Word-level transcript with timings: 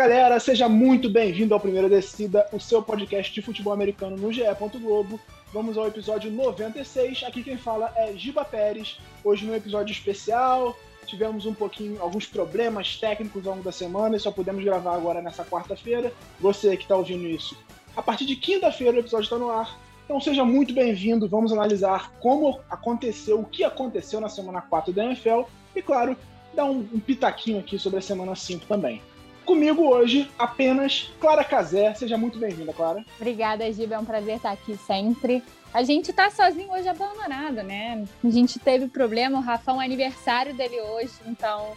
galera, 0.00 0.40
seja 0.40 0.66
muito 0.66 1.10
bem-vindo 1.10 1.52
ao 1.52 1.60
Primeira 1.60 1.86
Descida, 1.86 2.48
o 2.54 2.58
seu 2.58 2.82
podcast 2.82 3.30
de 3.34 3.42
futebol 3.42 3.70
americano 3.70 4.16
no 4.16 4.32
GE. 4.32 4.44
Globo. 4.80 5.20
Vamos 5.52 5.76
ao 5.76 5.86
episódio 5.86 6.30
96. 6.30 7.22
Aqui 7.24 7.42
quem 7.42 7.58
fala 7.58 7.92
é 7.94 8.10
Giba 8.14 8.42
Pérez. 8.42 8.98
Hoje 9.22 9.44
no 9.44 9.54
episódio 9.54 9.92
especial, 9.92 10.74
tivemos 11.04 11.44
um 11.44 11.52
pouquinho, 11.52 12.00
alguns 12.00 12.24
problemas 12.24 12.96
técnicos 12.96 13.46
ao 13.46 13.52
longo 13.52 13.62
da 13.62 13.70
semana 13.70 14.16
e 14.16 14.18
só 14.18 14.30
pudemos 14.30 14.64
gravar 14.64 14.94
agora 14.94 15.20
nessa 15.20 15.44
quarta-feira. 15.44 16.10
Você 16.40 16.78
que 16.78 16.84
está 16.84 16.96
ouvindo 16.96 17.26
isso, 17.26 17.54
a 17.94 18.00
partir 18.00 18.24
de 18.24 18.36
quinta-feira 18.36 18.96
o 18.96 19.00
episódio 19.00 19.24
está 19.24 19.36
no 19.36 19.50
ar. 19.50 19.78
Então 20.06 20.18
seja 20.18 20.46
muito 20.46 20.72
bem-vindo. 20.72 21.28
Vamos 21.28 21.52
analisar 21.52 22.10
como 22.20 22.58
aconteceu, 22.70 23.38
o 23.38 23.44
que 23.44 23.64
aconteceu 23.64 24.18
na 24.18 24.30
semana 24.30 24.62
4 24.62 24.94
da 24.94 25.04
NFL 25.04 25.42
e, 25.76 25.82
claro, 25.82 26.16
dar 26.54 26.64
um, 26.64 26.88
um 26.90 26.98
pitaquinho 26.98 27.58
aqui 27.58 27.78
sobre 27.78 27.98
a 27.98 28.02
semana 28.02 28.34
5 28.34 28.64
também. 28.64 29.02
Comigo 29.50 29.82
hoje, 29.82 30.30
apenas 30.38 31.12
Clara 31.18 31.42
Cazé. 31.42 31.92
Seja 31.94 32.16
muito 32.16 32.38
bem-vinda, 32.38 32.72
Clara. 32.72 33.04
Obrigada, 33.16 33.70
Giba. 33.72 33.96
É 33.96 33.98
um 33.98 34.04
prazer 34.04 34.36
estar 34.36 34.52
aqui 34.52 34.76
sempre. 34.76 35.42
A 35.74 35.82
gente 35.82 36.12
tá 36.12 36.30
sozinho 36.30 36.70
hoje 36.70 36.86
abandonado, 36.86 37.56
né? 37.64 38.06
A 38.22 38.30
gente 38.30 38.60
teve 38.60 38.86
problema, 38.86 39.38
o 39.38 39.42
Rafão 39.42 39.82
é 39.82 39.84
aniversário 39.84 40.54
dele 40.54 40.80
hoje, 40.80 41.10
então 41.26 41.72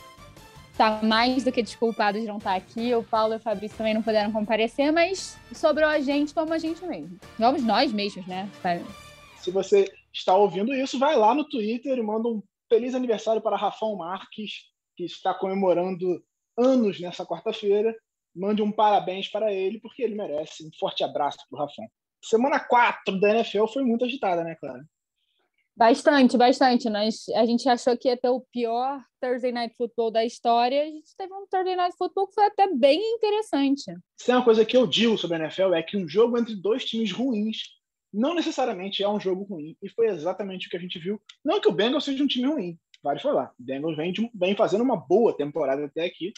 tá 0.77 0.99
mais 1.01 1.43
do 1.43 1.51
que 1.51 1.63
desculpado 1.63 2.21
de 2.21 2.27
não 2.27 2.37
estar 2.37 2.53
aqui. 2.53 2.93
O 2.93 3.01
Paulo 3.01 3.33
e 3.33 3.37
o 3.37 3.39
Fabrício 3.39 3.75
também 3.75 3.95
não 3.95 4.03
puderam 4.03 4.31
comparecer, 4.31 4.91
mas 4.91 5.35
sobrou 5.51 5.89
a 5.89 5.99
gente 5.99 6.31
como 6.31 6.53
a 6.53 6.59
gente 6.59 6.85
mesmo. 6.85 7.19
Vamos 7.39 7.63
nós 7.63 7.91
mesmos, 7.91 8.27
né? 8.27 8.47
Se 9.37 9.49
você 9.49 9.91
está 10.13 10.35
ouvindo 10.35 10.75
isso, 10.75 10.99
vai 10.99 11.15
lá 11.15 11.33
no 11.33 11.43
Twitter 11.43 11.97
e 11.97 12.03
manda 12.03 12.29
um 12.29 12.43
feliz 12.69 12.93
aniversário 12.93 13.41
para 13.41 13.57
Rafão 13.57 13.95
Marques, 13.95 14.65
que 14.95 15.05
está 15.05 15.33
comemorando 15.33 16.23
anos 16.57 16.99
nessa 16.99 17.25
quarta-feira. 17.25 17.95
Mande 18.35 18.61
um 18.61 18.71
parabéns 18.71 19.27
para 19.27 19.53
ele, 19.53 19.79
porque 19.79 20.03
ele 20.03 20.15
merece. 20.15 20.65
Um 20.65 20.71
forte 20.79 21.03
abraço 21.03 21.37
para 21.49 21.57
o 21.57 21.59
Rafão. 21.59 21.87
Semana 22.23 22.59
4 22.59 23.19
da 23.19 23.29
NFL 23.29 23.67
foi 23.67 23.83
muito 23.83 24.05
agitada, 24.05 24.43
né, 24.43 24.55
Clara? 24.55 24.83
Bastante, 25.75 26.37
bastante. 26.37 26.89
Nós, 26.89 27.25
a 27.35 27.45
gente 27.45 27.67
achou 27.67 27.97
que 27.97 28.07
ia 28.07 28.15
ter 28.15 28.29
o 28.29 28.41
pior 28.51 29.01
Thursday 29.19 29.51
Night 29.51 29.75
Football 29.75 30.11
da 30.11 30.23
história. 30.23 30.83
A 30.83 30.85
gente 30.85 31.15
teve 31.17 31.33
um 31.33 31.47
Thursday 31.49 31.75
Night 31.75 31.95
Football 31.97 32.27
que 32.27 32.35
foi 32.35 32.45
até 32.45 32.71
bem 32.73 33.01
interessante. 33.15 33.83
Se 34.15 34.31
é 34.31 34.35
uma 34.35 34.43
coisa 34.43 34.63
que 34.63 34.77
eu 34.77 34.85
digo 34.85 35.17
sobre 35.17 35.37
a 35.37 35.39
NFL 35.39 35.73
é 35.73 35.81
que 35.81 35.97
um 35.97 36.07
jogo 36.07 36.37
entre 36.37 36.55
dois 36.55 36.85
times 36.85 37.11
ruins 37.11 37.63
não 38.13 38.35
necessariamente 38.35 39.01
é 39.01 39.09
um 39.09 39.19
jogo 39.19 39.43
ruim. 39.43 39.75
E 39.81 39.89
foi 39.89 40.07
exatamente 40.07 40.67
o 40.67 40.69
que 40.69 40.77
a 40.77 40.79
gente 40.79 40.99
viu. 40.99 41.19
Não 41.43 41.59
que 41.59 41.67
o 41.67 41.71
Bengals 41.73 42.03
seja 42.03 42.23
um 42.23 42.27
time 42.27 42.45
ruim, 42.45 42.79
vale 43.03 43.19
falar. 43.19 43.51
O 43.59 43.63
Bengals 43.63 43.97
vem, 43.97 44.13
de, 44.13 44.31
vem 44.33 44.55
fazendo 44.55 44.83
uma 44.83 44.95
boa 44.95 45.35
temporada 45.35 45.85
até 45.85 46.05
aqui, 46.05 46.33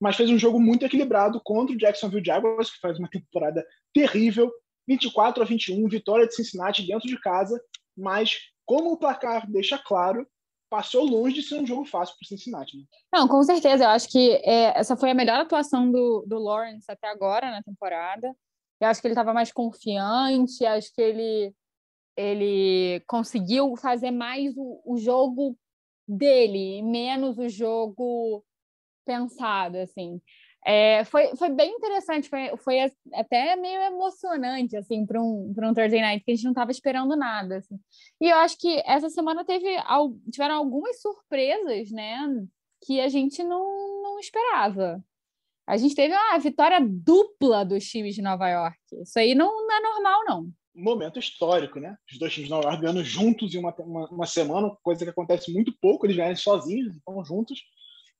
mas 0.00 0.16
fez 0.16 0.30
um 0.30 0.38
jogo 0.38 0.58
muito 0.58 0.84
equilibrado 0.84 1.40
contra 1.44 1.74
o 1.74 1.78
Jacksonville 1.78 2.24
Jaguars, 2.24 2.70
que 2.70 2.80
faz 2.80 2.98
uma 2.98 3.08
temporada 3.08 3.64
terrível. 3.92 4.50
24 4.88 5.42
a 5.42 5.46
21, 5.46 5.86
vitória 5.88 6.26
de 6.26 6.34
Cincinnati 6.34 6.84
dentro 6.84 7.06
de 7.06 7.20
casa, 7.20 7.62
mas 7.96 8.38
como 8.64 8.92
o 8.92 8.96
placar 8.96 9.48
deixa 9.48 9.78
claro, 9.78 10.26
passou 10.70 11.04
longe 11.04 11.36
de 11.36 11.42
ser 11.42 11.60
um 11.60 11.66
jogo 11.66 11.84
fácil 11.84 12.14
para 12.16 12.24
o 12.24 12.28
Cincinnati. 12.28 12.76
Né? 12.76 12.84
Não, 13.12 13.28
com 13.28 13.42
certeza. 13.42 13.84
Eu 13.84 13.90
acho 13.90 14.08
que 14.08 14.32
é, 14.44 14.78
essa 14.78 14.96
foi 14.96 15.10
a 15.10 15.14
melhor 15.14 15.40
atuação 15.40 15.90
do, 15.90 16.24
do 16.26 16.38
Lawrence 16.38 16.90
até 16.90 17.08
agora 17.08 17.50
na 17.50 17.62
temporada. 17.62 18.34
Eu 18.80 18.88
acho 18.88 19.00
que 19.00 19.06
ele 19.08 19.12
estava 19.12 19.34
mais 19.34 19.52
confiante, 19.52 20.64
acho 20.64 20.92
que 20.94 21.02
ele, 21.02 21.54
ele 22.16 23.02
conseguiu 23.06 23.76
fazer 23.76 24.10
mais 24.10 24.56
o, 24.56 24.80
o 24.84 24.96
jogo 24.96 25.56
dele, 26.16 26.82
menos 26.82 27.38
o 27.38 27.48
jogo 27.48 28.44
pensado, 29.04 29.78
assim. 29.78 30.20
É, 30.66 31.04
foi, 31.04 31.34
foi 31.36 31.48
bem 31.48 31.72
interessante, 31.72 32.28
foi, 32.28 32.54
foi 32.58 32.92
até 33.14 33.56
meio 33.56 33.80
emocionante, 33.80 34.76
assim, 34.76 35.06
para 35.06 35.20
um, 35.20 35.52
um 35.56 35.74
Thursday 35.74 36.00
Night, 36.00 36.22
que 36.24 36.32
a 36.32 36.34
gente 36.34 36.44
não 36.44 36.52
estava 36.52 36.70
esperando 36.70 37.16
nada, 37.16 37.56
assim. 37.56 37.78
E 38.20 38.28
eu 38.28 38.36
acho 38.38 38.58
que 38.58 38.82
essa 38.84 39.08
semana 39.08 39.44
teve, 39.44 39.66
tiveram 40.30 40.56
algumas 40.56 41.00
surpresas, 41.00 41.90
né, 41.90 42.18
que 42.84 43.00
a 43.00 43.08
gente 43.08 43.42
não, 43.42 44.02
não 44.02 44.18
esperava. 44.18 45.02
A 45.66 45.76
gente 45.76 45.94
teve 45.94 46.12
uma 46.14 46.38
vitória 46.38 46.78
dupla 46.80 47.64
dos 47.64 47.84
times 47.84 48.14
de 48.14 48.22
Nova 48.22 48.48
York. 48.48 48.78
Isso 49.02 49.18
aí 49.18 49.34
não, 49.34 49.46
não 49.66 49.74
é 49.76 49.80
normal, 49.80 50.24
não. 50.26 50.52
Momento 50.74 51.18
histórico, 51.18 51.80
né? 51.80 51.96
Os 52.10 52.18
dois 52.18 52.32
times 52.32 52.50
York 52.50 52.80
ganhando 52.80 53.04
juntos 53.04 53.54
em 53.54 53.58
uma, 53.58 53.74
uma, 53.78 54.08
uma 54.08 54.26
semana, 54.26 54.70
coisa 54.82 55.04
que 55.04 55.10
acontece 55.10 55.52
muito 55.52 55.72
pouco, 55.80 56.06
eles 56.06 56.16
ganham 56.16 56.36
sozinhos, 56.36 56.94
então 56.94 57.24
juntos, 57.24 57.60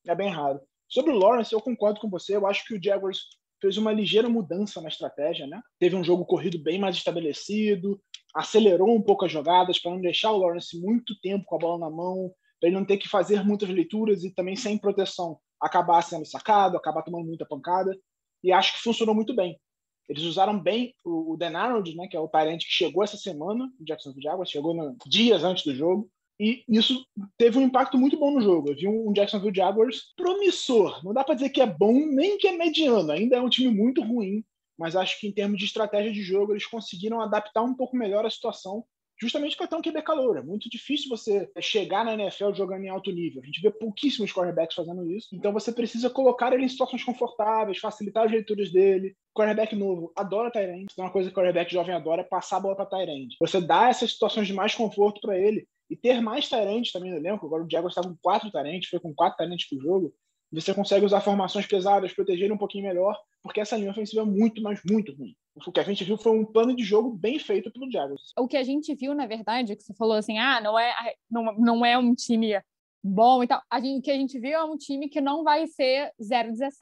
é 0.06 0.14
bem 0.14 0.28
raro. 0.28 0.60
Sobre 0.88 1.12
o 1.12 1.16
Lawrence, 1.16 1.52
eu 1.52 1.60
concordo 1.60 2.00
com 2.00 2.10
você. 2.10 2.34
Eu 2.34 2.46
acho 2.46 2.64
que 2.64 2.74
o 2.74 2.82
Jaguars 2.82 3.20
fez 3.60 3.76
uma 3.76 3.92
ligeira 3.92 4.28
mudança 4.28 4.80
na 4.80 4.88
estratégia, 4.88 5.46
né? 5.46 5.60
Teve 5.78 5.94
um 5.94 6.02
jogo 6.02 6.24
corrido 6.24 6.58
bem 6.58 6.78
mais 6.78 6.96
estabelecido, 6.96 8.00
acelerou 8.34 8.96
um 8.96 9.02
pouco 9.02 9.24
as 9.24 9.32
jogadas 9.32 9.78
para 9.78 9.92
não 9.92 10.00
deixar 10.00 10.32
o 10.32 10.38
Lawrence 10.38 10.80
muito 10.80 11.18
tempo 11.20 11.44
com 11.46 11.56
a 11.56 11.58
bola 11.58 11.78
na 11.78 11.90
mão, 11.90 12.32
para 12.58 12.68
ele 12.68 12.76
não 12.76 12.84
ter 12.84 12.96
que 12.96 13.08
fazer 13.08 13.44
muitas 13.44 13.68
leituras 13.68 14.24
e 14.24 14.34
também 14.34 14.56
sem 14.56 14.78
proteção 14.78 15.38
acabar 15.60 16.02
sendo 16.02 16.24
sacado, 16.24 16.76
acabar 16.76 17.02
tomando 17.02 17.26
muita 17.26 17.46
pancada. 17.46 17.96
E 18.42 18.50
acho 18.50 18.74
que 18.74 18.82
funcionou 18.82 19.14
muito 19.14 19.34
bem. 19.34 19.60
Eles 20.10 20.24
usaram 20.24 20.58
bem 20.58 20.92
o, 21.04 21.34
o 21.34 21.36
Dan 21.36 21.56
Arnold, 21.56 21.94
né, 21.94 22.08
que 22.08 22.16
é 22.16 22.20
o 22.20 22.28
parente 22.28 22.66
que 22.66 22.72
chegou 22.72 23.04
essa 23.04 23.16
semana, 23.16 23.72
o 23.80 23.84
Jacksonville 23.84 24.24
Jaguars, 24.24 24.50
chegou 24.50 24.74
no, 24.74 24.96
dias 25.06 25.44
antes 25.44 25.64
do 25.64 25.72
jogo. 25.72 26.10
E 26.38 26.64
isso 26.68 27.06
teve 27.38 27.58
um 27.58 27.62
impacto 27.62 27.96
muito 27.96 28.18
bom 28.18 28.32
no 28.32 28.40
jogo. 28.40 28.70
Eu 28.70 28.74
vi 28.74 28.88
um 28.88 29.12
Jacksonville 29.12 29.54
Jaguars 29.54 30.12
promissor. 30.16 31.00
Não 31.04 31.12
dá 31.12 31.22
para 31.22 31.36
dizer 31.36 31.50
que 31.50 31.60
é 31.60 31.66
bom, 31.66 31.92
nem 31.92 32.38
que 32.38 32.48
é 32.48 32.52
mediano. 32.52 33.12
Ainda 33.12 33.36
é 33.36 33.40
um 33.40 33.48
time 33.48 33.70
muito 33.70 34.02
ruim, 34.02 34.42
mas 34.76 34.96
acho 34.96 35.20
que 35.20 35.28
em 35.28 35.32
termos 35.32 35.58
de 35.58 35.66
estratégia 35.66 36.10
de 36.10 36.22
jogo, 36.22 36.52
eles 36.52 36.66
conseguiram 36.66 37.20
adaptar 37.20 37.62
um 37.62 37.74
pouco 37.74 37.96
melhor 37.96 38.26
a 38.26 38.30
situação 38.30 38.84
justamente 39.20 39.56
para 39.56 39.66
ter 39.66 39.76
um 39.76 39.82
QB 39.82 40.02
calor. 40.02 40.38
É 40.38 40.42
muito 40.42 40.68
difícil 40.70 41.08
você 41.08 41.50
chegar 41.60 42.04
na 42.04 42.14
NFL 42.14 42.52
jogando 42.54 42.84
em 42.84 42.88
alto 42.88 43.10
nível. 43.10 43.42
A 43.42 43.46
gente 43.46 43.60
vê 43.60 43.70
pouquíssimos 43.70 44.32
quarterbacks 44.32 44.74
fazendo 44.74 45.10
isso. 45.10 45.28
Então 45.32 45.52
você 45.52 45.72
precisa 45.72 46.08
colocar 46.08 46.52
ele 46.52 46.64
em 46.64 46.68
situações 46.68 47.04
confortáveis, 47.04 47.78
facilitar 47.78 48.24
as 48.24 48.32
leituras 48.32 48.72
dele. 48.72 49.14
Quarterback 49.34 49.76
novo 49.76 50.12
adora 50.16 50.50
Tyrande. 50.50 50.86
Então, 50.90 51.04
uma 51.04 51.12
coisa 51.12 51.28
que 51.28 51.32
o 51.32 51.36
quarterback 51.36 51.72
jovem 51.72 51.94
adora 51.94 52.22
é 52.22 52.24
passar 52.24 52.56
a 52.56 52.60
bola 52.60 52.76
para 52.76 52.86
Tyrande. 52.86 53.36
Você 53.40 53.60
dá 53.60 53.88
essas 53.88 54.12
situações 54.12 54.46
de 54.46 54.52
mais 54.52 54.74
conforto 54.74 55.20
para 55.20 55.38
ele 55.38 55.66
e 55.88 55.96
ter 55.96 56.20
mais 56.20 56.48
Tyrande 56.48 56.92
também 56.92 57.10
no 57.10 57.16
elenco. 57.16 57.46
Agora 57.46 57.62
o 57.62 57.66
Diego 57.66 57.88
está 57.88 58.02
com 58.02 58.16
quatro 58.22 58.50
Tyrande, 58.50 58.88
foi 58.88 59.00
com 59.00 59.14
quatro 59.14 59.36
Tyrande 59.36 59.66
por 59.68 59.80
jogo. 59.82 60.14
Você 60.52 60.74
consegue 60.74 61.06
usar 61.06 61.20
formações 61.20 61.66
pesadas, 61.66 62.12
proteger 62.12 62.50
um 62.52 62.58
pouquinho 62.58 62.84
melhor, 62.84 63.16
porque 63.42 63.60
essa 63.60 63.76
linha 63.76 63.90
ofensiva 63.90 64.22
é 64.22 64.24
muito, 64.24 64.60
mas 64.60 64.80
muito 64.84 65.14
ruim. 65.14 65.36
O 65.54 65.72
que 65.72 65.80
a 65.80 65.84
gente 65.84 66.04
viu 66.04 66.16
foi 66.16 66.32
um 66.32 66.44
plano 66.44 66.74
de 66.74 66.82
jogo 66.82 67.10
bem 67.10 67.38
feito 67.38 67.70
pelo 67.70 67.90
Jaguars. 67.90 68.32
O 68.36 68.48
que 68.48 68.56
a 68.56 68.62
gente 68.62 68.94
viu, 68.94 69.14
na 69.14 69.26
verdade, 69.26 69.72
é 69.72 69.76
que 69.76 69.82
você 69.82 69.94
falou 69.94 70.14
assim, 70.14 70.38
ah, 70.38 70.60
não 70.60 70.78
é, 70.78 70.92
não, 71.30 71.54
não 71.54 71.86
é 71.86 71.96
um 71.96 72.14
time 72.14 72.60
bom 73.02 73.42
e 73.42 73.46
tal. 73.46 73.62
A 73.70 73.80
gente, 73.80 74.00
o 74.00 74.02
que 74.02 74.10
a 74.10 74.16
gente 74.16 74.38
viu 74.38 74.52
é 74.52 74.64
um 74.64 74.76
time 74.76 75.08
que 75.08 75.20
não 75.20 75.44
vai 75.44 75.66
ser 75.66 76.12
0-17, 76.20 76.72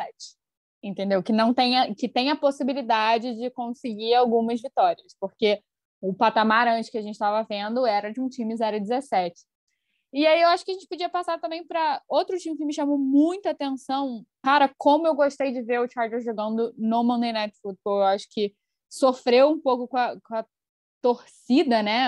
entendeu? 0.83 1.23
Que 1.23 1.33
não 1.33 1.53
tenha, 1.53 1.95
que 1.95 2.09
tenha 2.09 2.33
a 2.33 2.37
possibilidade 2.37 3.35
de 3.35 3.51
conseguir 3.51 4.15
algumas 4.15 4.61
vitórias, 4.61 5.15
porque 5.21 5.61
o 6.01 6.15
patamar 6.15 6.69
antes 6.69 6.91
que 6.91 6.99
a 6.99 7.03
gente 7.03 7.15
estava 7.15 7.43
vendo 7.49 7.87
era 7.87 8.13
de 8.13 8.21
um 8.21 8.29
time 8.29 8.55
0-17. 8.55 9.33
E 10.13 10.27
aí 10.27 10.41
eu 10.41 10.49
acho 10.49 10.65
que 10.65 10.71
a 10.71 10.75
gente 10.75 10.89
podia 10.89 11.09
passar 11.09 11.39
também 11.39 11.67
para 11.67 12.03
outro 12.09 12.39
time 12.39 12.57
que 12.57 12.65
me 12.65 12.73
chamou 12.73 12.97
muita 12.97 13.51
atenção. 13.51 14.25
Cara, 14.43 14.73
como 14.79 15.07
eu 15.07 15.15
gostei 15.15 15.53
de 15.53 15.63
ver 15.63 15.81
o 15.81 15.91
Chargers 15.91 16.25
jogando 16.25 16.73
no 16.79 17.05
Monday 17.05 17.33
Night 17.33 17.59
Football. 17.61 17.99
Eu 17.99 18.07
acho 18.07 18.27
que 18.31 18.55
sofreu 18.89 19.51
um 19.51 19.61
pouco 19.61 19.87
com 19.87 19.99
a, 19.99 20.19
com 20.21 20.35
a 20.35 20.47
torcida, 21.03 21.83
né? 21.83 22.07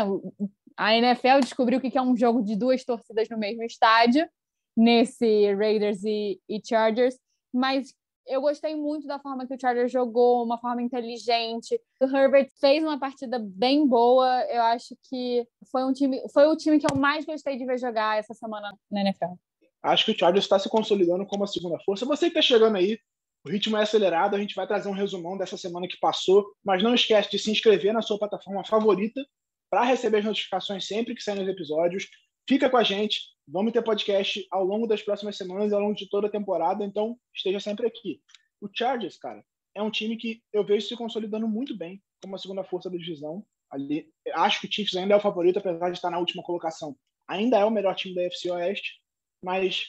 A 0.77 0.95
NFL 0.95 1.41
descobriu 1.41 1.79
o 1.79 1.83
que 1.83 1.97
é 1.97 2.03
um 2.03 2.17
jogo 2.17 2.43
de 2.43 2.57
duas 2.57 2.85
torcidas 2.85 3.29
no 3.29 3.37
mesmo 3.37 3.63
estádio, 3.65 4.27
nesse 4.75 5.55
Raiders 5.55 6.03
e, 6.05 6.41
e 6.49 6.61
Chargers, 6.65 7.19
mas 7.53 7.95
eu 8.31 8.41
gostei 8.41 8.77
muito 8.77 9.07
da 9.07 9.19
forma 9.19 9.47
que 9.47 9.55
o 9.55 9.61
Chargers 9.61 9.91
jogou, 9.91 10.45
uma 10.45 10.57
forma 10.59 10.81
inteligente. 10.81 11.81
O 12.01 12.05
Herbert 12.05 12.49
fez 12.61 12.83
uma 12.83 12.99
partida 12.99 13.39
bem 13.39 13.87
boa. 13.87 14.43
Eu 14.45 14.63
acho 14.63 14.97
que 15.09 15.47
foi 15.71 15.85
um 15.85 15.93
time, 15.93 16.23
foi 16.33 16.47
o 16.47 16.57
time 16.57 16.79
que 16.79 16.87
eu 16.91 16.97
mais 16.97 17.27
gostei 17.27 17.59
de 17.59 17.67
ver 17.67 17.79
jogar 17.79 18.19
essa 18.19 18.33
semana 18.33 18.73
na 18.91 19.01
NFL. 19.01 19.35
Acho 19.83 20.05
que 20.05 20.13
o 20.13 20.19
Chargers 20.19 20.45
está 20.45 20.59
se 20.59 20.69
consolidando 20.69 21.27
como 21.27 21.43
a 21.43 21.47
segunda 21.47 21.79
força. 21.81 22.07
Você 22.07 22.31
que 22.31 22.39
está 22.39 22.43
chegando 22.43 22.77
aí, 22.77 22.99
o 23.45 23.51
ritmo 23.51 23.77
é 23.77 23.83
acelerado. 23.83 24.37
A 24.37 24.39
gente 24.39 24.55
vai 24.55 24.67
trazer 24.67 24.89
um 24.89 24.93
resumão 24.93 25.37
dessa 25.37 25.57
semana 25.57 25.89
que 25.89 25.99
passou, 25.99 26.47
mas 26.65 26.83
não 26.83 26.95
esquece 26.95 27.31
de 27.31 27.39
se 27.39 27.51
inscrever 27.51 27.93
na 27.93 28.03
sua 28.03 28.19
plataforma 28.19 28.65
favorita 28.65 29.21
para 29.69 29.83
receber 29.83 30.19
as 30.19 30.25
notificações 30.25 30.87
sempre 30.87 31.15
que 31.15 31.23
saem 31.23 31.43
os 31.43 31.49
episódios. 31.49 32.09
Fica 32.51 32.69
com 32.69 32.77
a 32.77 32.83
gente, 32.83 33.29
vamos 33.47 33.73
ter 33.73 33.81
podcast 33.81 34.45
ao 34.51 34.65
longo 34.65 34.85
das 34.85 35.01
próximas 35.01 35.37
semanas, 35.37 35.73
ao 35.73 35.79
longo 35.79 35.95
de 35.95 36.09
toda 36.09 36.27
a 36.27 36.31
temporada, 36.31 36.85
então 36.85 37.17
esteja 37.33 37.61
sempre 37.61 37.87
aqui. 37.87 38.21
O 38.61 38.69
Chargers, 38.69 39.17
cara, 39.17 39.45
é 39.73 39.81
um 39.81 39.89
time 39.89 40.17
que 40.17 40.43
eu 40.53 40.67
vejo 40.67 40.89
se 40.89 40.97
consolidando 40.97 41.47
muito 41.47 41.79
bem 41.79 42.03
como 42.21 42.35
a 42.35 42.39
segunda 42.41 42.65
força 42.65 42.91
da 42.91 42.97
divisão. 42.97 43.47
Ali, 43.71 44.13
acho 44.35 44.61
que 44.61 44.67
o 44.67 44.73
Chiefs 44.73 44.97
ainda 44.97 45.15
é 45.15 45.17
o 45.17 45.21
favorito, 45.21 45.61
apesar 45.61 45.91
de 45.91 45.97
estar 45.97 46.11
na 46.11 46.19
última 46.19 46.43
colocação. 46.43 46.97
Ainda 47.29 47.57
é 47.57 47.65
o 47.65 47.71
melhor 47.71 47.95
time 47.95 48.17
da 48.17 48.23
FC 48.23 48.51
Oeste, 48.51 49.01
mas 49.45 49.87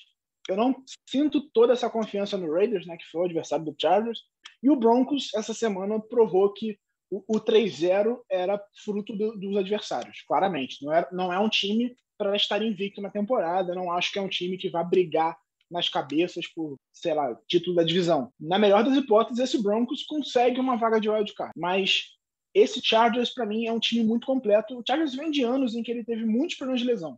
eu 0.47 0.55
não 0.55 0.83
sinto 1.09 1.49
toda 1.49 1.73
essa 1.73 1.89
confiança 1.89 2.37
no 2.37 2.53
Raiders, 2.53 2.85
né, 2.85 2.95
que 2.95 3.09
foi 3.09 3.21
o 3.21 3.25
adversário 3.25 3.65
do 3.65 3.75
Chargers. 3.75 4.19
E 4.61 4.69
o 4.69 4.75
Broncos, 4.75 5.31
essa 5.33 5.55
semana, 5.55 5.99
provou 5.99 6.53
que 6.53 6.77
o, 7.09 7.23
o 7.27 7.41
3-0 7.41 8.19
era 8.29 8.63
fruto 8.85 9.17
do, 9.17 9.35
dos 9.35 9.57
adversários, 9.57 10.21
claramente. 10.27 10.85
Não 10.85 10.93
é, 10.93 11.09
não 11.11 11.33
é 11.33 11.39
um 11.39 11.49
time 11.49 11.95
para 12.21 12.35
estar 12.35 12.61
invicto 12.61 13.01
na 13.01 13.09
temporada. 13.09 13.73
Não 13.73 13.91
acho 13.91 14.11
que 14.11 14.19
é 14.19 14.21
um 14.21 14.29
time 14.29 14.55
que 14.55 14.69
vai 14.69 14.87
brigar 14.87 15.35
nas 15.71 15.89
cabeças 15.89 16.45
por, 16.47 16.77
sei 16.93 17.15
lá, 17.15 17.35
título 17.47 17.77
da 17.77 17.83
divisão. 17.83 18.31
Na 18.39 18.59
melhor 18.59 18.83
das 18.83 18.95
hipóteses, 18.95 19.39
esse 19.39 19.63
Broncos 19.63 20.03
consegue 20.03 20.59
uma 20.59 20.75
vaga 20.75 20.99
de 20.99 21.09
wildcard. 21.09 21.53
Mas 21.57 22.09
esse 22.53 22.79
Chargers, 22.83 23.33
para 23.33 23.45
mim, 23.45 23.65
é 23.65 23.71
um 23.71 23.79
time 23.79 24.03
muito 24.03 24.27
completo. 24.27 24.77
O 24.77 24.83
Chargers 24.85 25.15
vem 25.15 25.31
de 25.31 25.41
anos 25.41 25.73
em 25.73 25.81
que 25.81 25.89
ele 25.89 26.03
teve 26.03 26.23
muitos 26.25 26.57
problemas 26.57 26.81
de 26.81 26.87
lesão. 26.87 27.17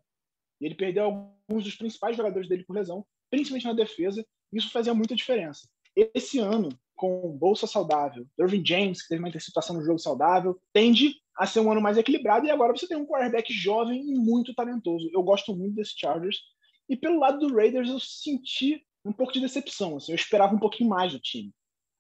Ele 0.62 0.76
perdeu 0.76 1.04
alguns 1.04 1.66
dos 1.66 1.76
principais 1.76 2.16
jogadores 2.16 2.48
dele 2.48 2.64
por 2.64 2.76
lesão, 2.76 3.06
principalmente 3.30 3.66
na 3.66 3.74
defesa. 3.74 4.26
Isso 4.54 4.72
fazia 4.72 4.94
muita 4.94 5.16
diferença. 5.16 5.68
Esse 6.16 6.40
ano, 6.40 6.70
com 6.96 7.36
bolsa 7.38 7.68
saudável, 7.68 8.26
Irving 8.40 8.66
James, 8.66 9.02
que 9.02 9.10
teve 9.10 9.20
uma 9.20 9.28
interceptação 9.28 9.76
no 9.76 9.84
jogo 9.84 10.00
saudável, 10.00 10.58
tende 10.72 11.16
a 11.38 11.46
ser 11.46 11.60
um 11.60 11.72
ano 11.72 11.82
mais 11.82 11.98
equilibrado. 11.98 12.46
E 12.46 12.52
agora 12.52 12.74
você 12.74 12.88
tem 12.88 12.98
um 12.98 13.06
quarterback 13.06 13.52
jovem 13.52 14.02
e 14.02 14.14
muito 14.14 14.54
talentoso. 14.54 15.10
Eu 15.12 15.24
gosto 15.24 15.56
muito 15.56 15.76
desse 15.76 15.94
Chargers. 15.98 16.40
E 16.88 16.96
pelo 16.96 17.20
lado 17.20 17.40
do 17.40 17.56
Raiders, 17.56 17.90
eu 17.90 18.00
senti 18.00 18.84
um 19.06 19.12
pouco 19.12 19.34
de 19.34 19.40
decepção. 19.40 19.98
Assim, 19.98 20.12
eu 20.12 20.16
esperava 20.16 20.56
um 20.56 20.60
pouquinho 20.60 20.90
mais 20.90 21.12
do 21.12 21.20
time. 21.20 21.52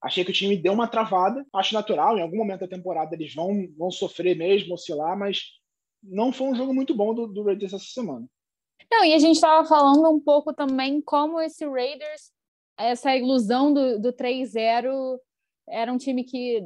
Achei 0.01 0.25
que 0.25 0.31
o 0.31 0.33
time 0.33 0.57
deu 0.57 0.73
uma 0.73 0.87
travada, 0.87 1.45
acho 1.53 1.73
natural, 1.73 2.17
em 2.17 2.21
algum 2.21 2.35
momento 2.35 2.59
da 2.61 2.67
temporada 2.67 3.15
eles 3.15 3.33
vão, 3.33 3.65
vão 3.77 3.89
sofrer 3.89 4.35
mesmo, 4.35 4.73
oscilar, 4.73 5.17
mas 5.17 5.39
não 6.03 6.33
foi 6.33 6.47
um 6.47 6.55
jogo 6.55 6.73
muito 6.73 6.93
bom 6.93 7.13
do, 7.13 7.25
do 7.25 7.43
Raiders 7.43 7.71
essa 7.71 7.85
semana. 7.85 8.27
Não, 8.91 9.05
e 9.05 9.13
a 9.13 9.17
gente 9.17 9.35
estava 9.35 9.65
falando 9.65 10.09
um 10.09 10.19
pouco 10.19 10.53
também 10.53 11.01
como 11.01 11.39
esse 11.39 11.65
Raiders, 11.65 12.31
essa 12.77 13.15
ilusão 13.15 13.73
do, 13.73 13.97
do 13.97 14.11
3-0, 14.11 15.17
era 15.69 15.91
um 15.91 15.97
time 15.97 16.25
que 16.25 16.61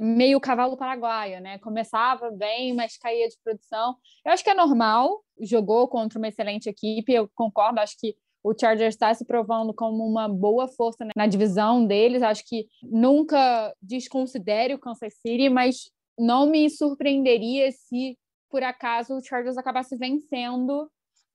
meio 0.00 0.40
cavalo 0.40 0.76
paraguaio, 0.76 1.40
né? 1.40 1.58
Começava 1.58 2.30
bem, 2.30 2.74
mas 2.74 2.96
caía 2.96 3.28
de 3.28 3.36
produção. 3.42 3.96
Eu 4.24 4.32
acho 4.32 4.44
que 4.44 4.50
é 4.50 4.54
normal, 4.54 5.22
jogou 5.40 5.88
contra 5.88 6.18
uma 6.18 6.28
excelente 6.28 6.68
equipe, 6.68 7.12
eu 7.12 7.28
concordo, 7.34 7.80
acho 7.80 7.96
que 7.98 8.16
o 8.42 8.54
Chargers 8.58 8.94
está 8.94 9.12
se 9.12 9.24
provando 9.24 9.74
como 9.74 10.06
uma 10.06 10.28
boa 10.28 10.68
força 10.68 11.06
na 11.16 11.26
divisão 11.26 11.84
deles. 11.84 12.22
Acho 12.22 12.44
que 12.46 12.68
nunca 12.82 13.74
desconsidere 13.82 14.72
o 14.72 14.78
Kansas 14.78 15.14
City, 15.14 15.48
mas 15.48 15.90
não 16.16 16.46
me 16.46 16.70
surpreenderia 16.70 17.72
se 17.72 18.16
por 18.48 18.62
acaso 18.62 19.14
o 19.14 19.22
Chargers 19.22 19.58
acabasse 19.58 19.96
vencendo 19.96 20.88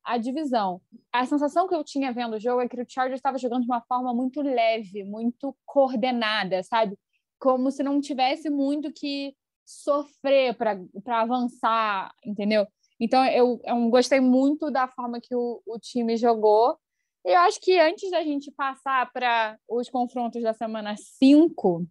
a 0.03 0.17
divisão. 0.17 0.81
A 1.11 1.25
sensação 1.25 1.67
que 1.67 1.75
eu 1.75 1.83
tinha 1.83 2.13
vendo 2.13 2.35
o 2.35 2.39
jogo 2.39 2.61
é 2.61 2.67
que 2.67 2.81
o 2.81 2.85
Chargers 2.87 3.19
estava 3.19 3.37
jogando 3.37 3.63
de 3.63 3.67
uma 3.67 3.81
forma 3.81 4.13
muito 4.13 4.41
leve, 4.41 5.03
muito 5.03 5.55
coordenada, 5.65 6.63
sabe? 6.63 6.97
Como 7.41 7.71
se 7.71 7.81
não 7.81 7.99
tivesse 7.99 8.51
muito 8.51 8.93
que 8.93 9.35
sofrer 9.65 10.55
para 10.55 11.21
avançar, 11.21 12.13
entendeu? 12.23 12.67
Então 12.99 13.25
eu, 13.25 13.59
eu 13.65 13.89
gostei 13.89 14.19
muito 14.19 14.69
da 14.69 14.87
forma 14.87 15.19
que 15.19 15.35
o, 15.35 15.59
o 15.65 15.79
time 15.79 16.15
jogou. 16.15 16.77
Eu 17.25 17.39
acho 17.39 17.59
que 17.59 17.79
antes 17.79 18.11
da 18.11 18.23
gente 18.23 18.51
passar 18.51 19.11
para 19.11 19.57
os 19.67 19.89
confrontos 19.89 20.43
da 20.43 20.53
semana 20.53 20.95
5, 20.95 21.87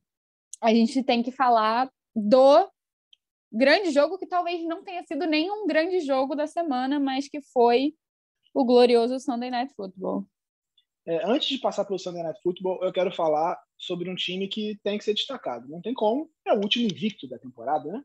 a 0.60 0.72
gente 0.72 1.02
tem 1.02 1.20
que 1.20 1.32
falar 1.32 1.90
do 2.14 2.70
grande 3.52 3.90
jogo 3.90 4.18
que 4.18 4.26
talvez 4.26 4.64
não 4.64 4.84
tenha 4.84 5.02
sido 5.02 5.26
nenhum 5.26 5.66
grande 5.66 5.98
jogo 5.98 6.36
da 6.36 6.46
semana, 6.46 7.00
mas 7.00 7.28
que 7.28 7.40
foi 7.40 7.94
o 8.54 8.64
glorioso 8.64 9.18
Sunday 9.18 9.50
Night 9.50 9.74
Football. 9.74 10.24
É, 11.06 11.24
antes 11.26 11.48
de 11.48 11.58
passar 11.58 11.84
pelo 11.84 11.98
Sunday 11.98 12.22
Night 12.22 12.40
Football, 12.42 12.84
eu 12.84 12.92
quero 12.92 13.10
falar 13.10 13.58
sobre 13.78 14.10
um 14.10 14.14
time 14.14 14.46
que 14.48 14.78
tem 14.82 14.98
que 14.98 15.04
ser 15.04 15.14
destacado. 15.14 15.68
Não 15.68 15.80
tem 15.80 15.94
como, 15.94 16.30
é 16.46 16.52
o 16.52 16.60
último 16.60 16.84
invicto 16.84 17.26
da 17.28 17.38
temporada, 17.38 17.90
né? 17.90 18.04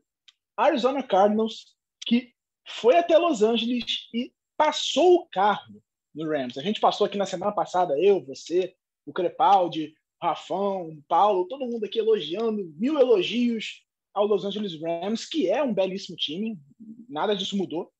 Arizona 0.56 1.02
Cardinals, 1.02 1.76
que 2.06 2.32
foi 2.66 2.96
até 2.96 3.18
Los 3.18 3.42
Angeles 3.42 4.08
e 4.14 4.32
passou 4.56 5.16
o 5.16 5.28
carro 5.28 5.82
no 6.14 6.26
Rams. 6.26 6.56
A 6.56 6.62
gente 6.62 6.80
passou 6.80 7.06
aqui 7.06 7.18
na 7.18 7.26
semana 7.26 7.52
passada, 7.52 7.98
eu, 8.00 8.24
você, 8.24 8.74
o 9.04 9.12
Crepaldi, 9.12 9.94
o 10.20 10.26
Rafão, 10.26 10.88
o 10.88 11.02
Paulo, 11.06 11.46
todo 11.46 11.66
mundo 11.66 11.84
aqui 11.84 11.98
elogiando, 11.98 12.72
mil 12.76 12.98
elogios 12.98 13.84
ao 14.14 14.26
Los 14.26 14.46
Angeles 14.46 14.80
Rams, 14.80 15.28
que 15.28 15.50
é 15.50 15.62
um 15.62 15.74
belíssimo 15.74 16.16
time, 16.16 16.58
nada 17.06 17.36
disso 17.36 17.56
mudou. 17.56 17.92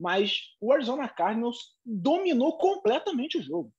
Mas 0.00 0.56
o 0.58 0.72
Arizona 0.72 1.06
Cardinals 1.06 1.76
dominou 1.84 2.56
completamente 2.56 3.36
o 3.36 3.42
jogo. 3.42 3.72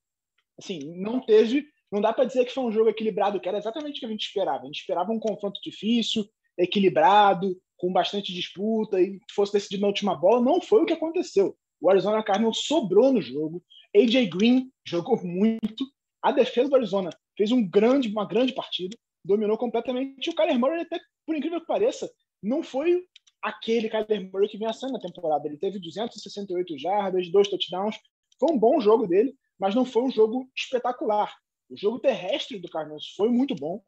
Assim, 0.60 0.80
não 0.96 1.20
teve, 1.20 1.66
não 1.92 2.02
dá 2.02 2.14
para 2.14 2.26
dizer 2.26 2.46
que 2.46 2.54
foi 2.54 2.64
um 2.64 2.72
jogo 2.72 2.90
equilibrado, 2.90 3.40
que 3.40 3.48
era 3.48 3.58
exatamente 3.58 3.98
o 3.98 4.00
que 4.00 4.06
a 4.06 4.10
gente 4.10 4.26
esperava. 4.26 4.64
A 4.64 4.66
gente 4.66 4.80
esperava 4.80 5.12
um 5.12 5.20
confronto 5.20 5.60
difícil, 5.62 6.26
equilibrado, 6.58 7.58
com 7.78 7.92
bastante 7.92 8.34
disputa 8.34 9.02
e 9.02 9.20
fosse 9.34 9.54
decidido 9.54 9.82
na 9.82 9.88
última 9.88 10.16
bola. 10.16 10.42
Não 10.42 10.62
foi 10.62 10.84
o 10.84 10.86
que 10.86 10.94
aconteceu. 10.94 11.56
O 11.82 11.90
Arizona 11.90 12.24
Cardinals 12.24 12.66
sobrou 12.66 13.12
no 13.12 13.22
jogo. 13.22 13.64
AJ 13.96 14.30
Green 14.30 14.72
jogou 14.88 15.22
muito. 15.24 15.86
A 16.22 16.32
defesa 16.32 16.70
do 16.70 16.76
Arizona 16.76 17.10
fez 17.38 17.52
um 17.52 17.68
grande, 17.68 18.08
uma 18.08 18.26
grande 18.26 18.54
partida, 18.54 18.96
dominou 19.26 19.58
completamente. 19.58 20.30
O 20.30 20.36
Kyler 20.36 20.58
Murray 20.58 20.82
até 20.82 21.00
por 21.26 21.36
incrível 21.36 21.60
que 21.60 21.68
pareça, 21.68 22.10
não 22.42 22.64
foi 22.64 23.04
aquele 23.42 23.90
Kyler 23.90 24.32
Murray 24.32 24.48
que 24.48 24.58
vinha 24.58 24.72
sendo 24.74 24.94
na 24.94 25.00
temporada. 25.00 25.48
Ele 25.48 25.58
teve 25.58 25.80
268 25.80 26.78
jardas, 26.78 27.30
dois 27.32 27.50
touchdowns. 27.50 27.98
Foi 28.40 28.54
um 28.54 28.58
bom 28.60 28.80
jogo 28.80 29.06
dele, 29.08 29.36
mas 29.60 29.76
não 29.76 29.86
foi 29.86 30.04
um 30.04 30.12
jogo 30.12 30.50
espetacular. 30.56 31.34
O 31.70 31.78
jogo 31.78 32.00
terrestre 32.00 32.60
do 32.60 32.70
Cardinals 32.70 33.14
foi 33.16 33.30
muito 33.30 33.56
bom, 33.56 33.84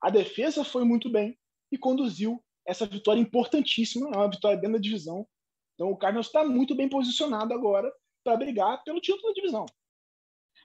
a 0.00 0.10
defesa 0.10 0.64
foi 0.64 0.84
muito 0.84 1.10
bem 1.10 1.38
e 1.72 1.78
conduziu 1.78 2.42
essa 2.66 2.86
vitória 2.86 3.20
importantíssima, 3.20 4.08
uma 4.08 4.30
vitória 4.30 4.56
dentro 4.56 4.74
da 4.74 4.82
divisão. 4.82 5.26
Então 5.74 5.90
o 5.90 5.96
Cardinals 5.96 6.26
está 6.26 6.44
muito 6.44 6.74
bem 6.74 6.88
posicionado 6.88 7.52
agora 7.52 7.92
para 8.22 8.36
brigar 8.36 8.82
pelo 8.84 9.00
título 9.00 9.28
da 9.28 9.32
divisão. 9.32 9.66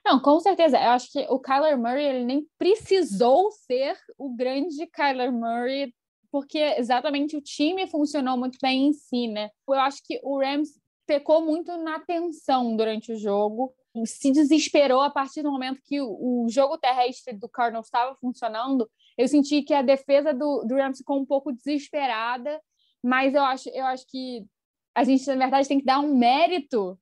Não, 0.04 0.20
com 0.20 0.40
certeza. 0.40 0.78
Eu 0.78 0.90
acho 0.90 1.10
que 1.10 1.26
o 1.28 1.38
Kyler 1.38 1.78
Murray 1.78 2.04
ele 2.04 2.24
nem 2.24 2.46
precisou 2.58 3.50
ser 3.50 3.98
o 4.16 4.34
grande 4.34 4.86
Kyler 4.86 5.32
Murray 5.32 5.92
porque 6.30 6.58
exatamente 6.58 7.36
o 7.36 7.42
time 7.42 7.86
funcionou 7.88 8.36
muito 8.36 8.56
bem 8.62 8.86
em 8.86 8.92
si, 8.92 9.26
né? 9.26 9.50
Eu 9.68 9.74
acho 9.74 10.00
que 10.04 10.20
o 10.22 10.38
Rams 10.38 10.80
pecou 11.06 11.42
muito 11.42 11.76
na 11.78 11.98
tensão 12.00 12.76
durante 12.76 13.12
o 13.12 13.16
jogo, 13.16 13.74
se 14.04 14.30
desesperou 14.30 15.00
a 15.00 15.10
partir 15.10 15.42
do 15.42 15.50
momento 15.50 15.80
que 15.84 16.00
o, 16.00 16.46
jogo 16.48 16.78
terrestre 16.78 17.36
do 17.36 17.48
Cardinals 17.48 17.86
estava 17.86 18.14
funcionando. 18.16 18.88
Eu 19.18 19.26
senti 19.28 19.62
que 19.62 19.74
a 19.74 19.82
defesa 19.82 20.32
do, 20.32 20.64
do 20.64 20.76
Rams 20.76 20.98
ficou 20.98 21.20
um 21.20 21.26
pouco 21.26 21.52
desesperada, 21.52 22.60
mas 23.02 23.34
eu 23.34 23.42
acho, 23.42 23.68
eu 23.70 23.84
acho 23.86 24.06
que 24.08 24.46
a 24.94 25.04
gente, 25.04 25.26
na 25.26 25.36
verdade, 25.36 25.68
tem 25.68 25.78
que 25.78 25.84
dar 25.84 26.00
um 26.00 26.16
mérito 26.16 26.98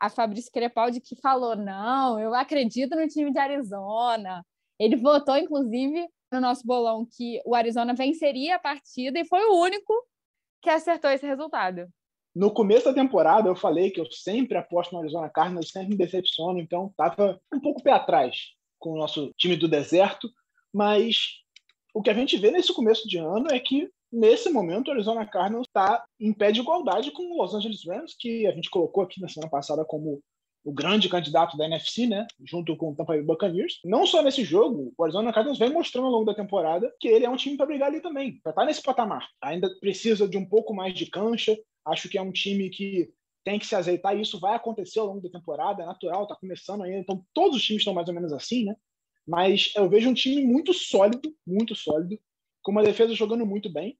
a 0.00 0.08
Fabrício 0.08 0.52
Crepaldi, 0.52 1.00
que 1.00 1.16
falou: 1.16 1.56
não, 1.56 2.18
eu 2.18 2.34
acredito 2.34 2.96
no 2.96 3.06
time 3.08 3.32
de 3.32 3.38
Arizona. 3.38 4.44
Ele 4.78 4.96
votou, 4.96 5.36
inclusive, 5.36 6.08
no 6.30 6.40
nosso 6.40 6.64
bolão 6.64 7.06
que 7.06 7.40
o 7.44 7.54
Arizona 7.54 7.94
venceria 7.94 8.56
a 8.56 8.58
partida 8.58 9.18
e 9.18 9.26
foi 9.26 9.44
o 9.44 9.60
único 9.60 9.92
que 10.62 10.70
acertou 10.70 11.10
esse 11.10 11.26
resultado. 11.26 11.88
No 12.38 12.52
começo 12.52 12.84
da 12.84 12.94
temporada, 12.94 13.48
eu 13.48 13.56
falei 13.56 13.90
que 13.90 14.00
eu 14.00 14.08
sempre 14.12 14.56
aposto 14.56 14.92
no 14.92 15.00
Arizona 15.00 15.28
Cardinals, 15.28 15.70
sempre 15.70 15.88
me 15.88 15.96
decepciono, 15.96 16.60
então 16.60 16.86
estava 16.86 17.36
um 17.52 17.58
pouco 17.58 17.82
pé 17.82 17.90
atrás 17.90 18.52
com 18.78 18.92
o 18.92 18.96
nosso 18.96 19.32
time 19.36 19.56
do 19.56 19.66
deserto, 19.66 20.30
mas 20.72 21.16
o 21.92 22.00
que 22.00 22.10
a 22.10 22.14
gente 22.14 22.36
vê 22.36 22.52
nesse 22.52 22.72
começo 22.72 23.08
de 23.08 23.18
ano 23.18 23.48
é 23.50 23.58
que 23.58 23.90
nesse 24.12 24.50
momento 24.50 24.86
o 24.86 24.92
Arizona 24.92 25.26
Cardinals 25.26 25.66
está 25.66 26.04
em 26.20 26.32
pé 26.32 26.52
de 26.52 26.60
igualdade 26.60 27.10
com 27.10 27.24
o 27.24 27.42
Los 27.42 27.54
Angeles 27.56 27.84
Rams, 27.84 28.14
que 28.16 28.46
a 28.46 28.52
gente 28.52 28.70
colocou 28.70 29.02
aqui 29.02 29.20
na 29.20 29.28
semana 29.28 29.50
passada 29.50 29.84
como 29.84 30.22
o 30.64 30.72
grande 30.72 31.08
candidato 31.08 31.56
da 31.56 31.64
NFC, 31.64 32.06
né, 32.06 32.24
junto 32.44 32.76
com 32.76 32.90
o 32.90 32.94
Tampa 32.94 33.14
Bay 33.14 33.22
Buccaneers. 33.22 33.80
Não 33.84 34.06
só 34.06 34.22
nesse 34.22 34.44
jogo, 34.44 34.92
o 34.96 35.02
Arizona 35.02 35.32
Cardinals 35.32 35.58
vem 35.58 35.72
mostrando 35.72 36.06
ao 36.06 36.12
longo 36.12 36.26
da 36.26 36.34
temporada 36.34 36.92
que 37.00 37.08
ele 37.08 37.24
é 37.24 37.30
um 37.30 37.36
time 37.36 37.56
para 37.56 37.66
brigar 37.66 37.88
ali 37.88 38.00
também, 38.00 38.38
para 38.42 38.50
estar 38.50 38.62
tá 38.62 38.66
nesse 38.66 38.82
patamar. 38.82 39.26
Ainda 39.42 39.68
precisa 39.80 40.28
de 40.28 40.36
um 40.36 40.44
pouco 40.44 40.72
mais 40.72 40.94
de 40.94 41.06
cancha. 41.06 41.58
Acho 41.88 42.08
que 42.08 42.18
é 42.18 42.22
um 42.22 42.32
time 42.32 42.70
que 42.70 43.12
tem 43.44 43.58
que 43.58 43.66
se 43.66 43.74
azeitar 43.74 44.16
e 44.16 44.20
isso 44.20 44.38
vai 44.38 44.54
acontecer 44.54 44.98
ao 45.00 45.06
longo 45.06 45.22
da 45.22 45.30
temporada, 45.30 45.82
é 45.82 45.86
natural, 45.86 46.24
está 46.24 46.36
começando 46.36 46.82
ainda, 46.82 46.98
então 46.98 47.24
todos 47.32 47.56
os 47.56 47.62
times 47.62 47.80
estão 47.80 47.94
mais 47.94 48.08
ou 48.08 48.14
menos 48.14 48.32
assim, 48.32 48.64
né? 48.64 48.76
Mas 49.26 49.72
eu 49.74 49.88
vejo 49.88 50.08
um 50.08 50.14
time 50.14 50.44
muito 50.44 50.72
sólido, 50.74 51.34
muito 51.46 51.74
sólido, 51.74 52.18
com 52.62 52.72
uma 52.72 52.82
defesa 52.82 53.14
jogando 53.14 53.46
muito 53.46 53.70
bem 53.70 53.98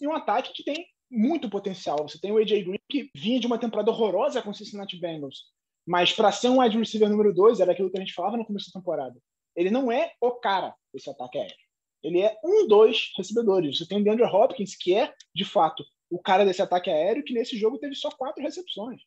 e 0.00 0.06
um 0.06 0.14
ataque 0.14 0.52
que 0.52 0.64
tem 0.64 0.86
muito 1.10 1.48
potencial. 1.48 1.98
Você 2.02 2.18
tem 2.18 2.32
o 2.32 2.38
AJ 2.38 2.64
Green, 2.64 2.78
que 2.88 3.10
vinha 3.14 3.40
de 3.40 3.46
uma 3.46 3.58
temporada 3.58 3.90
horrorosa 3.90 4.42
com 4.42 4.50
o 4.50 4.54
Cincinnati 4.54 4.98
Bengals, 4.98 5.44
mas 5.86 6.12
para 6.12 6.32
ser 6.32 6.48
um 6.48 6.60
wide 6.60 6.78
receiver 6.78 7.08
número 7.08 7.34
dois, 7.34 7.60
era 7.60 7.72
aquilo 7.72 7.90
que 7.90 7.98
a 7.98 8.00
gente 8.00 8.14
falava 8.14 8.36
no 8.36 8.46
começo 8.46 8.70
da 8.72 8.78
temporada. 8.78 9.18
Ele 9.56 9.70
não 9.70 9.90
é 9.90 10.12
o 10.20 10.32
cara 10.32 10.74
desse 10.92 11.10
ataque 11.10 11.38
aéreo. 11.38 11.56
Ele 12.02 12.20
é 12.20 12.36
um, 12.44 12.66
dois 12.66 13.12
recebedores. 13.16 13.78
Você 13.78 13.86
tem 13.86 14.00
o 14.00 14.04
DeAndre 14.04 14.24
Hopkins, 14.24 14.74
que 14.74 14.94
é, 14.94 15.14
de 15.34 15.44
fato, 15.44 15.84
o 16.12 16.18
cara 16.18 16.44
desse 16.44 16.60
ataque 16.60 16.90
aéreo, 16.90 17.24
que 17.24 17.32
nesse 17.32 17.56
jogo 17.56 17.78
teve 17.78 17.94
só 17.94 18.10
quatro 18.10 18.42
recepções. 18.42 19.00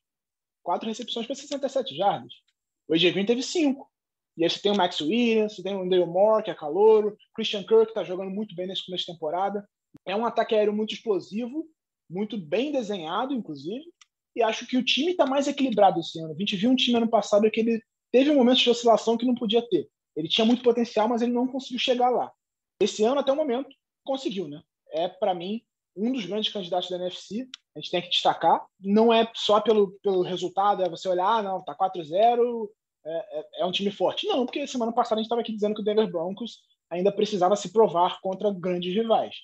Quatro 0.63 0.87
recepções 0.87 1.27
para 1.27 1.35
67 1.35 1.95
jardas. 1.95 2.33
O 2.87 2.93
Green 2.93 3.27
teve 3.27 3.43
cinco. 3.43 3.87
E 4.35 4.43
aí 4.43 4.49
você 4.49 4.59
tem 4.59 4.71
o 4.71 4.75
Max 4.75 4.99
Williams, 4.99 5.55
você 5.55 5.61
tem 5.61 5.75
o 5.75 5.87
Dale 5.87 6.05
Moore, 6.05 6.43
que 6.43 6.49
é 6.49 6.55
calouro, 6.55 7.15
Christian 7.35 7.61
Kirk, 7.61 7.85
que 7.85 7.91
está 7.91 8.03
jogando 8.03 8.31
muito 8.31 8.55
bem 8.55 8.65
nesse 8.65 8.83
começo 8.83 9.05
de 9.05 9.13
temporada. 9.13 9.63
É 10.03 10.15
um 10.15 10.25
ataque 10.25 10.55
aéreo 10.55 10.73
muito 10.73 10.95
explosivo, 10.95 11.67
muito 12.09 12.39
bem 12.39 12.71
desenhado, 12.71 13.35
inclusive. 13.35 13.85
E 14.35 14.41
acho 14.41 14.65
que 14.65 14.75
o 14.75 14.83
time 14.83 15.11
está 15.11 15.27
mais 15.27 15.47
equilibrado 15.47 15.99
esse 15.99 16.19
ano. 16.19 16.33
A 16.33 16.37
gente 16.37 16.55
viu 16.55 16.71
um 16.71 16.75
time 16.75 16.97
ano 16.97 17.07
passado 17.07 17.49
que 17.51 17.59
ele 17.59 17.81
teve 18.11 18.31
um 18.31 18.35
momento 18.35 18.57
de 18.57 18.69
oscilação 18.69 19.15
que 19.15 19.27
não 19.27 19.35
podia 19.35 19.61
ter. 19.69 19.87
Ele 20.15 20.27
tinha 20.27 20.43
muito 20.43 20.63
potencial, 20.63 21.07
mas 21.07 21.21
ele 21.21 21.31
não 21.31 21.47
conseguiu 21.47 21.79
chegar 21.79 22.09
lá. 22.09 22.31
Esse 22.81 23.03
ano, 23.03 23.19
até 23.19 23.31
o 23.31 23.35
momento, 23.35 23.69
conseguiu, 24.03 24.47
né? 24.47 24.61
É, 24.91 25.07
para 25.07 25.35
mim, 25.35 25.61
um 25.95 26.11
dos 26.11 26.25
grandes 26.25 26.51
candidatos 26.51 26.89
da 26.89 26.97
NFC. 26.97 27.47
A 27.75 27.79
gente 27.79 27.91
tem 27.91 28.01
que 28.01 28.09
destacar. 28.09 28.65
Não 28.79 29.13
é 29.13 29.29
só 29.33 29.59
pelo, 29.61 29.91
pelo 30.03 30.21
resultado, 30.21 30.83
é 30.83 30.89
você 30.89 31.07
olhar, 31.07 31.39
ah, 31.39 31.43
não, 31.43 31.63
tá 31.63 31.75
4-0, 31.75 32.69
é, 33.05 33.39
é, 33.39 33.61
é, 33.61 33.65
um 33.65 33.71
time 33.71 33.91
forte. 33.91 34.27
Não, 34.27 34.45
porque 34.45 34.67
semana 34.67 34.91
passada 34.91 35.15
a 35.15 35.19
gente 35.19 35.27
estava 35.27 35.41
aqui 35.41 35.53
dizendo 35.53 35.75
que 35.75 35.81
o 35.81 35.83
Denver 35.83 36.09
Broncos 36.09 36.59
ainda 36.89 37.11
precisava 37.11 37.55
se 37.55 37.71
provar 37.71 38.19
contra 38.21 38.51
grandes 38.51 38.93
rivais. 38.93 39.35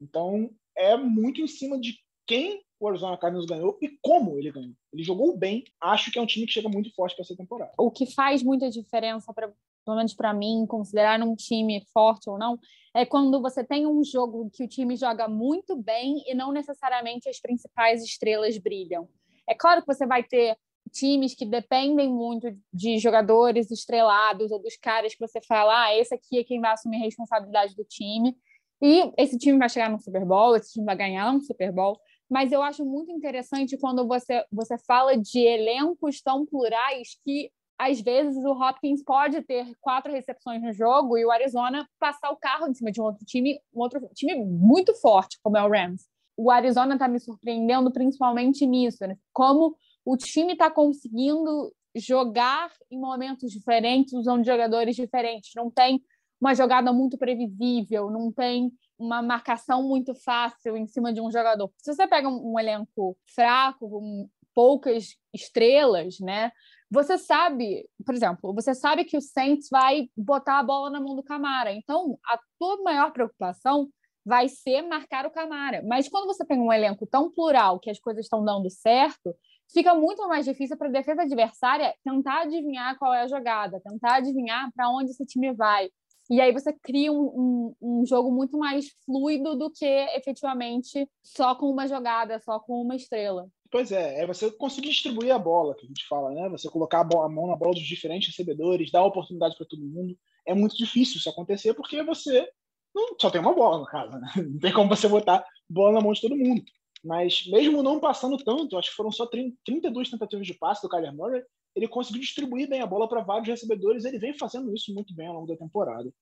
Então, 0.00 0.50
é 0.76 0.96
muito 0.96 1.40
em 1.40 1.46
cima 1.46 1.78
de 1.78 1.98
quem 2.26 2.62
o 2.78 2.88
Arizona 2.88 3.18
Cardinals 3.18 3.46
ganhou 3.46 3.78
e 3.82 3.90
como 4.02 4.38
ele 4.38 4.50
ganhou. 4.50 4.74
Ele 4.92 5.02
jogou 5.02 5.36
bem, 5.36 5.64
acho 5.80 6.10
que 6.10 6.18
é 6.18 6.22
um 6.22 6.26
time 6.26 6.46
que 6.46 6.52
chega 6.52 6.68
muito 6.68 6.92
forte 6.94 7.14
para 7.14 7.22
essa 7.22 7.36
temporada. 7.36 7.72
O 7.78 7.90
que 7.90 8.06
faz 8.06 8.42
muita 8.42 8.70
diferença 8.70 9.32
para 9.34 9.52
pelo 9.84 9.96
menos 9.96 10.14
para 10.14 10.32
mim, 10.32 10.66
considerar 10.66 11.20
um 11.20 11.34
time 11.34 11.84
forte 11.92 12.28
ou 12.28 12.38
não, 12.38 12.58
é 12.94 13.06
quando 13.06 13.40
você 13.40 13.64
tem 13.64 13.86
um 13.86 14.02
jogo 14.02 14.50
que 14.52 14.64
o 14.64 14.68
time 14.68 14.96
joga 14.96 15.28
muito 15.28 15.76
bem 15.76 16.22
e 16.26 16.34
não 16.34 16.52
necessariamente 16.52 17.28
as 17.28 17.40
principais 17.40 18.02
estrelas 18.02 18.58
brilham. 18.58 19.08
É 19.48 19.54
claro 19.54 19.80
que 19.80 19.86
você 19.86 20.06
vai 20.06 20.22
ter 20.22 20.56
times 20.90 21.34
que 21.34 21.46
dependem 21.46 22.08
muito 22.08 22.48
de 22.72 22.98
jogadores 22.98 23.70
estrelados 23.70 24.50
ou 24.50 24.60
dos 24.60 24.76
caras 24.76 25.14
que 25.14 25.26
você 25.26 25.40
fala, 25.40 25.86
ah, 25.86 25.96
esse 25.96 26.14
aqui 26.14 26.38
é 26.38 26.44
quem 26.44 26.60
vai 26.60 26.72
assumir 26.72 26.96
a 26.96 27.04
responsabilidade 27.04 27.76
do 27.76 27.84
time. 27.84 28.36
E 28.82 29.12
esse 29.18 29.38
time 29.38 29.58
vai 29.58 29.68
chegar 29.68 29.90
no 29.90 30.00
Super 30.00 30.24
Bowl, 30.24 30.56
esse 30.56 30.72
time 30.72 30.86
vai 30.86 30.96
ganhar 30.96 31.30
um 31.32 31.40
Super 31.40 31.70
Bowl. 31.70 32.00
Mas 32.28 32.52
eu 32.52 32.62
acho 32.62 32.84
muito 32.84 33.10
interessante 33.10 33.76
quando 33.76 34.06
você, 34.06 34.44
você 34.50 34.78
fala 34.78 35.16
de 35.16 35.40
elencos 35.40 36.20
tão 36.22 36.46
plurais 36.46 37.18
que 37.24 37.50
às 37.80 37.98
vezes 37.98 38.44
o 38.44 38.52
Hopkins 38.52 39.02
pode 39.02 39.40
ter 39.40 39.74
quatro 39.80 40.12
recepções 40.12 40.60
no 40.60 40.70
jogo 40.70 41.16
e 41.16 41.24
o 41.24 41.30
Arizona 41.30 41.88
passar 41.98 42.30
o 42.30 42.36
carro 42.36 42.68
em 42.68 42.74
cima 42.74 42.92
de 42.92 43.00
um 43.00 43.04
outro 43.04 43.24
time, 43.24 43.58
um 43.74 43.80
outro 43.80 44.06
time 44.14 44.34
muito 44.34 44.94
forte, 44.96 45.38
como 45.42 45.56
é 45.56 45.64
o 45.64 45.70
Rams. 45.70 46.06
O 46.36 46.50
Arizona 46.50 46.92
está 46.92 47.08
me 47.08 47.18
surpreendendo 47.18 47.90
principalmente 47.90 48.66
nisso, 48.66 49.06
né? 49.06 49.16
como 49.32 49.74
o 50.04 50.14
time 50.14 50.52
está 50.52 50.70
conseguindo 50.70 51.72
jogar 51.96 52.70
em 52.90 53.00
momentos 53.00 53.50
diferentes, 53.50 54.12
usando 54.12 54.44
jogadores 54.44 54.94
diferentes. 54.94 55.52
Não 55.56 55.70
tem 55.70 56.02
uma 56.38 56.54
jogada 56.54 56.92
muito 56.92 57.16
previsível, 57.16 58.10
não 58.10 58.30
tem 58.30 58.70
uma 58.98 59.22
marcação 59.22 59.82
muito 59.82 60.14
fácil 60.14 60.76
em 60.76 60.86
cima 60.86 61.14
de 61.14 61.20
um 61.22 61.30
jogador. 61.30 61.70
Se 61.78 61.94
você 61.94 62.06
pega 62.06 62.28
um, 62.28 62.52
um 62.52 62.58
elenco 62.58 63.16
fraco, 63.34 63.88
com 63.88 64.28
poucas 64.54 65.16
estrelas, 65.32 66.20
né? 66.20 66.52
Você 66.90 67.16
sabe, 67.18 67.88
por 68.04 68.14
exemplo, 68.14 68.52
você 68.52 68.74
sabe 68.74 69.04
que 69.04 69.16
o 69.16 69.20
Saints 69.20 69.68
vai 69.70 70.08
botar 70.16 70.58
a 70.58 70.62
bola 70.62 70.90
na 70.90 71.00
mão 71.00 71.14
do 71.14 71.22
Camara. 71.22 71.72
Então, 71.72 72.18
a 72.26 72.38
tua 72.58 72.82
maior 72.82 73.12
preocupação 73.12 73.88
vai 74.24 74.48
ser 74.48 74.82
marcar 74.82 75.24
o 75.24 75.30
Camara. 75.30 75.82
Mas 75.86 76.08
quando 76.08 76.26
você 76.26 76.44
tem 76.44 76.58
um 76.58 76.72
elenco 76.72 77.06
tão 77.06 77.30
plural 77.30 77.78
que 77.78 77.90
as 77.90 78.00
coisas 78.00 78.24
estão 78.24 78.44
dando 78.44 78.68
certo, 78.70 79.34
fica 79.72 79.94
muito 79.94 80.26
mais 80.28 80.44
difícil 80.44 80.76
para 80.76 80.88
a 80.88 80.92
defesa 80.92 81.22
adversária 81.22 81.94
tentar 82.04 82.42
adivinhar 82.42 82.98
qual 82.98 83.14
é 83.14 83.22
a 83.22 83.28
jogada, 83.28 83.80
tentar 83.80 84.16
adivinhar 84.16 84.70
para 84.74 84.90
onde 84.90 85.10
esse 85.10 85.24
time 85.24 85.52
vai. 85.52 85.88
E 86.28 86.40
aí 86.40 86.52
você 86.52 86.72
cria 86.72 87.12
um, 87.12 87.74
um, 87.80 88.00
um, 88.00 88.06
jogo 88.06 88.30
muito 88.30 88.56
mais 88.56 88.86
fluido 89.04 89.56
do 89.56 89.70
que 89.70 89.84
efetivamente 89.84 91.08
só 91.22 91.56
com 91.56 91.66
uma 91.66 91.88
jogada, 91.88 92.38
só 92.40 92.60
com 92.60 92.82
uma 92.82 92.94
estrela. 92.94 93.48
Pois 93.70 93.92
é, 93.92 94.22
é 94.22 94.26
você 94.26 94.50
conseguir 94.50 94.88
distribuir 94.88 95.32
a 95.32 95.38
bola, 95.38 95.76
que 95.76 95.84
a 95.84 95.88
gente 95.88 96.06
fala, 96.08 96.32
né? 96.32 96.48
Você 96.48 96.68
colocar 96.68 97.00
a, 97.00 97.04
bola, 97.04 97.26
a 97.26 97.28
mão 97.28 97.46
na 97.46 97.56
bola 97.56 97.72
dos 97.72 97.86
diferentes 97.86 98.28
recebedores, 98.28 98.90
dar 98.90 99.04
oportunidade 99.04 99.56
para 99.56 99.66
todo 99.66 99.86
mundo. 99.86 100.18
É 100.44 100.52
muito 100.54 100.76
difícil 100.76 101.18
isso 101.18 101.30
acontecer 101.30 101.72
porque 101.74 102.02
você 102.02 102.48
não 102.92 103.14
só 103.20 103.30
tem 103.30 103.40
uma 103.40 103.54
bola 103.54 103.78
no 103.78 103.86
caso, 103.86 104.18
né? 104.18 104.28
Não 104.36 104.58
tem 104.58 104.72
como 104.72 104.88
você 104.88 105.06
botar 105.06 105.44
bola 105.68 105.92
na 105.92 106.00
mão 106.00 106.12
de 106.12 106.20
todo 106.20 106.36
mundo. 106.36 106.62
Mas 107.04 107.46
mesmo 107.46 107.82
não 107.82 108.00
passando 108.00 108.36
tanto, 108.38 108.76
acho 108.76 108.90
que 108.90 108.96
foram 108.96 109.12
só 109.12 109.26
30, 109.26 109.56
32 109.64 110.10
tentativas 110.10 110.46
de 110.46 110.54
passe 110.54 110.82
do 110.82 110.88
Kyler 110.88 111.14
Murray, 111.14 111.42
ele 111.74 111.88
conseguiu 111.88 112.20
distribuir 112.20 112.68
bem 112.68 112.80
a 112.80 112.86
bola 112.86 113.08
para 113.08 113.22
vários 113.22 113.48
recebedores. 113.48 114.04
Ele 114.04 114.18
vem 114.18 114.36
fazendo 114.36 114.74
isso 114.74 114.92
muito 114.92 115.14
bem 115.14 115.28
ao 115.28 115.34
longo 115.34 115.46
da 115.46 115.56
temporada. 115.56 116.12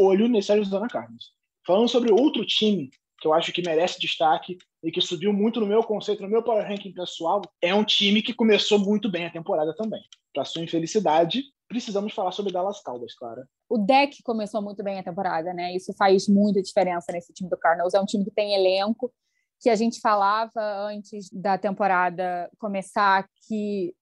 Olho 0.00 0.28
nesse 0.28 0.52
Arizona 0.52 0.88
Cardinals. 0.88 1.30
Falando 1.64 1.88
sobre 1.88 2.12
outro 2.12 2.44
time 2.44 2.90
que 3.18 3.26
eu 3.26 3.32
acho 3.32 3.52
que 3.52 3.62
merece 3.62 3.98
destaque 3.98 4.58
e 4.86 4.92
que 4.92 5.00
subiu 5.00 5.32
muito 5.32 5.58
no 5.58 5.66
meu 5.66 5.82
conceito, 5.82 6.22
no 6.22 6.28
meu 6.28 6.44
power 6.44 6.64
ranking 6.64 6.92
pessoal, 6.92 7.42
é 7.60 7.74
um 7.74 7.84
time 7.84 8.22
que 8.22 8.32
começou 8.32 8.78
muito 8.78 9.10
bem 9.10 9.26
a 9.26 9.32
temporada 9.32 9.74
também. 9.74 10.00
Para 10.32 10.44
sua 10.44 10.62
infelicidade, 10.62 11.42
precisamos 11.66 12.14
falar 12.14 12.30
sobre 12.30 12.52
Dallas 12.52 12.80
Cowboys, 12.80 13.12
claro. 13.16 13.42
O 13.68 13.78
deck 13.78 14.22
começou 14.22 14.62
muito 14.62 14.84
bem 14.84 15.00
a 15.00 15.02
temporada, 15.02 15.52
né? 15.52 15.74
Isso 15.74 15.92
faz 15.94 16.28
muita 16.28 16.62
diferença 16.62 17.10
nesse 17.10 17.32
time 17.32 17.50
do 17.50 17.58
Cardinals. 17.58 17.94
É 17.94 18.00
um 18.00 18.04
time 18.04 18.24
que 18.24 18.30
tem 18.30 18.54
elenco, 18.54 19.12
que 19.60 19.68
a 19.68 19.74
gente 19.74 19.98
falava 19.98 20.86
antes 20.88 21.28
da 21.32 21.58
temporada 21.58 22.48
começar 22.56 23.28
que 23.48 23.92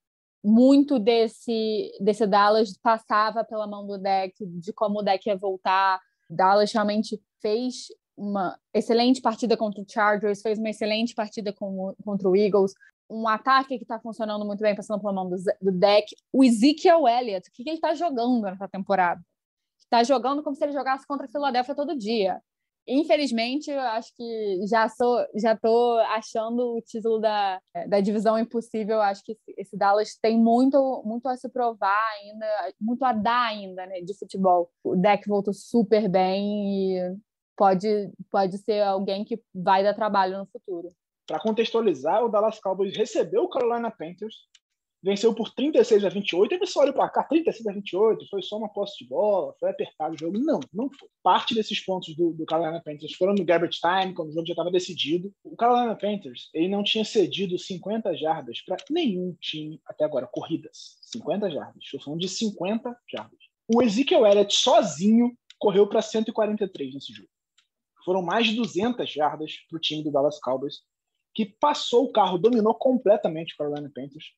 muito 0.44 0.98
desse 0.98 1.90
desse 1.98 2.26
Dallas 2.26 2.76
passava 2.76 3.42
pela 3.42 3.66
mão 3.66 3.86
do 3.86 3.96
deck, 3.96 4.34
de 4.38 4.70
como 4.74 4.98
o 4.98 5.02
deck 5.02 5.26
ia 5.26 5.36
voltar. 5.36 5.98
Dallas 6.28 6.70
realmente 6.70 7.18
fez 7.40 7.86
uma 8.16 8.58
excelente 8.72 9.20
partida 9.20 9.56
contra 9.56 9.80
o 9.82 9.86
Chargers, 9.88 10.42
fez 10.42 10.58
uma 10.58 10.70
excelente 10.70 11.14
partida 11.14 11.52
com, 11.52 11.94
contra 12.04 12.28
o 12.28 12.36
Eagles, 12.36 12.72
um 13.10 13.28
ataque 13.28 13.76
que 13.76 13.84
está 13.84 13.98
funcionando 14.00 14.44
muito 14.44 14.60
bem, 14.60 14.74
passando 14.74 15.00
pela 15.00 15.12
mão 15.12 15.28
do, 15.28 15.36
do 15.60 15.72
deck. 15.72 16.14
O 16.32 16.42
Ezekiel 16.42 17.06
Elliott, 17.06 17.48
o 17.48 17.52
que, 17.52 17.62
que 17.62 17.70
ele 17.70 17.76
está 17.76 17.94
jogando 17.94 18.42
nessa 18.42 18.68
temporada? 18.68 19.20
Está 19.78 20.02
jogando 20.02 20.42
como 20.42 20.56
se 20.56 20.64
ele 20.64 20.72
jogasse 20.72 21.06
contra 21.06 21.26
a 21.26 21.30
Philadelphia 21.30 21.74
todo 21.74 21.96
dia. 21.96 22.40
Infelizmente, 22.86 23.70
eu 23.70 23.80
acho 23.80 24.14
que 24.14 24.66
já 24.68 24.88
sou, 24.90 25.24
já 25.34 25.56
tô 25.56 25.98
achando 26.10 26.76
o 26.76 26.82
título 26.82 27.18
da, 27.18 27.58
da 27.88 28.00
divisão 28.00 28.38
impossível. 28.38 29.00
Acho 29.00 29.22
que 29.24 29.38
esse 29.56 29.76
Dallas 29.76 30.18
tem 30.20 30.38
muito, 30.38 31.02
muito 31.04 31.26
a 31.26 31.36
se 31.36 31.48
provar 31.48 31.98
ainda, 32.20 32.46
muito 32.78 33.02
a 33.04 33.12
dar 33.12 33.48
ainda, 33.48 33.86
né, 33.86 34.00
de 34.02 34.14
futebol. 34.18 34.70
O 34.82 34.96
deck 34.96 35.26
voltou 35.26 35.54
super 35.54 36.08
bem 36.10 36.98
e 36.98 37.16
pode, 37.56 38.10
pode 38.30 38.58
ser 38.58 38.82
alguém 38.82 39.24
que 39.24 39.40
vai 39.54 39.82
dar 39.82 39.94
trabalho 39.94 40.38
no 40.38 40.46
futuro. 40.46 40.92
Para 41.26 41.40
contextualizar, 41.40 42.24
o 42.24 42.28
Dallas 42.28 42.60
Cowboys 42.60 42.96
recebeu 42.96 43.44
o 43.44 43.48
Carolina 43.48 43.90
Panthers, 43.90 44.34
venceu 45.02 45.34
por 45.34 45.50
36 45.54 46.04
a 46.04 46.08
28. 46.08 46.54
E 46.54 46.58
você 46.58 46.78
olha 46.78 46.92
para 46.92 47.08
cá, 47.08 47.22
36 47.22 47.66
a 47.66 47.72
28, 47.72 48.26
foi 48.28 48.42
só 48.42 48.56
uma 48.56 48.70
posse 48.70 48.98
de 48.98 49.08
bola, 49.08 49.54
foi 49.58 49.70
apertado 49.70 50.14
o 50.14 50.18
jogo. 50.18 50.38
Não, 50.38 50.60
não 50.72 50.90
foi. 50.90 51.08
Parte 51.22 51.54
desses 51.54 51.82
pontos 51.84 52.14
do, 52.16 52.32
do 52.32 52.44
Carolina 52.46 52.80
Panthers 52.82 53.14
foram 53.14 53.34
no 53.34 53.44
garbage 53.44 53.78
time, 53.80 54.14
quando 54.14 54.30
o 54.30 54.32
jogo 54.32 54.46
já 54.46 54.52
estava 54.52 54.70
decidido. 54.70 55.32
O 55.44 55.56
Carolina 55.56 55.94
Panthers 55.94 56.50
ele 56.52 56.68
não 56.68 56.82
tinha 56.82 57.04
cedido 57.04 57.58
50 57.58 58.16
jardas 58.16 58.62
para 58.62 58.76
nenhum 58.90 59.34
time 59.40 59.80
até 59.86 60.04
agora, 60.04 60.26
corridas. 60.26 60.98
50 61.02 61.50
jardas. 61.50 61.82
Estou 61.82 62.00
falando 62.00 62.20
de 62.20 62.28
50 62.28 62.96
jardas. 63.10 63.38
O 63.66 63.82
Ezekiel 63.82 64.26
Elliott 64.26 64.54
sozinho 64.54 65.34
correu 65.58 65.88
para 65.88 66.02
143 66.02 66.94
nesse 66.94 67.12
jogo. 67.12 67.28
Foram 68.04 68.22
mais 68.22 68.46
de 68.46 68.56
200 68.56 69.10
jardas 69.10 69.52
para 69.68 69.76
o 69.76 69.80
time 69.80 70.02
do 70.02 70.10
Dallas 70.10 70.38
Cowboys, 70.38 70.82
que 71.34 71.46
passou 71.46 72.04
o 72.04 72.12
carro, 72.12 72.38
dominou 72.38 72.74
completamente 72.74 73.54
o 73.54 73.56
Carolina 73.56 73.90
Panthers. 73.94 74.32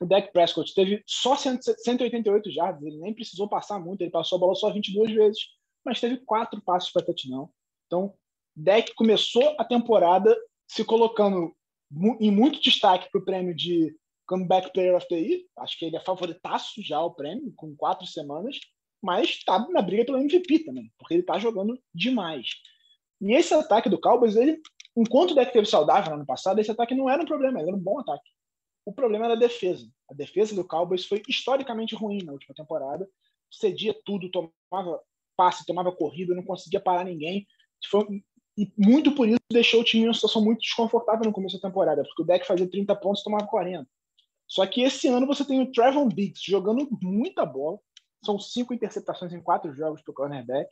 O 0.00 0.06
Dak 0.06 0.32
Prescott 0.32 0.74
teve 0.74 1.02
só 1.06 1.36
188 1.36 2.50
jardas, 2.50 2.82
ele 2.82 2.98
nem 2.98 3.14
precisou 3.14 3.48
passar 3.48 3.78
muito, 3.78 4.02
ele 4.02 4.10
passou 4.10 4.36
a 4.36 4.40
bola 4.40 4.54
só 4.54 4.70
22 4.70 5.12
vezes, 5.12 5.40
mas 5.84 6.00
teve 6.00 6.18
quatro 6.18 6.60
passos 6.60 6.90
para 6.90 7.04
touchdown. 7.04 7.50
Então, 7.86 8.14
Dak 8.54 8.94
começou 8.94 9.54
a 9.58 9.64
temporada 9.64 10.36
se 10.68 10.84
colocando 10.84 11.54
em 12.20 12.30
muito 12.30 12.60
destaque 12.60 13.10
para 13.10 13.20
o 13.20 13.24
prêmio 13.24 13.54
de 13.54 13.96
Comeback 14.26 14.72
Player 14.72 14.96
of 14.96 15.06
the 15.08 15.16
Year. 15.16 15.40
Acho 15.58 15.78
que 15.78 15.84
ele 15.84 15.96
é 15.96 16.00
favoritaço 16.00 16.82
já 16.82 16.96
ao 16.96 17.14
prêmio, 17.14 17.52
com 17.54 17.76
quatro 17.76 18.06
semanas, 18.06 18.58
mas 19.02 19.28
está 19.28 19.58
na 19.70 19.80
briga 19.80 20.04
pelo 20.04 20.18
MVP 20.18 20.64
também, 20.64 20.92
porque 20.98 21.14
ele 21.14 21.20
está 21.20 21.38
jogando 21.38 21.80
demais. 21.94 22.48
E 23.20 23.34
esse 23.34 23.54
ataque 23.54 23.88
do 23.88 24.00
Cowboys, 24.00 24.36
ele, 24.36 24.60
enquanto 24.96 25.32
o 25.32 25.34
deck 25.34 25.52
teve 25.52 25.66
saudável 25.66 26.10
no 26.10 26.16
ano 26.16 26.26
passado, 26.26 26.60
esse 26.60 26.70
ataque 26.70 26.94
não 26.94 27.08
era 27.08 27.22
um 27.22 27.26
problema, 27.26 27.60
era 27.60 27.74
um 27.74 27.78
bom 27.78 28.00
ataque. 28.00 28.30
O 28.84 28.92
problema 28.92 29.24
era 29.24 29.34
a 29.34 29.38
defesa. 29.38 29.86
A 30.08 30.14
defesa 30.14 30.54
do 30.54 30.66
Cowboys 30.66 31.04
foi 31.04 31.22
historicamente 31.28 31.94
ruim 31.94 32.22
na 32.24 32.32
última 32.32 32.54
temporada. 32.54 33.08
Cedia 33.50 33.94
tudo, 34.04 34.30
tomava 34.30 35.00
passe, 35.36 35.66
tomava 35.66 35.92
corrida, 35.92 36.34
não 36.34 36.42
conseguia 36.42 36.80
parar 36.80 37.04
ninguém. 37.04 37.46
Foi, 37.90 38.04
e 38.56 38.72
muito 38.76 39.14
por 39.14 39.28
isso 39.28 39.38
deixou 39.52 39.80
o 39.80 39.84
time 39.84 40.04
em 40.04 40.06
uma 40.08 40.14
situação 40.14 40.42
muito 40.42 40.60
desconfortável 40.60 41.24
no 41.24 41.32
começo 41.32 41.60
da 41.60 41.68
temporada, 41.68 42.02
porque 42.04 42.22
o 42.22 42.24
deck 42.24 42.46
fazia 42.46 42.68
30 42.68 42.96
pontos 42.96 43.20
e 43.20 43.24
tomava 43.24 43.46
40. 43.46 43.86
Só 44.46 44.64
que 44.66 44.82
esse 44.82 45.08
ano 45.08 45.26
você 45.26 45.44
tem 45.44 45.60
o 45.60 45.70
Trevon 45.70 46.08
Diggs 46.08 46.40
jogando 46.48 46.88
muita 47.02 47.44
bola. 47.44 47.78
São 48.24 48.38
cinco 48.38 48.72
interceptações 48.72 49.32
em 49.32 49.42
quatro 49.42 49.74
jogos 49.74 50.00
para 50.02 50.12
o 50.12 50.14
cornerback. 50.14 50.70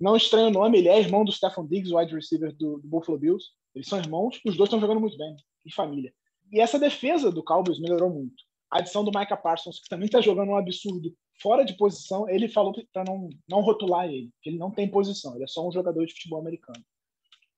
Não 0.00 0.16
estranho 0.16 0.48
o 0.48 0.50
nome, 0.50 0.78
ele 0.78 0.88
é 0.88 0.98
irmão 0.98 1.24
do 1.24 1.32
Stephen 1.32 1.66
Diggs, 1.66 1.94
wide 1.94 2.14
receiver 2.14 2.56
do, 2.56 2.78
do 2.78 2.88
Buffalo 2.88 3.18
Bills. 3.18 3.48
Eles 3.74 3.86
são 3.86 3.98
irmãos, 3.98 4.40
os 4.46 4.56
dois 4.56 4.68
estão 4.68 4.80
jogando 4.80 5.00
muito 5.00 5.18
bem, 5.18 5.36
em 5.66 5.70
família. 5.70 6.12
E 6.50 6.58
essa 6.58 6.78
defesa 6.78 7.30
do 7.30 7.44
Cowboys 7.44 7.78
melhorou 7.78 8.10
muito. 8.10 8.42
A 8.70 8.78
adição 8.78 9.04
do 9.04 9.10
Micah 9.16 9.36
Parsons, 9.36 9.78
que 9.80 9.88
também 9.88 10.06
está 10.06 10.20
jogando 10.20 10.50
um 10.50 10.56
absurdo 10.56 11.14
fora 11.42 11.64
de 11.64 11.74
posição, 11.74 12.28
ele 12.28 12.48
falou 12.48 12.72
para 12.92 13.04
não, 13.04 13.28
não 13.48 13.60
rotular 13.60 14.06
ele, 14.06 14.30
que 14.42 14.50
ele 14.50 14.58
não 14.58 14.70
tem 14.70 14.88
posição, 14.88 15.34
ele 15.34 15.44
é 15.44 15.46
só 15.46 15.66
um 15.66 15.72
jogador 15.72 16.04
de 16.06 16.12
futebol 16.12 16.40
americano. 16.40 16.82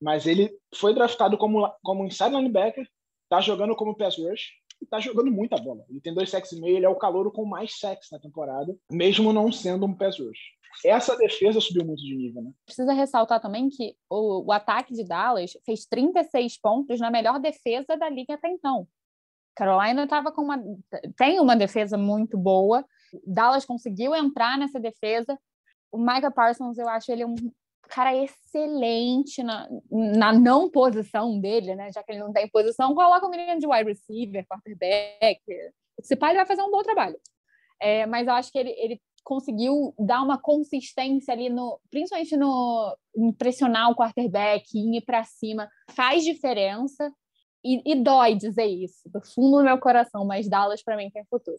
Mas 0.01 0.27
ele 0.27 0.51
foi 0.75 0.95
draftado 0.95 1.39
como, 1.39 1.71
como 1.83 2.05
inside 2.05 2.35
linebacker, 2.35 2.89
está 3.25 3.41
jogando 3.41 3.77
como 3.77 3.97
pass 3.97 4.17
rush, 4.19 4.51
e 4.81 4.87
tá 4.87 4.99
jogando 4.99 5.31
muita 5.31 5.57
bola. 5.57 5.85
Ele 5.89 6.01
tem 6.01 6.13
dois 6.13 6.29
sacks 6.29 6.51
e 6.51 6.61
meio, 6.61 6.77
ele 6.77 6.87
é 6.87 6.89
o 6.89 6.97
calouro 6.97 7.31
com 7.31 7.45
mais 7.45 7.79
sacks 7.79 8.09
na 8.11 8.19
temporada, 8.19 8.77
mesmo 8.91 9.33
não 9.33 9.53
sendo 9.53 9.87
um 9.87 9.95
pass 9.95 10.19
rush. 10.19 10.41
Essa 10.85 11.17
defesa 11.17 11.61
subiu 11.61 11.85
muito 11.85 12.03
de 12.03 12.15
nível, 12.15 12.43
né? 12.43 12.53
Precisa 12.65 12.93
ressaltar 12.93 13.41
também 13.41 13.69
que 13.69 13.95
o, 14.09 14.47
o 14.47 14.53
ataque 14.53 14.95
de 14.95 15.05
Dallas 15.05 15.53
fez 15.65 15.87
36 15.87 16.59
pontos 16.61 16.99
na 17.01 17.11
melhor 17.11 17.39
defesa 17.39 17.97
da 17.97 18.09
liga 18.09 18.35
até 18.35 18.49
então. 18.49 18.87
Carolina 19.55 20.05
estava 20.05 20.33
com 20.33 20.43
uma 20.43 20.63
tem 21.17 21.39
uma 21.41 21.55
defesa 21.55 21.99
muito 21.99 22.39
boa. 22.39 22.85
Dallas 23.27 23.65
conseguiu 23.65 24.15
entrar 24.15 24.59
nessa 24.59 24.81
defesa. 24.81 25.39
O 25.91 25.99
Micah 25.99 26.31
Parsons, 26.31 26.79
eu 26.79 26.89
acho 26.89 27.13
ele 27.13 27.25
um 27.25 27.35
cara 27.89 28.17
excelente 28.17 29.43
na, 29.43 29.69
na 29.91 30.33
não 30.33 30.71
posição 30.71 31.39
dele, 31.39 31.75
né? 31.75 31.93
Já 31.93 32.03
que 32.03 32.13
ele 32.13 32.21
não 32.21 32.33
tem 32.33 32.49
posição, 32.49 32.95
coloca 32.95 33.27
o 33.27 33.31
menino 33.31 33.61
de 33.61 33.67
wide 33.67 33.91
receiver, 33.91 34.47
quarterback. 34.47 35.41
Esse 35.99 36.17
pai 36.17 36.35
vai 36.35 36.47
fazer 36.47 36.63
um 36.63 36.71
bom 36.71 36.83
trabalho. 36.83 37.19
É, 37.79 38.07
mas 38.07 38.27
eu 38.27 38.33
acho 38.33 38.51
que 38.51 38.59
ele, 38.59 38.71
ele 38.71 39.03
conseguiu 39.23 39.95
dar 39.99 40.23
uma 40.23 40.39
consistência 40.39 41.33
ali 41.33 41.49
no, 41.49 41.81
principalmente 41.91 42.37
no 42.37 42.97
impressionar 43.17 43.91
o 43.91 43.97
quarterback, 43.97 44.67
ir 44.75 45.03
para 45.03 45.25
cima, 45.25 45.69
faz 45.91 46.25
diferença. 46.25 47.13
E, 47.65 47.93
e, 47.93 47.95
dói 47.95 48.35
dizer 48.35 48.67
isso, 48.67 49.09
do 49.09 49.25
fundo 49.25 49.59
do 49.59 49.65
meu 49.65 49.79
coração, 49.79 50.25
mas 50.25 50.49
Dallas 50.49 50.83
para 50.83 50.97
mim 50.97 51.09
tem 51.11 51.25
futuro. 51.27 51.59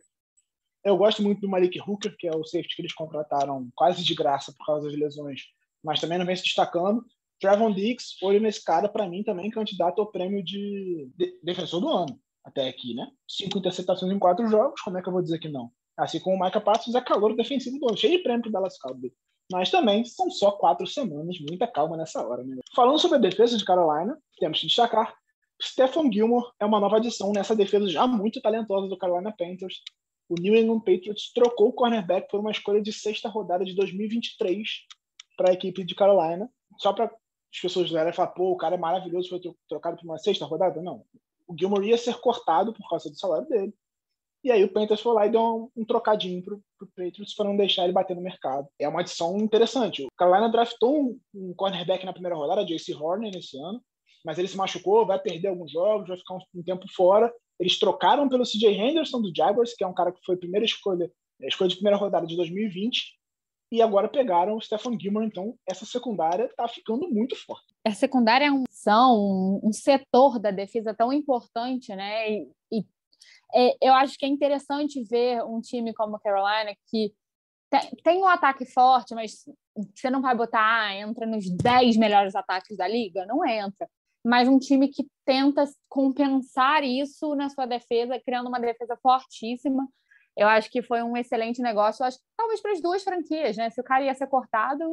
Eu 0.84 0.98
gosto 0.98 1.24
muito 1.24 1.40
do 1.40 1.50
Malik 1.50 1.80
Hooker, 1.80 2.14
que 2.18 2.28
é 2.28 2.36
o 2.36 2.44
safety 2.44 2.76
que 2.76 2.82
eles 2.82 2.94
contrataram 2.94 3.70
quase 3.74 4.04
de 4.04 4.14
graça 4.14 4.54
por 4.58 4.66
causa 4.66 4.90
das 4.90 5.00
lesões 5.00 5.44
mas 5.84 6.00
também 6.00 6.18
não 6.18 6.26
vem 6.26 6.36
se 6.36 6.44
destacando. 6.44 7.04
Trevon 7.40 7.74
Diggs, 7.74 8.16
olho 8.22 8.40
nesse 8.40 8.64
cara, 8.64 8.88
para 8.88 9.08
mim 9.08 9.22
também 9.22 9.52
candidato 9.52 10.00
ao 10.00 10.10
prêmio 10.10 10.42
de, 10.42 11.12
defensor 11.44 11.82
do 11.82 11.90
ano, 11.90 12.18
até 12.44 12.70
aqui, 12.70 12.94
né? 12.94 13.12
Cinco 13.28 13.58
interceptações 13.58 14.12
em 14.12 14.20
quatro 14.20 14.48
jogos, 14.48 14.80
como 14.82 14.98
é 14.98 15.02
que 15.02 15.10
eu 15.10 15.14
vou 15.14 15.22
dizer 15.22 15.40
que 15.40 15.50
não? 15.50 15.70
Assim 15.98 16.20
como 16.20 16.36
o 16.36 16.44
Micah 16.44 16.62
Parsons 16.62 16.96
é 16.96 17.02
calor 17.02 17.36
defensivo 17.36 17.80
do 17.80 17.88
ano, 17.88 17.98
cheio 17.98 18.18
de 18.18 18.24
prêmio 18.24 18.42
para 18.42 18.52
Dallas 18.52 18.78
Cowboys. 18.78 19.14
Mas 19.52 19.70
também 19.70 20.04
são 20.06 20.32
só 20.32 20.52
quatro 20.52 20.88
semanas, 20.88 21.38
muita 21.40 21.68
calma 21.68 21.98
nessa 21.98 22.26
hora. 22.26 22.44
Né? 22.44 22.58
Falando 22.76 22.98
sobre 22.98 23.18
a 23.18 23.22
defesa 23.22 23.58
de 23.58 23.66
Carolina, 23.66 24.18
temos 24.40 24.60
que 24.60 24.68
destacar 24.68 25.16
Stephen 25.62 26.12
Gilmore 26.12 26.52
é 26.60 26.66
uma 26.66 26.80
nova 26.80 26.98
adição 26.98 27.32
nessa 27.32 27.56
defesa 27.56 27.88
já 27.88 28.06
muito 28.06 28.42
talentosa 28.42 28.88
do 28.88 28.98
Carolina 28.98 29.34
Panthers. 29.38 29.82
O 30.28 30.36
New 30.36 30.56
England 30.56 30.80
Patriots 30.80 31.32
trocou 31.34 31.70
o 31.70 31.74
cornerback 31.74 32.28
por 32.30 32.40
uma 32.40 32.52
escolha 32.52 32.82
de 32.82 32.92
sexta 32.92 33.30
rodada 33.30 33.64
de 33.64 33.76
2023 33.76 34.68
para 35.38 35.52
a 35.52 35.54
equipe 35.54 35.84
de 35.84 35.96
Carolina, 35.96 36.50
só 36.78 36.92
para 36.92 37.06
as 37.06 37.60
pessoas 37.62 37.92
olharem 37.92 38.12
e 38.12 38.16
falar, 38.16 38.30
pô, 38.30 38.52
o 38.52 38.58
cara 38.58 38.76
é 38.76 38.78
maravilhoso, 38.78 39.30
foi 39.30 39.42
trocado 39.70 39.98
para 39.98 40.06
uma 40.06 40.18
sexta 40.18 40.46
rodada? 40.46 40.82
Não. 40.82 41.06
O 41.48 41.56
Gilmore 41.58 41.88
ia 41.88 41.98
ser 41.98 42.20
cortado 42.20 42.74
por 42.74 42.90
causa 42.90 43.10
do 43.10 43.18
salário 43.18 43.48
dele. 43.48 43.74
E 44.44 44.52
aí 44.52 44.64
o 44.64 44.72
Panthers 44.72 45.00
foi 45.00 45.14
lá 45.14 45.26
e 45.26 45.32
deu 45.32 45.42
um, 45.42 45.82
um 45.82 45.86
trocadinho 45.86 46.44
pro, 46.44 46.62
pro 46.78 46.88
Patriots 46.96 47.34
para 47.34 47.46
não 47.46 47.56
deixar 47.56 47.86
ele 47.86 47.94
bater 47.94 48.16
no 48.16 48.22
mercado. 48.22 48.68
É 48.78 48.88
uma 48.88 49.00
adição 49.00 49.38
interessante. 49.38 50.04
O 50.04 50.10
Carolina 50.18 50.50
draftou 50.50 51.02
um, 51.02 51.20
um 51.34 51.54
cornerback 51.54 52.06
na 52.06 52.12
primeira 52.12 52.36
rodada, 52.36 52.66
J.C. 52.66 52.94
Horner, 52.94 53.32
nesse 53.34 53.58
ano, 53.58 53.82
mas 54.26 54.38
ele 54.38 54.50
se 54.50 54.58
machucou, 54.58 55.06
vai 55.06 55.20
perder 55.20 55.48
alguns 55.48 55.72
jogos, 55.72 56.10
vai 56.10 56.18
ficar 56.18 56.36
um, 56.36 56.40
um 56.56 56.64
tempo 56.64 56.86
fora. 56.94 57.34
Eles 57.58 57.80
trocaram 57.80 58.28
pelo 58.28 58.46
C.J. 58.46 58.70
Henderson 58.70 59.22
do 59.22 59.32
Jaguars, 59.36 59.74
que 59.74 59.84
é 59.84 59.88
um 59.88 59.94
cara 59.94 60.12
que 60.12 60.24
foi 60.26 60.36
a 60.36 60.40
primeira 60.40 60.66
escolha, 60.66 61.10
a 61.42 61.48
escolha 61.48 61.70
de 61.70 61.76
primeira 61.76 61.98
rodada 61.98 62.28
de 62.28 62.36
2020, 62.36 63.14
e 63.74 63.82
agora 63.82 64.08
pegaram 64.08 64.56
o 64.56 64.62
Stephen 64.62 65.00
Gilmore, 65.00 65.26
então 65.26 65.56
essa 65.68 65.84
secundária 65.84 66.46
está 66.46 66.68
ficando 66.68 67.10
muito 67.10 67.36
forte. 67.36 67.74
A 67.84 67.92
secundária 67.92 68.46
é 68.46 68.52
um, 68.52 68.66
são 68.70 69.60
um 69.64 69.74
setor 69.74 70.38
da 70.38 70.52
defesa 70.52 70.94
tão 70.94 71.12
importante, 71.12 71.96
né? 71.96 72.32
E, 72.32 72.52
e 72.72 72.86
é, 73.54 73.78
eu 73.82 73.94
acho 73.94 74.18
que 74.18 74.26
é 74.26 74.30
interessante 74.30 75.04
ver 75.04 75.44
um 75.44 75.62
time 75.62 75.94
como 75.94 76.16
a 76.16 76.20
Carolina 76.20 76.76
que 76.90 77.14
tem, 77.70 77.90
tem 78.04 78.22
um 78.22 78.28
ataque 78.28 78.66
forte, 78.66 79.16
mas 79.16 79.46
você 79.96 80.10
não 80.10 80.22
vai 80.22 80.36
botar, 80.36 80.62
ah, 80.62 80.96
entra 80.96 81.26
nos 81.26 81.50
10 81.50 81.98
melhores 81.98 82.36
ataques 82.36 82.78
da 82.78 82.88
liga? 82.88 83.26
Não 83.26 83.46
entra. 83.46 83.90
Mas 84.24 84.48
um 84.48 84.60
time 84.60 84.88
que 84.88 85.06
tenta 85.26 85.66
compensar 85.90 86.84
isso 86.84 87.36
na 87.36 87.50
sua 87.50 87.66
defesa, 87.66 88.22
criando 88.24 88.48
uma 88.48 88.60
defesa 88.60 88.98
fortíssima 89.02 89.88
eu 90.36 90.48
acho 90.48 90.70
que 90.70 90.82
foi 90.82 91.04
um 91.04 91.16
excelente 91.16 91.62
negócio, 91.62 92.04
acho 92.04 92.18
que 92.18 92.24
talvez 92.36 92.60
para 92.62 92.72
as 92.72 92.82
duas 92.82 93.04
franquias, 93.04 93.56
né? 93.56 93.70
Se 93.70 93.80
o 93.80 93.84
cara 93.84 94.04
ia 94.04 94.14
ser 94.16 94.28
cortado, 94.28 94.84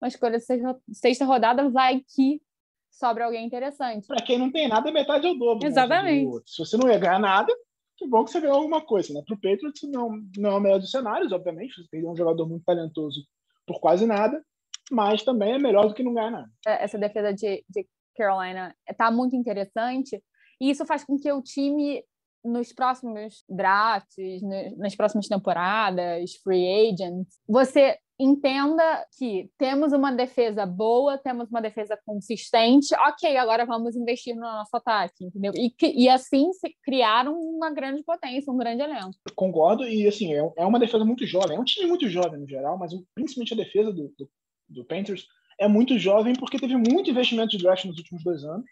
uma 0.00 0.08
escolha 0.08 0.40
sexta, 0.40 0.76
sexta 0.92 1.24
rodada 1.24 1.68
vai 1.70 2.02
que 2.14 2.42
sobra 2.90 3.24
alguém 3.24 3.46
interessante. 3.46 4.06
Para 4.06 4.24
quem 4.24 4.38
não 4.38 4.50
tem 4.50 4.68
nada, 4.68 4.90
metade 4.90 5.26
é 5.26 5.30
o 5.30 5.34
dobro. 5.34 5.62
Né, 5.62 5.68
Exatamente. 5.68 6.34
Né? 6.34 6.40
Se 6.46 6.58
você 6.58 6.76
não 6.76 6.88
ia 6.88 6.98
ganhar 6.98 7.20
nada, 7.20 7.52
que 7.96 8.06
bom 8.06 8.24
que 8.24 8.30
você 8.30 8.40
ganhou 8.40 8.56
alguma 8.56 8.84
coisa, 8.84 9.12
né? 9.12 9.22
Para 9.24 9.34
o 9.34 9.40
Patriots 9.40 9.82
não, 9.90 10.10
não 10.36 10.50
é 10.50 10.54
o 10.54 10.60
melhor 10.60 10.78
dos 10.78 10.90
cenários, 10.90 11.32
obviamente, 11.32 11.74
você 11.74 11.88
perdeu 11.90 12.10
um 12.10 12.16
jogador 12.16 12.48
muito 12.48 12.64
talentoso 12.64 13.20
por 13.66 13.80
quase 13.80 14.06
nada, 14.06 14.44
mas 14.90 15.22
também 15.22 15.52
é 15.52 15.58
melhor 15.58 15.88
do 15.88 15.94
que 15.94 16.02
não 16.02 16.14
ganhar 16.14 16.30
nada. 16.30 16.50
É, 16.66 16.84
essa 16.84 16.98
defesa 16.98 17.32
de, 17.32 17.64
de 17.68 17.86
Carolina 18.16 18.74
está 18.88 19.10
muito 19.10 19.36
interessante, 19.36 20.22
e 20.60 20.70
isso 20.70 20.84
faz 20.84 21.04
com 21.04 21.18
que 21.18 21.30
o 21.32 21.42
time 21.42 22.04
nos 22.44 22.72
próximos 22.72 23.42
drafts, 23.48 24.42
nas 24.76 24.94
próximas 24.94 25.26
temporadas, 25.26 26.34
free 26.42 26.90
agents, 26.90 27.40
você 27.48 27.98
entenda 28.18 29.06
que 29.18 29.50
temos 29.58 29.92
uma 29.92 30.12
defesa 30.12 30.64
boa, 30.64 31.18
temos 31.18 31.48
uma 31.50 31.60
defesa 31.60 31.98
consistente, 32.06 32.94
ok, 32.94 33.36
agora 33.36 33.66
vamos 33.66 33.96
investir 33.96 34.34
no 34.34 34.42
nosso 34.42 34.76
ataque, 34.76 35.24
entendeu? 35.24 35.52
E, 35.56 35.74
e 35.82 36.08
assim 36.08 36.52
se 36.52 36.74
criaram 36.82 37.38
uma 37.38 37.70
grande 37.72 38.02
potência, 38.04 38.52
um 38.52 38.56
grande 38.56 38.82
elenco. 38.82 39.16
Concordo, 39.34 39.84
e 39.84 40.06
assim, 40.06 40.32
é, 40.32 40.52
é 40.56 40.64
uma 40.64 40.78
defesa 40.78 41.04
muito 41.04 41.26
jovem, 41.26 41.56
é 41.56 41.60
um 41.60 41.64
time 41.64 41.86
muito 41.86 42.08
jovem 42.08 42.40
no 42.40 42.48
geral, 42.48 42.78
mas 42.78 42.92
principalmente 43.14 43.54
a 43.54 43.56
defesa 43.56 43.92
do, 43.92 44.12
do, 44.16 44.30
do 44.68 44.84
Panthers 44.84 45.26
é 45.58 45.66
muito 45.66 45.98
jovem 45.98 46.34
porque 46.34 46.58
teve 46.58 46.76
muito 46.76 47.10
investimento 47.10 47.56
de 47.56 47.62
draft 47.62 47.84
nos 47.84 47.98
últimos 47.98 48.22
dois 48.22 48.44
anos, 48.44 48.64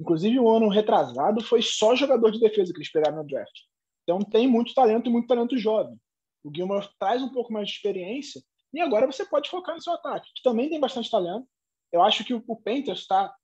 Inclusive, 0.00 0.38
o 0.38 0.48
ano 0.48 0.68
retrasado 0.68 1.42
foi 1.42 1.62
só 1.62 1.96
jogador 1.96 2.30
de 2.30 2.38
defesa 2.38 2.72
que 2.72 2.78
eles 2.78 2.92
pegaram 2.92 3.16
no 3.18 3.26
draft. 3.26 3.60
Então, 4.02 4.18
tem 4.18 4.46
muito 4.46 4.74
talento 4.74 5.08
e 5.08 5.12
muito 5.12 5.26
talento 5.26 5.56
jovem. 5.56 5.96
O 6.44 6.50
Gilmore 6.54 6.88
traz 6.98 7.22
um 7.22 7.32
pouco 7.32 7.52
mais 7.52 7.68
de 7.68 7.74
experiência 7.74 8.40
e 8.76 8.80
agora 8.82 9.06
você 9.06 9.24
pode 9.24 9.48
focar 9.48 9.74
no 9.74 9.82
seu 9.82 9.94
ataque, 9.94 10.30
que 10.34 10.42
também 10.42 10.68
tem 10.68 10.78
bastante 10.78 11.10
talento. 11.10 11.48
Eu 11.90 12.02
acho 12.02 12.22
que 12.24 12.34
o, 12.34 12.56
Panthers 12.56 13.00
está 13.00 13.34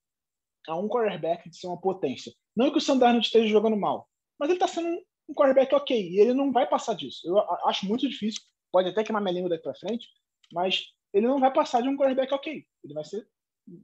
a 0.69 0.77
um 0.77 0.89
quarterback 0.89 1.49
de 1.49 1.57
ser 1.57 1.69
uma 1.69 1.81
potência. 1.81 2.31
Não 2.55 2.71
que 2.71 2.77
o 2.77 2.81
Sandarno 2.83 3.19
esteja 3.19 3.49
jogando 3.49 3.75
mal, 3.75 4.07
mas 4.39 4.51
ele 4.51 4.57
está 4.57 4.69
sendo 4.69 5.03
um 5.27 5.33
quarterback 5.35 5.75
ok 5.75 6.11
e 6.11 6.21
ele 6.21 6.35
não 6.35 6.53
vai 6.53 6.69
passar 6.69 6.95
disso. 6.95 7.27
Eu 7.27 7.39
acho 7.67 7.87
muito 7.87 8.07
difícil. 8.07 8.43
Pode 8.71 8.91
até 8.91 9.03
queimar 9.03 9.23
minha 9.23 9.33
língua 9.33 9.49
daqui 9.49 9.63
para 9.63 9.75
frente, 9.75 10.07
mas 10.53 10.85
ele 11.15 11.27
não 11.27 11.41
vai 11.41 11.51
passar 11.51 11.81
de 11.81 11.89
um 11.89 11.97
quarterback 11.97 12.35
ok. 12.35 12.67
Ele 12.85 12.95
vai 12.95 13.05
ser 13.05 13.27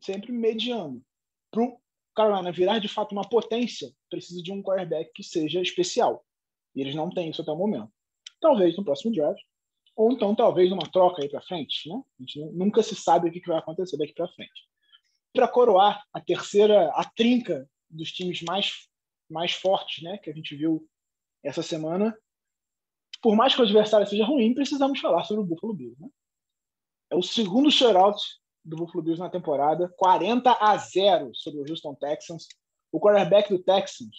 sempre 0.02 0.30
mediano. 0.30 1.02
Pro, 1.50 1.80
Carolina 2.14 2.52
virar 2.52 2.78
de 2.78 2.88
fato 2.88 3.12
uma 3.12 3.26
potência, 3.26 3.90
precisa 4.10 4.42
de 4.42 4.52
um 4.52 4.62
quarterback 4.62 5.12
que 5.14 5.22
seja 5.22 5.62
especial. 5.62 6.22
E 6.74 6.82
eles 6.82 6.94
não 6.94 7.08
têm 7.08 7.30
isso 7.30 7.40
até 7.40 7.50
o 7.50 7.56
momento. 7.56 7.90
Talvez 8.38 8.76
no 8.76 8.84
próximo 8.84 9.14
draft, 9.14 9.40
ou 9.98 10.12
então 10.12 10.32
talvez 10.32 10.70
numa 10.70 10.88
troca 10.88 11.20
aí 11.20 11.28
para 11.28 11.42
frente, 11.42 11.88
né? 11.88 11.96
A 11.96 12.22
gente 12.22 12.38
nunca 12.52 12.84
se 12.84 12.94
sabe 12.94 13.28
o 13.28 13.32
que 13.32 13.44
vai 13.44 13.58
acontecer 13.58 13.96
daqui 13.96 14.12
para 14.14 14.28
frente. 14.28 14.68
Para 15.32 15.48
coroar 15.48 16.00
a 16.12 16.20
terceira, 16.20 16.88
a 16.94 17.04
trinca 17.04 17.68
dos 17.90 18.12
times 18.12 18.40
mais 18.42 18.88
mais 19.28 19.52
fortes, 19.52 20.02
né, 20.02 20.16
que 20.16 20.30
a 20.30 20.32
gente 20.32 20.56
viu 20.56 20.88
essa 21.44 21.62
semana, 21.62 22.16
por 23.20 23.36
mais 23.36 23.54
que 23.54 23.60
o 23.60 23.64
adversário 23.64 24.06
seja 24.06 24.24
ruim, 24.24 24.54
precisamos 24.54 25.00
falar 25.00 25.22
sobre 25.24 25.42
o 25.42 25.46
Buffalo 25.46 25.74
Bills, 25.74 26.00
né? 26.00 26.08
É 27.10 27.16
o 27.16 27.22
segundo 27.22 27.70
shutout 27.70 28.22
do 28.64 28.76
Buffalo 28.76 29.02
Bills 29.02 29.20
na 29.20 29.28
temporada, 29.28 29.92
40 29.98 30.50
a 30.58 30.76
0 30.78 31.30
sobre 31.34 31.60
o 31.60 31.64
Houston 31.68 31.94
Texans. 31.96 32.46
O 32.90 32.98
quarterback 32.98 33.50
do 33.50 33.62
Texans, 33.62 34.16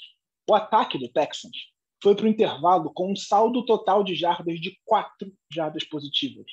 o 0.47 0.53
ataque 0.53 0.99
do 0.99 1.09
Texans, 1.09 1.57
foi 2.01 2.15
para 2.15 2.25
o 2.25 2.29
intervalo 2.29 2.91
com 2.93 3.11
um 3.11 3.15
saldo 3.15 3.65
total 3.65 4.03
de 4.03 4.15
jardas 4.15 4.59
de 4.59 4.77
quatro 4.85 5.31
jardas 5.51 5.83
positivas. 5.83 6.45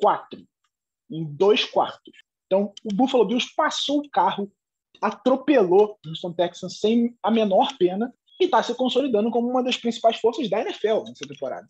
Quatro. 0.00 0.44
Em 1.10 1.24
dois 1.24 1.64
quartos. 1.64 2.12
Então, 2.46 2.72
o 2.84 2.94
Buffalo 2.94 3.24
Bills 3.24 3.48
passou 3.54 4.00
o 4.00 4.10
carro, 4.10 4.50
atropelou 5.00 5.98
o 6.04 6.08
Houston 6.08 6.32
Texans 6.32 6.78
sem 6.80 7.16
a 7.22 7.30
menor 7.30 7.76
pena. 7.78 8.12
e 8.40 8.44
está 8.44 8.62
se 8.62 8.74
consolidando 8.74 9.30
como 9.30 9.48
uma 9.48 9.62
das 9.62 9.76
principais 9.76 10.16
forças 10.16 10.48
da 10.48 10.60
NFL 10.60 11.04
nessa 11.04 11.28
temporada. 11.28 11.66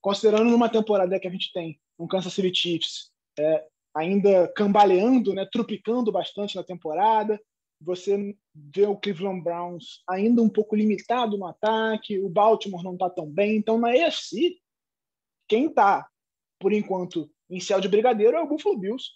Considerando 0.00 0.48
numa 0.48 0.68
temporada 0.68 1.18
que 1.18 1.26
a 1.26 1.30
gente 1.30 1.52
tem 1.52 1.78
um 1.98 2.06
Kansas 2.06 2.32
City 2.32 2.54
Chiefs 2.54 3.10
é, 3.38 3.66
ainda 3.94 4.52
cambaleando, 4.54 5.34
né, 5.34 5.46
trupicando 5.50 6.12
bastante 6.12 6.56
na 6.56 6.62
temporada, 6.62 7.40
você 7.84 8.36
vê 8.54 8.86
o 8.86 8.96
Cleveland 8.96 9.42
Browns 9.42 10.02
ainda 10.08 10.42
um 10.42 10.48
pouco 10.48 10.74
limitado 10.74 11.36
no 11.36 11.46
ataque, 11.46 12.18
o 12.18 12.28
Baltimore 12.28 12.82
não 12.82 12.94
está 12.94 13.10
tão 13.10 13.30
bem. 13.30 13.56
Então, 13.56 13.78
na 13.78 13.94
EFC, 13.94 14.56
quem 15.48 15.66
está, 15.66 16.08
por 16.58 16.72
enquanto, 16.72 17.30
em 17.50 17.60
céu 17.60 17.80
de 17.80 17.88
brigadeiro 17.88 18.36
é 18.36 18.40
o 18.40 18.48
Buffalo 18.48 18.78
Bills, 18.78 19.10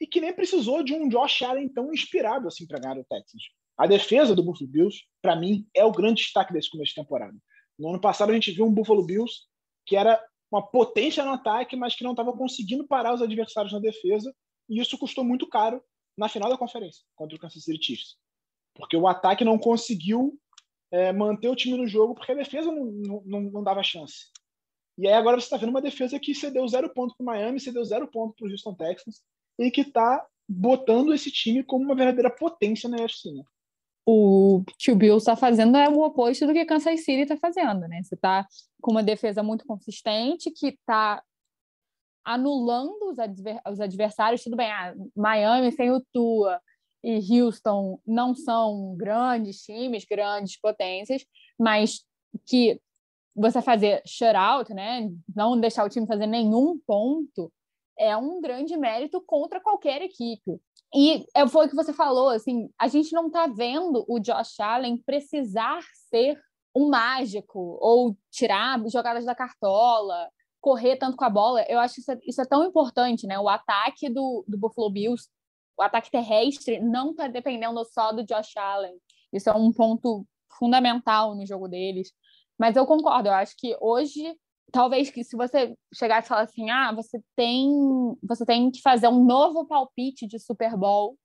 e 0.00 0.06
que 0.06 0.20
nem 0.20 0.32
precisou 0.32 0.82
de 0.82 0.94
um 0.94 1.08
Josh 1.08 1.42
Allen 1.42 1.68
tão 1.68 1.92
inspirado 1.92 2.48
assim 2.48 2.66
para 2.66 2.78
ganhar 2.78 2.98
o 2.98 3.04
Texans. 3.04 3.42
A 3.76 3.86
defesa 3.86 4.34
do 4.34 4.42
Buffalo 4.42 4.70
Bills, 4.70 5.02
para 5.22 5.36
mim, 5.36 5.66
é 5.74 5.84
o 5.84 5.92
grande 5.92 6.22
destaque 6.22 6.52
desse 6.52 6.70
começo 6.70 6.90
de 6.90 7.00
temporada. 7.00 7.36
No 7.78 7.90
ano 7.90 8.00
passado, 8.00 8.30
a 8.30 8.34
gente 8.34 8.52
viu 8.52 8.66
um 8.66 8.72
Buffalo 8.72 9.04
Bills 9.04 9.48
que 9.86 9.96
era 9.96 10.22
uma 10.52 10.62
potência 10.62 11.24
no 11.24 11.32
ataque, 11.32 11.76
mas 11.76 11.94
que 11.94 12.04
não 12.04 12.10
estava 12.10 12.32
conseguindo 12.32 12.86
parar 12.86 13.14
os 13.14 13.22
adversários 13.22 13.72
na 13.72 13.78
defesa, 13.78 14.34
e 14.68 14.80
isso 14.80 14.98
custou 14.98 15.24
muito 15.24 15.48
caro 15.48 15.82
na 16.20 16.28
final 16.28 16.50
da 16.50 16.58
conferência 16.58 17.02
contra 17.16 17.34
o 17.34 17.40
Kansas 17.40 17.64
City 17.64 17.82
Chiefs. 17.82 18.16
Porque 18.74 18.96
o 18.96 19.08
ataque 19.08 19.42
não 19.42 19.58
conseguiu 19.58 20.38
é, 20.92 21.12
manter 21.12 21.48
o 21.48 21.56
time 21.56 21.78
no 21.78 21.88
jogo 21.88 22.14
porque 22.14 22.30
a 22.30 22.34
defesa 22.34 22.70
não, 22.70 22.84
não, 23.24 23.40
não 23.40 23.64
dava 23.64 23.82
chance. 23.82 24.26
E 24.98 25.08
aí 25.08 25.14
agora 25.14 25.40
você 25.40 25.46
está 25.46 25.56
vendo 25.56 25.70
uma 25.70 25.80
defesa 25.80 26.20
que 26.20 26.34
cedeu 26.34 26.68
zero 26.68 26.92
ponto 26.92 27.14
para 27.16 27.24
o 27.24 27.26
Miami, 27.26 27.58
cedeu 27.58 27.82
zero 27.84 28.06
ponto 28.06 28.34
para 28.36 28.46
o 28.46 28.50
Houston 28.50 28.74
Texans 28.74 29.22
e 29.58 29.70
que 29.70 29.80
está 29.80 30.24
botando 30.46 31.14
esse 31.14 31.30
time 31.30 31.64
como 31.64 31.86
uma 31.86 31.94
verdadeira 31.94 32.30
potência 32.30 32.86
na 32.86 32.98
UFC. 32.98 33.32
Né? 33.32 33.42
O 34.04 34.62
que 34.78 34.92
o 34.92 34.96
Bill 34.96 35.16
está 35.16 35.34
fazendo 35.34 35.74
é 35.78 35.88
o 35.88 36.02
oposto 36.02 36.46
do 36.46 36.52
que 36.52 36.66
Kansas 36.66 37.02
City 37.02 37.22
está 37.22 37.36
fazendo, 37.36 37.88
né? 37.88 38.02
Você 38.02 38.14
está 38.14 38.46
com 38.82 38.90
uma 38.90 39.02
defesa 39.02 39.42
muito 39.42 39.64
consistente 39.64 40.50
que 40.50 40.68
está 40.68 41.22
anulando 42.24 43.10
os, 43.10 43.18
adver 43.18 43.60
os 43.68 43.80
adversários. 43.80 44.42
Tudo 44.42 44.56
bem, 44.56 44.70
ah, 44.70 44.94
Miami 45.16 45.72
sem 45.72 45.90
o 45.90 46.04
Tua 46.12 46.60
e 47.02 47.18
Houston 47.40 47.98
não 48.06 48.34
são 48.34 48.94
grandes 48.96 49.62
times, 49.62 50.04
grandes 50.04 50.58
potências, 50.60 51.24
mas 51.58 52.04
que 52.46 52.80
você 53.34 53.62
fazer 53.62 54.02
shutout, 54.06 54.72
né, 54.74 55.10
não 55.34 55.58
deixar 55.58 55.84
o 55.84 55.88
time 55.88 56.06
fazer 56.06 56.26
nenhum 56.26 56.78
ponto, 56.86 57.50
é 57.98 58.16
um 58.16 58.40
grande 58.40 58.76
mérito 58.76 59.20
contra 59.26 59.60
qualquer 59.60 60.02
equipe. 60.02 60.60
E 60.94 61.24
é, 61.34 61.46
foi 61.46 61.66
o 61.66 61.68
que 61.68 61.76
você 61.76 61.92
falou, 61.92 62.28
assim, 62.30 62.68
a 62.78 62.88
gente 62.88 63.12
não 63.12 63.28
está 63.28 63.46
vendo 63.46 64.04
o 64.08 64.18
Josh 64.18 64.58
Allen 64.58 64.96
precisar 64.98 65.80
ser 66.08 66.40
um 66.74 66.88
mágico 66.88 67.78
ou 67.80 68.16
tirar 68.30 68.80
jogadas 68.88 69.24
da 69.24 69.34
cartola 69.34 70.28
correr 70.60 70.96
tanto 70.96 71.16
com 71.16 71.24
a 71.24 71.30
bola. 71.30 71.64
Eu 71.68 71.78
acho 71.78 71.94
que 71.94 72.00
isso 72.00 72.12
é, 72.12 72.18
isso 72.26 72.40
é 72.40 72.46
tão 72.46 72.64
importante, 72.64 73.26
né? 73.26 73.38
O 73.38 73.48
ataque 73.48 74.08
do, 74.08 74.44
do 74.46 74.58
Buffalo 74.58 74.90
Bills, 74.90 75.28
o 75.78 75.82
ataque 75.82 76.10
terrestre, 76.10 76.80
não 76.80 77.10
está 77.10 77.26
dependendo 77.26 77.82
só 77.84 78.12
do 78.12 78.24
Josh 78.24 78.56
Allen. 78.56 78.94
Isso 79.32 79.48
é 79.48 79.54
um 79.54 79.72
ponto 79.72 80.26
fundamental 80.58 81.34
no 81.34 81.46
jogo 81.46 81.68
deles. 81.68 82.12
Mas 82.58 82.76
eu 82.76 82.86
concordo, 82.86 83.28
eu 83.28 83.32
acho 83.32 83.54
que 83.56 83.76
hoje, 83.80 84.36
talvez 84.70 85.10
que 85.10 85.24
se 85.24 85.36
você 85.36 85.74
chegar 85.94 86.22
e 86.22 86.26
falar 86.26 86.42
assim, 86.42 86.68
ah, 86.70 86.92
você 86.92 87.18
tem, 87.34 87.70
você 88.22 88.44
tem 88.44 88.70
que 88.70 88.82
fazer 88.82 89.08
um 89.08 89.24
novo 89.24 89.66
palpite 89.66 90.26
de 90.26 90.38
Super 90.38 90.76
Bowl 90.76 91.16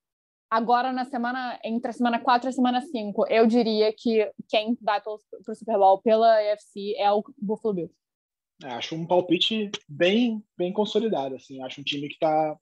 agora 0.49 0.93
na 0.93 1.03
semana, 1.03 1.59
entre 1.63 1.89
a 1.89 1.93
semana 1.93 2.19
4 2.19 2.47
e 2.47 2.49
a 2.49 2.53
semana 2.53 2.81
5, 2.81 3.27
eu 3.27 3.45
diria 3.45 3.91
que 3.91 4.31
quem 4.47 4.77
vai 4.81 5.01
para 5.01 5.11
o 5.11 5.19
Super 5.53 5.77
Bowl 5.77 6.01
pela 6.01 6.37
UFC 6.37 6.95
é 6.97 7.11
o 7.11 7.23
Buffalo 7.37 7.73
Bills. 7.73 8.04
É, 8.63 8.67
acho 8.69 8.95
um 8.95 9.05
palpite 9.05 9.69
bem, 9.87 10.43
bem 10.57 10.71
consolidado. 10.71 11.35
Assim. 11.35 11.61
Acho 11.61 11.81
um 11.81 11.83
time 11.83 12.07
que 12.07 12.15
está 12.15 12.57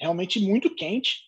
realmente 0.00 0.40
muito 0.40 0.74
quente. 0.74 1.22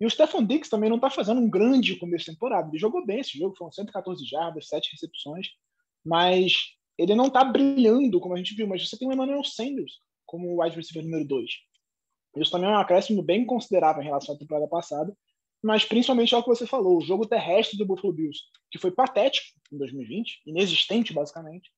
E 0.00 0.06
o 0.06 0.10
Stefan 0.10 0.46
Diggs 0.46 0.70
também 0.70 0.88
não 0.88 0.96
está 0.96 1.10
fazendo 1.10 1.40
um 1.40 1.50
grande 1.50 1.96
começo 1.96 2.24
de 2.24 2.32
temporada. 2.32 2.68
Ele 2.68 2.78
jogou 2.78 3.04
bem 3.04 3.20
esse 3.20 3.38
jogo, 3.38 3.56
foram 3.56 3.72
114 3.72 4.24
jardas, 4.24 4.68
7 4.68 4.92
recepções, 4.92 5.48
mas 6.04 6.52
ele 6.96 7.14
não 7.14 7.26
está 7.26 7.44
brilhando 7.44 8.18
como 8.20 8.34
a 8.34 8.38
gente 8.38 8.54
viu. 8.54 8.66
Mas 8.66 8.88
você 8.88 8.96
tem 8.96 9.08
o 9.08 9.12
Emmanuel 9.12 9.44
Sanders 9.44 10.00
como 10.24 10.48
o 10.48 10.62
wide 10.62 10.76
receiver 10.76 11.02
número 11.02 11.26
2. 11.26 11.50
Isso 12.36 12.50
também 12.50 12.70
é 12.70 12.72
um 12.72 12.78
acréscimo 12.78 13.22
bem 13.22 13.44
considerável 13.44 14.00
em 14.00 14.06
relação 14.06 14.34
à 14.34 14.38
temporada 14.38 14.68
passada, 14.68 15.12
mas 15.62 15.84
principalmente 15.84 16.34
ao 16.34 16.42
que 16.42 16.48
você 16.48 16.66
falou, 16.66 16.96
o 16.96 17.00
jogo 17.00 17.26
terrestre 17.26 17.76
do 17.76 17.84
Buffalo 17.84 18.12
Bills, 18.12 18.38
que 18.70 18.78
foi 18.78 18.92
patético 18.92 19.46
em 19.72 19.76
2020, 19.76 20.42
inexistente 20.46 21.12
basicamente, 21.12 21.70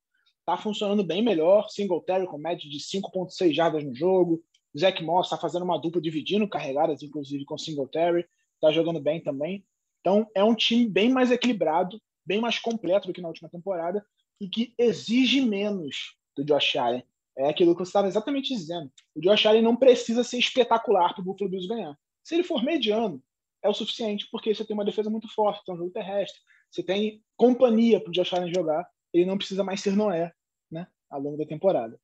está 0.43 0.57
funcionando 0.57 1.03
bem 1.03 1.23
melhor. 1.23 1.69
Singletary 1.71 2.27
com 2.27 2.39
média 2.39 2.69
de 2.69 2.79
5,6 2.79 3.53
jardas 3.53 3.83
no 3.83 3.95
jogo. 3.95 4.43
Zach 4.79 5.03
Moss 5.03 5.27
está 5.27 5.37
fazendo 5.37 5.65
uma 5.65 5.79
dupla 5.79 6.01
dividindo 6.01 6.49
carregadas, 6.49 7.03
inclusive 7.03 7.45
com 7.45 7.57
Singletary. 7.57 8.27
Está 8.55 8.71
jogando 8.71 9.01
bem 9.01 9.23
também. 9.23 9.65
Então, 10.01 10.27
é 10.35 10.43
um 10.43 10.55
time 10.55 10.89
bem 10.89 11.11
mais 11.11 11.31
equilibrado, 11.31 12.01
bem 12.27 12.41
mais 12.41 12.59
completo 12.59 13.07
do 13.07 13.13
que 13.13 13.21
na 13.21 13.29
última 13.29 13.49
temporada 13.49 14.05
e 14.41 14.49
que 14.49 14.75
exige 14.77 15.41
menos 15.41 16.17
do 16.37 16.45
Josh 16.45 16.77
Allen. 16.77 17.05
É 17.37 17.49
aquilo 17.49 17.73
que 17.73 17.79
você 17.79 17.91
estava 17.91 18.09
exatamente 18.09 18.55
dizendo. 18.55 18.91
O 19.15 19.21
Josh 19.21 19.47
Allen 19.47 19.63
não 19.63 19.77
precisa 19.77 20.25
ser 20.25 20.39
espetacular 20.39 21.15
para 21.15 21.23
o 21.23 21.25
Buffalo 21.25 21.51
Bills 21.51 21.69
ganhar. 21.69 21.97
Se 22.23 22.35
ele 22.35 22.43
for 22.43 22.63
mediano, 22.63 23.23
é 23.63 23.69
o 23.69 23.75
suficiente, 23.75 24.29
porque 24.31 24.55
você 24.55 24.65
tem 24.65 24.75
uma 24.75 24.85
defesa 24.85 25.09
muito 25.09 25.33
forte, 25.33 25.65
tem 25.65 25.75
um 25.75 25.79
jogo 25.79 25.91
terrestre, 25.91 26.41
você 26.71 26.83
tem 26.83 27.23
companhia 27.37 28.01
para 28.01 28.11
o 28.11 28.13
Josh 28.13 28.33
Allen 28.33 28.53
jogar, 28.53 28.87
ele 29.13 29.27
não 29.27 29.37
precisa 29.37 29.63
mais 29.63 29.81
ser 29.81 29.97
Noé, 29.97 30.33
né, 30.71 30.87
ao 31.11 31.21
longo 31.21 31.37
da 31.37 31.47
temporada. 31.47 31.99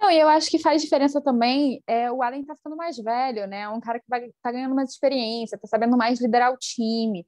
Não, 0.00 0.10
e 0.10 0.18
eu 0.18 0.28
acho 0.28 0.50
que 0.50 0.58
faz 0.58 0.82
diferença 0.82 1.20
também 1.20 1.82
é, 1.86 2.10
o 2.10 2.22
Allen 2.22 2.44
tá 2.44 2.54
ficando 2.54 2.76
mais 2.76 2.96
velho, 2.98 3.46
né? 3.46 3.60
É 3.60 3.68
um 3.68 3.80
cara 3.80 3.98
que 3.98 4.06
vai 4.08 4.30
tá 4.42 4.52
ganhando 4.52 4.74
mais 4.74 4.90
experiência, 4.90 5.56
tá 5.56 5.66
sabendo 5.66 5.96
mais 5.96 6.20
liderar 6.20 6.52
o 6.52 6.58
time, 6.58 7.26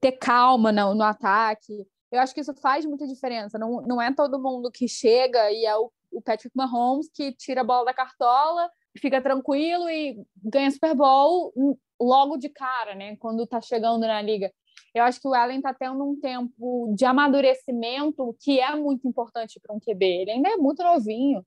ter 0.00 0.12
calma 0.12 0.70
no, 0.72 0.94
no 0.94 1.04
ataque. 1.04 1.86
Eu 2.10 2.20
acho 2.20 2.34
que 2.34 2.40
isso 2.40 2.54
faz 2.54 2.84
muita 2.84 3.06
diferença. 3.06 3.58
Não, 3.58 3.80
não 3.82 4.02
é 4.02 4.12
todo 4.12 4.42
mundo 4.42 4.70
que 4.70 4.86
chega 4.86 5.50
e 5.50 5.64
é 5.64 5.76
o, 5.76 5.90
o 6.10 6.20
Patrick 6.20 6.54
Mahomes 6.54 7.08
que 7.12 7.32
tira 7.32 7.62
a 7.62 7.64
bola 7.64 7.86
da 7.86 7.94
cartola, 7.94 8.70
fica 8.98 9.22
tranquilo 9.22 9.88
e 9.88 10.22
ganha 10.36 10.70
Super 10.70 10.94
Bowl 10.94 11.52
logo 11.98 12.36
de 12.36 12.48
cara, 12.48 12.94
né? 12.94 13.16
Quando 13.16 13.46
tá 13.46 13.60
chegando 13.60 14.00
na 14.00 14.20
liga. 14.20 14.52
Eu 14.94 15.04
acho 15.04 15.20
que 15.20 15.28
o 15.28 15.34
Allen 15.34 15.56
está 15.56 15.72
tendo 15.72 16.04
um 16.04 16.18
tempo 16.20 16.94
de 16.94 17.04
amadurecimento 17.04 18.36
que 18.40 18.60
é 18.60 18.74
muito 18.76 19.08
importante 19.08 19.58
para 19.60 19.74
um 19.74 19.80
QB. 19.80 20.04
Ele 20.04 20.30
ainda 20.32 20.50
é 20.50 20.56
muito 20.56 20.82
novinho, 20.82 21.42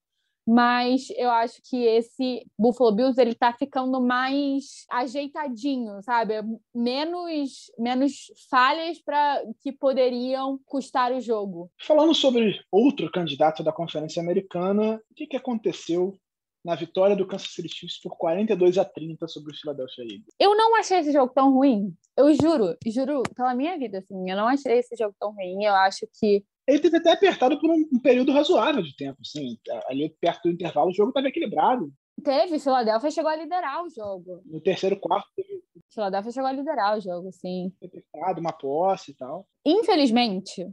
mas 0.48 1.08
eu 1.18 1.32
acho 1.32 1.60
que 1.68 1.84
esse 1.84 2.46
Buffalo 2.58 2.92
Bills 2.92 3.20
ele 3.20 3.34
tá 3.34 3.52
ficando 3.52 4.00
mais 4.00 4.86
ajeitadinho, 4.92 6.02
sabe? 6.04 6.36
Menos 6.74 7.72
menos 7.80 8.32
falhas 8.50 9.02
para 9.02 9.44
que 9.62 9.72
poderiam 9.72 10.60
custar 10.66 11.12
o 11.12 11.20
jogo. 11.20 11.72
Falando 11.82 12.14
sobre 12.14 12.60
outro 12.72 13.12
candidato 13.12 13.64
da 13.64 13.72
Conferência 13.72 14.22
Americana, 14.22 15.02
o 15.12 15.16
que, 15.16 15.26
que 15.26 15.38
aconteceu 15.38 16.16
na 16.66 16.74
vitória 16.74 17.16
do 17.16 17.28
Kansas 17.28 17.54
City 17.54 17.70
Chiefs 17.70 18.00
por 18.02 18.18
42 18.18 18.80
a 18.80 18.84
30 18.84 19.28
sobre 19.28 19.54
o 19.54 19.56
Philadelphia 19.56 20.04
Eagles. 20.04 20.34
Eu 20.40 20.58
não 20.58 20.76
achei 20.76 20.98
esse 20.98 21.14
jogo 21.14 21.32
tão 21.32 21.54
ruim. 21.54 21.96
Eu 22.18 22.34
juro, 22.34 22.76
juro 22.88 23.22
pela 23.36 23.54
minha 23.54 23.78
vida, 23.78 24.00
assim, 24.00 24.30
eu 24.30 24.36
não 24.36 24.48
achei 24.48 24.80
esse 24.80 24.96
jogo 24.98 25.16
tão 25.20 25.32
ruim. 25.32 25.64
Eu 25.64 25.76
acho 25.76 26.08
que 26.20 26.44
ele 26.68 26.80
teve 26.80 26.98
até 26.98 27.12
apertado 27.12 27.60
por 27.60 27.70
um, 27.70 27.88
um 27.94 28.00
período 28.00 28.32
razoável 28.32 28.82
de 28.82 28.96
tempo, 28.96 29.20
assim, 29.24 29.56
ali 29.88 30.10
perto 30.20 30.44
do 30.44 30.50
intervalo 30.50 30.90
o 30.90 30.94
jogo 30.94 31.10
estava 31.10 31.28
equilibrado. 31.28 31.94
Teve, 32.24 32.58
Philadelphia 32.58 33.12
chegou 33.12 33.30
a 33.30 33.36
liderar 33.36 33.84
o 33.84 33.90
jogo. 33.90 34.42
No 34.46 34.60
terceiro 34.60 35.00
quarto 35.00 35.28
teve 35.36 35.64
Philadelphia 35.94 36.32
chegou 36.32 36.50
a 36.50 36.54
liderar 36.54 36.98
o 36.98 37.00
jogo, 37.00 37.32
sim. 37.32 37.72
Apertado, 37.84 38.42
uma 38.42 38.52
posse 38.52 39.12
e 39.12 39.14
tal. 39.14 39.48
Infelizmente, 39.64 40.68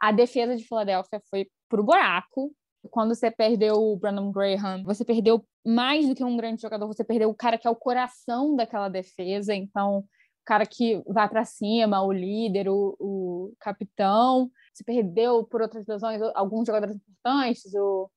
a 0.00 0.10
defesa 0.10 0.56
de 0.56 0.64
Philadelphia 0.64 1.22
foi 1.30 1.48
pro 1.68 1.84
buraco 1.84 2.52
quando 2.90 3.14
você 3.14 3.30
perdeu 3.30 3.76
o 3.76 3.96
Brandon 3.96 4.30
Graham, 4.30 4.82
você 4.84 5.04
perdeu 5.04 5.44
mais 5.66 6.06
do 6.08 6.14
que 6.14 6.24
um 6.24 6.36
grande 6.36 6.62
jogador, 6.62 6.86
você 6.86 7.04
perdeu 7.04 7.28
o 7.30 7.34
cara 7.34 7.58
que 7.58 7.66
é 7.66 7.70
o 7.70 7.76
coração 7.76 8.54
daquela 8.54 8.88
defesa, 8.88 9.54
então 9.54 9.98
o 9.98 10.04
cara 10.44 10.64
que 10.64 11.02
vai 11.06 11.28
para 11.28 11.44
cima, 11.44 12.02
o 12.02 12.12
líder, 12.12 12.68
o, 12.68 12.96
o, 12.98 13.52
capitão. 13.60 14.50
Você 14.72 14.82
perdeu 14.84 15.44
por 15.44 15.60
outras 15.60 15.86
lesões 15.86 16.22
alguns 16.34 16.66
jogadores 16.66 16.96
importantes, 16.96 17.74
o, 17.74 18.10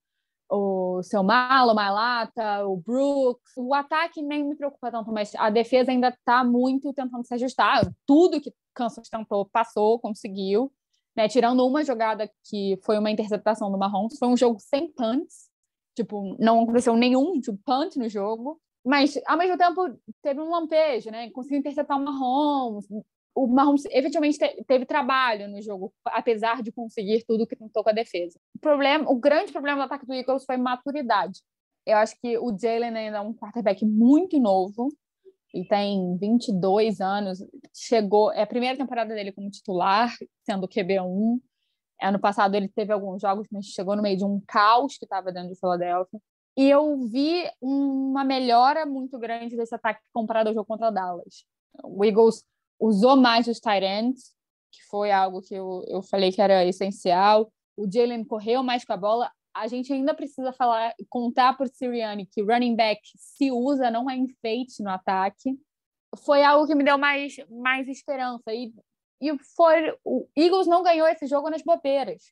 o 0.50 1.04
seu 1.04 1.24
Malo, 1.24 1.74
Malata, 1.74 2.66
o 2.66 2.78
Brooks. 2.78 3.52
O 3.58 3.74
ataque 3.74 4.22
nem 4.22 4.48
me 4.48 4.56
preocupa 4.56 4.92
tanto, 4.92 5.12
mas 5.12 5.34
a 5.36 5.50
defesa 5.50 5.92
ainda 5.92 6.10
está 6.10 6.44
muito 6.44 6.94
tentando 6.94 7.26
se 7.26 7.34
ajustar. 7.34 7.82
Tudo 8.06 8.40
que 8.40 8.54
Kansas 8.74 9.10
tentou, 9.10 9.46
passou, 9.46 10.00
conseguiu. 10.00 10.72
Né? 11.16 11.28
Tirando 11.28 11.66
uma 11.66 11.84
jogada 11.84 12.30
que 12.50 12.80
foi 12.84 12.98
uma 12.98 13.12
interceptação 13.12 13.72
do 13.72 13.78
Mahomes, 13.78 14.18
foi 14.18 14.28
um 14.28 14.38
jogo 14.38 14.60
sem 14.60 14.92
punts. 14.92 15.50
Tipo, 15.96 16.36
não 16.40 16.64
aconteceu 16.64 16.96
nenhum 16.96 17.40
tipo, 17.40 17.60
punt 17.66 17.96
no 17.98 18.08
jogo. 18.08 18.60
Mas, 18.84 19.20
ao 19.28 19.38
mesmo 19.38 19.58
tempo, 19.58 19.96
teve 20.22 20.40
um 20.40 20.50
lampejo, 20.50 21.12
né? 21.12 21.30
Conseguiu 21.32 21.60
interceptar 21.60 21.98
o 21.98 22.04
Mahomes. 22.04 22.88
O, 23.36 23.48
Mahomes 23.48 23.86
efetivamente 23.86 24.38
teve 24.68 24.86
trabalho 24.86 25.48
no 25.48 25.62
jogo, 25.62 25.94
apesar 26.06 26.62
de 26.62 26.72
conseguir 26.72 27.24
tudo 27.26 27.48
que 27.48 27.56
tentou 27.56 27.84
com 27.84 27.90
a 27.90 27.94
defesa. 27.94 28.40
O 28.56 28.60
problema, 28.60 29.10
o 29.10 29.16
grande 29.16 29.52
problema 29.52 29.80
do 29.80 29.84
ataque 29.86 30.06
do 30.06 30.14
Eagles 30.14 30.46
foi 30.46 30.58
maturidade. 30.58 31.42
Eu 31.86 31.98
acho 31.98 32.16
que 32.20 32.38
o 32.38 32.56
Jalen 32.58 32.96
ainda 32.96 33.18
é 33.18 33.22
um 33.22 33.34
quarterback 33.34 33.86
muito 33.86 34.40
novo 34.40 34.90
e 35.54 35.66
tem 35.66 36.18
22 36.18 37.02
anos. 37.02 37.40
Chegou, 37.74 38.32
é 38.32 38.42
a 38.44 38.48
primeira 38.48 38.78
temporada 38.78 39.14
dele 39.14 39.32
como 39.32 39.50
titular, 39.50 40.14
sendo 40.46 40.68
QB1. 40.68 41.40
Ano 42.02 42.20
passado 42.20 42.56
ele 42.56 42.68
teve 42.68 42.92
alguns 42.92 43.22
jogos, 43.22 43.48
mas 43.52 43.66
chegou 43.66 43.96
no 43.96 44.02
meio 44.02 44.18
de 44.18 44.26
um 44.26 44.42
caos 44.48 44.98
que 44.98 45.06
estava 45.06 45.32
dentro 45.32 45.50
de 45.50 45.60
Filadélfia. 45.60 46.20
E 46.58 46.70
eu 46.70 46.98
vi 47.08 47.50
uma 47.62 48.24
melhora 48.24 48.86
muito 48.86 49.18
grande 49.18 49.56
desse 49.56 49.74
ataque 49.74 50.02
comparado 50.14 50.50
ao 50.50 50.56
jogo 50.56 50.68
contra 50.68 50.92
Dallas. 50.92 51.46
O 51.84 52.04
Eagles 52.04 52.44
usou 52.80 53.16
mais 53.16 53.48
os 53.48 53.60
tight 53.60 53.86
ends, 53.86 54.34
que 54.72 54.84
foi 54.90 55.12
algo 55.12 55.42
que 55.42 55.54
eu, 55.54 55.84
eu 55.88 56.02
falei 56.02 56.32
que 56.32 56.42
era 56.42 56.66
essencial. 56.66 57.52
O 57.78 57.90
Jalen 57.90 58.24
correu 58.24 58.64
mais 58.64 58.84
com 58.84 58.94
a 58.94 58.98
bola. 58.98 59.32
A 59.54 59.68
gente 59.68 59.92
ainda 59.92 60.14
precisa 60.14 60.54
falar, 60.54 60.94
contar 61.10 61.58
por 61.58 61.68
Sirianni 61.68 62.26
que 62.26 62.42
running 62.42 62.76
back 62.76 63.02
se 63.18 63.52
usa, 63.52 63.92
não 63.92 64.10
é 64.10 64.16
enfeite 64.16 64.82
no 64.82 64.90
ataque. 64.90 65.60
Foi 66.26 66.44
algo 66.44 66.68
que 66.68 66.76
me 66.76 66.84
deu 66.84 66.98
mais, 66.98 67.36
mais 67.50 67.88
esperança. 67.88 68.54
E, 68.54 68.74
e 69.22 69.38
foi, 69.56 69.96
o 70.04 70.28
Eagles 70.36 70.68
não 70.68 70.84
ganhou 70.84 71.08
esse 71.08 71.28
jogo 71.28 71.50
nas 71.50 71.62
bobeiras. 71.62 72.24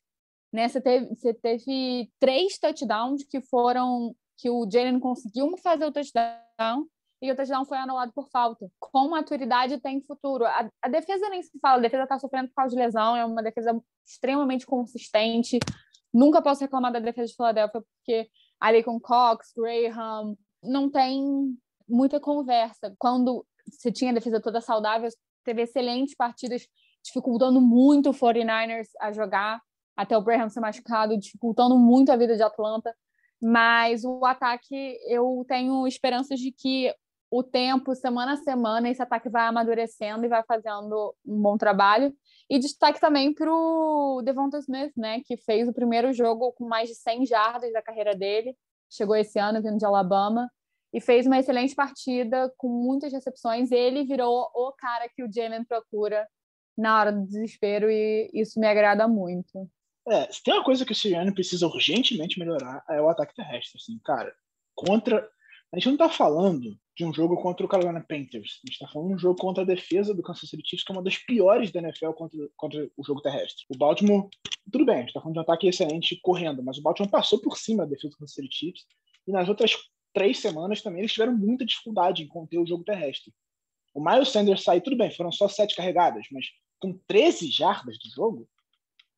Né? 0.52 0.68
Você, 0.68 0.80
teve, 0.80 1.14
você 1.14 1.34
teve 1.34 2.10
três 2.18 2.58
touchdowns 2.58 3.24
que 3.24 3.40
foram 3.40 4.14
que 4.36 4.48
o 4.48 4.68
Jalen 4.70 4.98
conseguiu 4.98 5.54
fazer 5.58 5.84
o 5.84 5.92
touchdown 5.92 6.86
e 7.22 7.30
o 7.30 7.36
touchdown 7.36 7.66
foi 7.66 7.76
anulado 7.76 8.12
por 8.12 8.28
falta. 8.30 8.70
Com 8.78 9.10
maturidade 9.10 9.78
tem 9.78 10.00
futuro. 10.00 10.46
A, 10.46 10.70
a 10.82 10.88
defesa 10.88 11.28
nem 11.28 11.42
se 11.42 11.58
fala, 11.60 11.78
a 11.78 11.82
defesa 11.82 12.04
está 12.04 12.18
sofrendo 12.18 12.48
por 12.48 12.54
causa 12.54 12.74
de 12.74 12.82
lesão, 12.82 13.14
é 13.14 13.24
uma 13.24 13.42
defesa 13.42 13.78
extremamente 14.06 14.66
consistente. 14.66 15.58
Nunca 16.12 16.42
posso 16.42 16.62
reclamar 16.62 16.92
da 16.92 16.98
defesa 16.98 17.28
de 17.28 17.36
Filadélfia, 17.36 17.80
porque 17.80 18.28
ali 18.58 18.82
com 18.82 19.00
Cox, 19.00 19.52
Graham, 19.56 20.36
não 20.62 20.90
tem 20.90 21.24
muita 21.88 22.20
conversa. 22.20 22.94
Quando 22.98 23.46
você 23.70 23.90
tinha 23.90 24.10
a 24.10 24.14
defesa 24.14 24.40
toda 24.40 24.60
saudável, 24.60 25.08
teve 25.44 25.62
excelentes 25.62 26.14
partidas, 26.14 26.66
dificultando 27.02 27.60
muito 27.60 28.10
o 28.10 28.14
49ers 28.14 28.88
a 29.00 29.12
jogar, 29.12 29.60
até 29.96 30.16
o 30.16 30.22
Graham 30.22 30.48
ser 30.48 30.60
machucado, 30.60 31.18
dificultando 31.18 31.78
muito 31.78 32.10
a 32.10 32.16
vida 32.16 32.36
de 32.36 32.42
Atlanta. 32.42 32.94
Mas 33.40 34.04
o 34.04 34.24
ataque, 34.24 34.98
eu 35.08 35.44
tenho 35.48 35.86
esperanças 35.86 36.38
de 36.38 36.52
que 36.52 36.94
o 37.30 37.42
tempo, 37.42 37.94
semana 37.94 38.32
a 38.32 38.36
semana, 38.36 38.90
esse 38.90 39.00
ataque 39.00 39.28
vai 39.28 39.46
amadurecendo 39.46 40.24
e 40.24 40.28
vai 40.28 40.42
fazendo 40.42 41.14
um 41.24 41.40
bom 41.40 41.56
trabalho. 41.56 42.14
E 42.50 42.58
destaque 42.58 43.00
também 43.00 43.32
para 43.32 43.48
o 43.48 44.20
Devonta 44.24 44.58
Smith, 44.58 44.92
né, 44.96 45.20
que 45.24 45.36
fez 45.36 45.68
o 45.68 45.72
primeiro 45.72 46.12
jogo 46.12 46.52
com 46.52 46.66
mais 46.66 46.88
de 46.88 46.96
100 46.96 47.24
jardas 47.26 47.72
da 47.72 47.80
carreira 47.80 48.12
dele. 48.12 48.56
Chegou 48.90 49.14
esse 49.14 49.38
ano 49.38 49.62
vindo 49.62 49.78
de 49.78 49.86
Alabama 49.86 50.50
e 50.92 51.00
fez 51.00 51.26
uma 51.26 51.38
excelente 51.38 51.76
partida 51.76 52.52
com 52.56 52.68
muitas 52.68 53.12
recepções. 53.12 53.70
Ele 53.70 54.04
virou 54.04 54.50
o 54.52 54.72
cara 54.72 55.08
que 55.08 55.22
o 55.22 55.32
Jalen 55.32 55.64
procura 55.64 56.26
na 56.76 56.98
hora 56.98 57.12
do 57.12 57.24
desespero 57.24 57.88
e 57.88 58.28
isso 58.34 58.58
me 58.58 58.66
agrada 58.66 59.06
muito. 59.06 59.70
É, 60.08 60.32
se 60.32 60.42
tem 60.42 60.52
uma 60.52 60.64
coisa 60.64 60.84
que 60.84 60.90
o 60.90 60.94
Sirianni 60.94 61.32
precisa 61.32 61.68
urgentemente 61.68 62.36
melhorar 62.36 62.82
é 62.88 63.00
o 63.00 63.08
ataque 63.08 63.34
terrestre, 63.34 63.78
assim, 63.80 63.96
cara. 64.04 64.34
Contra 64.74 65.30
a 65.72 65.78
gente 65.78 65.86
não 65.86 65.94
está 65.94 66.08
falando 66.08 66.76
de 67.00 67.06
um 67.06 67.14
jogo 67.14 67.34
contra 67.36 67.64
o 67.64 67.68
Carolina 67.68 68.04
Panthers. 68.06 68.60
A 68.62 68.66
gente 68.66 68.72
está 68.72 68.86
falando 68.86 69.08
de 69.08 69.14
um 69.14 69.18
jogo 69.18 69.40
contra 69.40 69.62
a 69.62 69.66
defesa 69.66 70.14
do 70.14 70.22
Kansas 70.22 70.50
City 70.50 70.62
Chiefs, 70.66 70.84
que 70.84 70.92
é 70.92 70.94
uma 70.94 71.02
das 71.02 71.16
piores 71.16 71.72
da 71.72 71.80
NFL 71.80 72.10
contra, 72.10 72.38
contra 72.54 72.90
o 72.94 73.02
jogo 73.02 73.22
terrestre. 73.22 73.64
O 73.70 73.78
Baltimore, 73.78 74.28
tudo 74.70 74.84
bem, 74.84 74.96
a 74.96 74.98
gente 74.98 75.08
está 75.08 75.20
falando 75.20 75.32
de 75.32 75.38
um 75.38 75.42
ataque 75.42 75.66
excelente 75.66 76.20
correndo, 76.20 76.62
mas 76.62 76.76
o 76.76 76.82
Baltimore 76.82 77.10
passou 77.10 77.40
por 77.40 77.56
cima 77.56 77.84
da 77.84 77.90
defesa 77.90 78.10
do 78.10 78.18
Kansas 78.18 78.34
City 78.34 78.48
Chiefs. 78.52 78.86
E 79.26 79.32
nas 79.32 79.48
outras 79.48 79.74
três 80.12 80.38
semanas 80.40 80.82
também 80.82 81.00
eles 81.00 81.12
tiveram 81.12 81.34
muita 81.34 81.64
dificuldade 81.64 82.22
em 82.22 82.28
conter 82.28 82.58
o 82.58 82.66
jogo 82.66 82.84
terrestre. 82.84 83.32
O 83.94 84.04
Miles 84.04 84.28
Sanders 84.28 84.62
saiu, 84.62 84.82
tudo 84.82 84.98
bem, 84.98 85.10
foram 85.10 85.32
só 85.32 85.48
sete 85.48 85.74
carregadas, 85.74 86.26
mas 86.30 86.48
com 86.78 86.98
13 87.08 87.50
jardas 87.50 87.96
de 87.96 88.10
jogo, 88.10 88.46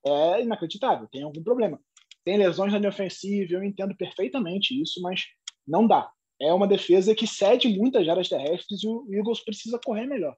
é 0.07 0.43
inacreditável, 0.43 1.09
tem 1.11 1.25
algum 1.25 1.43
problema. 1.43 1.81
Tem 2.25 2.37
lesões 2.37 2.73
na 2.73 2.79
linha 2.79 2.91
ofensiva, 2.91 3.55
eu 3.55 3.65
entendo 3.65 3.97
perfeitamente 3.97 4.81
isso, 4.81 5.03
mas 5.03 5.25
não 5.67 5.85
dá 5.85 6.09
é 6.43 6.53
uma 6.53 6.67
defesa 6.67 7.15
que 7.15 7.27
cede 7.27 7.69
muitas 7.69 8.09
áreas 8.09 8.29
terrestres 8.29 8.83
e 8.83 8.89
o 8.89 9.07
Eagles 9.11 9.45
precisa 9.45 9.79
correr 9.85 10.07
melhor. 10.07 10.37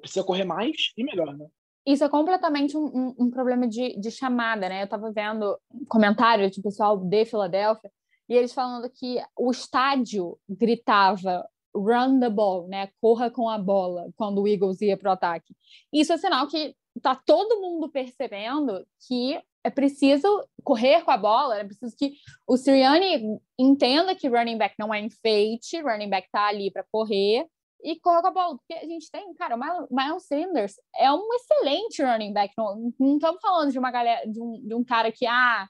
Precisa 0.00 0.24
correr 0.24 0.44
mais 0.44 0.92
e 0.96 1.04
melhor, 1.04 1.36
né? 1.36 1.46
Isso 1.86 2.02
é 2.02 2.08
completamente 2.08 2.76
um, 2.76 2.86
um, 2.86 3.14
um 3.18 3.30
problema 3.30 3.68
de, 3.68 3.96
de, 4.00 4.10
chamada, 4.10 4.68
né? 4.68 4.80
Eu 4.80 4.86
estava 4.86 5.12
vendo 5.12 5.56
comentários 5.88 6.50
de 6.50 6.60
pessoal 6.60 6.96
de 6.96 7.24
Filadélfia 7.24 7.90
e 8.28 8.34
eles 8.34 8.52
falando 8.52 8.90
que 8.90 9.22
o 9.38 9.52
estádio 9.52 10.36
gritava 10.48 11.46
run 11.72 12.18
the 12.18 12.30
ball, 12.30 12.66
né? 12.66 12.88
Corra 13.00 13.30
com 13.30 13.48
a 13.48 13.58
bola 13.58 14.10
quando 14.16 14.42
o 14.42 14.48
Eagles 14.48 14.80
ia 14.80 14.96
para 14.96 15.10
o 15.10 15.12
ataque. 15.12 15.54
Isso 15.92 16.12
é 16.12 16.18
sinal 16.18 16.48
que 16.48 16.74
tá 17.02 17.14
todo 17.14 17.60
mundo 17.60 17.88
percebendo 17.88 18.84
que 19.06 19.40
é 19.66 19.70
preciso 19.70 20.28
correr 20.62 21.02
com 21.02 21.10
a 21.10 21.16
bola, 21.16 21.58
é 21.58 21.64
preciso 21.64 21.96
que 21.96 22.14
o 22.46 22.56
Sirianni 22.56 23.40
entenda 23.58 24.14
que 24.14 24.28
running 24.28 24.56
back 24.56 24.76
não 24.78 24.94
é 24.94 25.00
enfeite, 25.00 25.82
running 25.82 26.08
back 26.08 26.28
tá 26.30 26.46
ali 26.46 26.70
para 26.70 26.84
correr 26.84 27.48
e 27.82 27.98
corra 27.98 28.22
com 28.22 28.28
a 28.28 28.30
bola, 28.30 28.56
porque 28.56 28.74
a 28.74 28.86
gente 28.86 29.10
tem, 29.10 29.34
cara, 29.34 29.56
o 29.56 29.94
Miles 29.94 30.24
Sanders 30.24 30.74
é 30.94 31.10
um 31.12 31.28
excelente 31.34 32.00
running 32.00 32.32
back, 32.32 32.54
não, 32.56 32.92
estamos 33.16 33.40
falando 33.40 33.72
de 33.72 33.78
uma 33.78 33.90
galera, 33.90 34.24
de 34.24 34.40
um, 34.40 34.60
de 34.64 34.74
um 34.74 34.84
cara 34.84 35.10
que, 35.10 35.26
ah, 35.26 35.66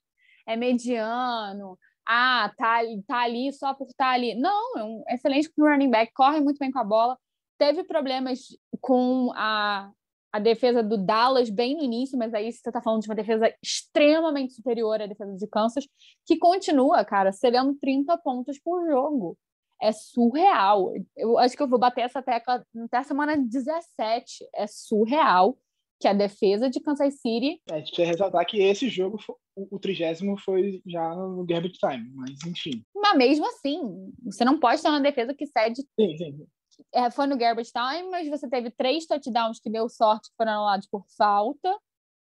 é 0.46 0.56
mediano, 0.56 1.78
ah, 2.06 2.52
tá, 2.56 2.80
tá 3.08 3.20
ali 3.22 3.50
só 3.54 3.72
por 3.72 3.88
estar 3.88 4.04
tá 4.04 4.10
ali. 4.12 4.34
Não, 4.34 4.78
é 4.78 4.84
um 4.84 5.02
excelente 5.08 5.50
running 5.58 5.90
back, 5.90 6.12
corre 6.12 6.40
muito 6.40 6.58
bem 6.58 6.70
com 6.70 6.78
a 6.78 6.84
bola, 6.84 7.18
teve 7.58 7.82
problemas 7.82 8.40
com 8.80 9.32
a 9.34 9.90
a 10.36 10.38
defesa 10.38 10.82
do 10.82 10.98
Dallas 10.98 11.48
bem 11.48 11.74
no 11.74 11.82
início, 11.82 12.18
mas 12.18 12.34
aí 12.34 12.52
você 12.52 12.68
está 12.68 12.82
falando 12.82 13.00
de 13.00 13.08
uma 13.08 13.14
defesa 13.14 13.52
extremamente 13.62 14.52
superior 14.52 15.00
à 15.00 15.06
defesa 15.06 15.34
de 15.34 15.46
Kansas, 15.46 15.88
que 16.26 16.36
continua, 16.36 17.04
cara, 17.04 17.32
cedendo 17.32 17.74
30 17.80 18.16
pontos 18.18 18.58
por 18.58 18.86
jogo. 18.86 19.36
É 19.80 19.92
surreal. 19.92 20.92
Eu 21.16 21.38
acho 21.38 21.56
que 21.56 21.62
eu 21.62 21.68
vou 21.68 21.78
bater 21.78 22.02
essa 22.02 22.22
tecla 22.22 22.64
até 22.84 22.98
a 22.98 23.02
semana 23.02 23.36
17. 23.36 24.46
É 24.54 24.66
surreal 24.66 25.56
que 25.98 26.06
a 26.06 26.12
defesa 26.12 26.68
de 26.68 26.80
Kansas 26.80 27.14
City. 27.20 27.60
É, 27.70 27.74
a 27.74 27.78
gente 27.78 27.88
precisa 27.88 28.08
ressaltar 28.08 28.46
que 28.46 28.60
esse 28.62 28.88
jogo, 28.90 29.18
o 29.56 29.78
trigésimo, 29.78 30.38
foi 30.38 30.82
já 30.86 31.14
no 31.14 31.44
garbage 31.46 31.78
time, 31.78 32.10
mas 32.14 32.38
enfim. 32.46 32.82
Mas 32.94 33.16
mesmo 33.16 33.46
assim, 33.48 34.12
você 34.22 34.44
não 34.44 34.60
pode 34.60 34.82
ter 34.82 34.88
uma 34.88 35.00
defesa 35.00 35.34
que 35.34 35.46
cede 35.46 35.82
sim, 35.98 36.16
sim 36.18 36.46
é, 36.92 37.10
foi 37.10 37.26
no 37.26 37.36
garbage 37.36 37.72
time, 37.72 38.10
mas 38.10 38.28
você 38.28 38.48
teve 38.48 38.70
três 38.70 39.06
touchdowns 39.06 39.60
que 39.60 39.70
deu 39.70 39.88
sorte 39.88 40.30
que 40.30 40.36
foram 40.36 40.52
anulados 40.52 40.86
por 40.86 41.04
falta. 41.16 41.76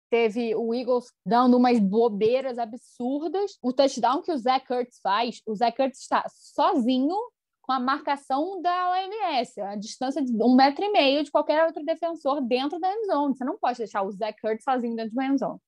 Teve 0.10 0.56
o 0.56 0.74
Eagles 0.74 1.12
dando 1.26 1.58
umas 1.58 1.80
bobeiras 1.80 2.58
absurdas. 2.58 3.58
O 3.62 3.74
touchdown 3.74 4.22
que 4.22 4.32
o 4.32 4.38
Zach 4.38 4.66
Kurtz 4.66 5.00
faz, 5.02 5.42
o 5.46 5.56
Zach 5.56 5.76
Kurtz 5.76 6.00
está 6.00 6.26
sozinho 6.30 7.16
com 7.62 7.72
a 7.72 7.80
marcação 7.80 8.62
da 8.62 8.92
OMS, 8.92 9.60
a 9.60 9.76
distância 9.76 10.24
de 10.24 10.32
um 10.44 10.56
metro 10.56 10.86
e 10.86 10.92
meio 10.92 11.24
de 11.24 11.32
qualquer 11.32 11.66
outro 11.66 11.84
defensor 11.84 12.40
dentro 12.42 12.80
da 12.80 12.94
endzone. 12.94 13.36
Você 13.36 13.44
não 13.44 13.58
pode 13.58 13.80
deixar 13.80 14.04
o 14.04 14.12
Zach 14.12 14.40
Kurtz 14.40 14.64
sozinho 14.64 14.96
dentro 14.96 15.12
de 15.12 15.18
uma 15.18 15.26
endzone. 15.26 15.60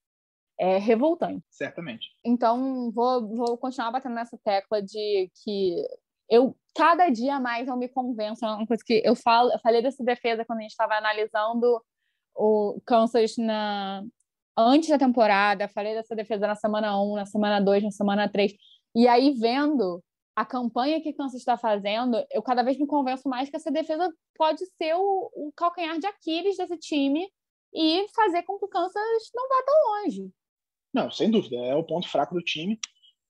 É 0.60 0.78
revoltante. 0.78 1.44
Certamente. 1.50 2.08
Então, 2.24 2.92
vou, 2.92 3.28
vou 3.36 3.58
continuar 3.58 3.92
batendo 3.92 4.16
nessa 4.16 4.38
tecla 4.44 4.82
de 4.82 5.32
que 5.44 5.84
eu 6.30 6.56
cada 6.78 7.10
dia 7.10 7.40
mais 7.40 7.68
eu 7.68 7.76
me 7.76 7.90
convenço, 7.90 8.46
é 8.46 8.50
uma 8.50 8.68
coisa 8.68 8.84
que 8.86 9.02
eu 9.04 9.16
falo, 9.16 9.52
eu 9.52 9.60
falei 9.60 9.82
dessa 9.82 10.04
defesa 10.04 10.46
quando 10.46 10.60
a 10.60 10.62
gente 10.62 10.72
estava 10.72 10.94
analisando 10.94 11.84
o 12.36 12.80
Kansas 12.86 13.36
na 13.36 14.06
antes 14.56 14.88
da 14.90 14.98
temporada, 14.98 15.68
falei 15.68 15.96
dessa 15.96 16.16
defesa 16.16 16.46
na 16.46 16.56
semana 16.56 17.02
1, 17.02 17.16
na 17.16 17.26
semana 17.26 17.60
2, 17.60 17.84
na 17.84 17.92
semana 17.92 18.30
3. 18.30 18.54
E 18.96 19.08
aí 19.08 19.32
vendo 19.32 20.04
a 20.36 20.46
campanha 20.46 21.02
que 21.02 21.14
Kansas 21.14 21.40
está 21.40 21.58
fazendo, 21.58 22.24
eu 22.32 22.44
cada 22.44 22.62
vez 22.62 22.78
me 22.78 22.86
convenço 22.86 23.28
mais 23.28 23.50
que 23.50 23.56
essa 23.56 23.72
defesa 23.72 24.08
pode 24.36 24.64
ser 24.78 24.94
o, 24.96 25.32
o 25.36 25.52
calcanhar 25.56 25.98
de 25.98 26.06
Aquiles 26.06 26.58
desse 26.58 26.78
time 26.78 27.28
e 27.74 28.06
fazer 28.16 28.44
com 28.44 28.60
que 28.60 28.66
o 28.66 28.70
Kansas 28.70 29.32
não 29.34 29.50
vá 29.50 29.64
tão 29.64 30.04
longe. 30.04 30.30
Não, 30.94 31.10
sem 31.10 31.32
dúvida, 31.32 31.56
é 31.58 31.76
o 31.76 31.84
ponto 31.84 32.08
fraco 32.08 32.36
do 32.36 32.42
time. 32.42 32.80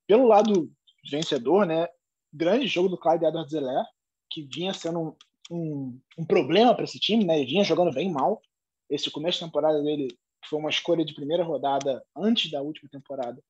Pelo 0.06 0.28
lado 0.28 0.70
vencedor, 1.10 1.66
né? 1.66 1.88
Grande 2.34 2.68
jogo 2.68 2.90
do 2.90 2.98
Clyde 2.98 3.26
edwards 3.26 3.54
helaire 3.54 3.88
que 4.30 4.44
vinha 4.44 4.74
sendo 4.74 5.00
um, 5.00 5.16
um, 5.52 6.00
um 6.20 6.26
problema 6.26 6.74
para 6.76 6.84
esse 6.84 7.00
time, 7.00 7.24
né? 7.24 7.40
Ele 7.40 7.50
vinha 7.50 7.64
jogando 7.64 7.94
bem 7.94 8.12
mal. 8.12 8.42
Esse 8.90 9.10
começo 9.10 9.40
de 9.40 9.46
temporada 9.46 9.82
dele 9.82 10.08
foi 10.48 10.60
uma 10.60 10.70
escolha 10.70 11.04
de 11.04 11.14
primeira 11.14 11.44
rodada 11.44 12.04
antes 12.16 12.52
da 12.52 12.62
última 12.62 12.90
temporada. 12.90 13.42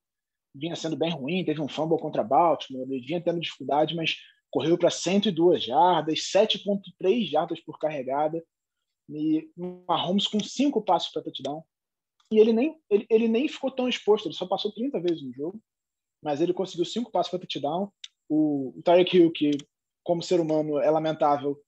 Vinha 0.54 0.74
sendo 0.74 0.96
bem 0.96 1.10
ruim, 1.10 1.44
teve 1.44 1.60
um 1.60 1.68
fumble 1.68 1.98
contra 1.98 2.24
Baltimore, 2.24 2.82
ele 2.82 3.04
vinha 3.04 3.20
tendo 3.20 3.40
dificuldade, 3.40 3.94
mas 3.94 4.16
correu 4.50 4.78
para 4.78 4.90
102 4.90 5.64
jardas, 5.64 6.20
7.3 6.20 7.28
jardas 7.28 7.60
por 7.60 7.78
carregada. 7.78 8.42
E 9.08 9.50
Mahomes 9.86 10.26
com 10.26 10.40
cinco 10.40 10.82
passos 10.82 11.10
para 11.12 11.22
touchdown. 11.22 11.64
E 12.30 12.38
ele 12.38 12.52
nem, 12.52 12.78
ele, 12.90 13.06
ele 13.08 13.28
nem 13.28 13.48
ficou 13.48 13.70
tão 13.70 13.88
exposto, 13.88 14.26
ele 14.26 14.34
só 14.34 14.46
passou 14.46 14.72
30 14.72 15.00
vezes 15.00 15.22
no 15.22 15.32
jogo, 15.32 15.62
mas 16.22 16.42
ele 16.42 16.52
conseguiu 16.52 16.84
cinco 16.84 17.10
passos 17.10 17.30
para 17.30 17.38
touchdown. 17.38 17.90
O, 18.28 18.80
Tyreek 18.84 19.16
Hill, 19.16 19.32
que 19.32 19.50
como 20.02 20.22
ser 20.22 20.40
humano 20.40 20.78
é 20.78 20.90
lamentável, 20.90 21.58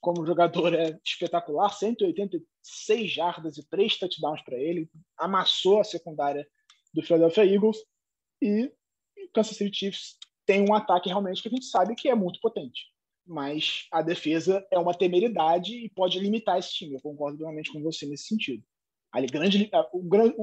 como 0.00 0.26
jogador 0.26 0.74
é 0.74 0.98
espetacular, 1.04 1.70
186 1.70 3.10
jardas 3.10 3.58
e 3.58 3.68
três 3.68 3.98
touchdowns 3.98 4.42
para 4.42 4.56
ele, 4.56 4.88
amassou 5.18 5.80
a 5.80 5.84
secundária 5.84 6.46
do 6.94 7.02
Philadelphia 7.02 7.44
Eagles 7.44 7.78
e 8.40 8.66
o 9.18 9.30
Kansas 9.32 9.56
City 9.56 9.76
Chiefs 9.76 10.16
tem 10.46 10.62
um 10.62 10.74
ataque 10.74 11.08
realmente 11.08 11.42
que 11.42 11.48
a 11.48 11.50
gente 11.50 11.66
sabe 11.66 11.94
que 11.94 12.08
é 12.08 12.14
muito 12.14 12.40
potente. 12.40 12.86
Mas 13.26 13.88
a 13.90 14.00
defesa 14.00 14.64
é 14.70 14.78
uma 14.78 14.94
temeridade 14.94 15.74
e 15.74 15.90
pode 15.90 16.18
limitar 16.20 16.58
esse 16.58 16.72
time. 16.72 16.94
Eu 16.94 17.00
concordo 17.00 17.38
plenamente 17.38 17.72
com 17.72 17.82
você 17.82 18.06
nesse 18.06 18.28
sentido. 18.28 18.62
Ali, 19.12 19.26
grande, 19.26 19.68
grande, 20.04 20.36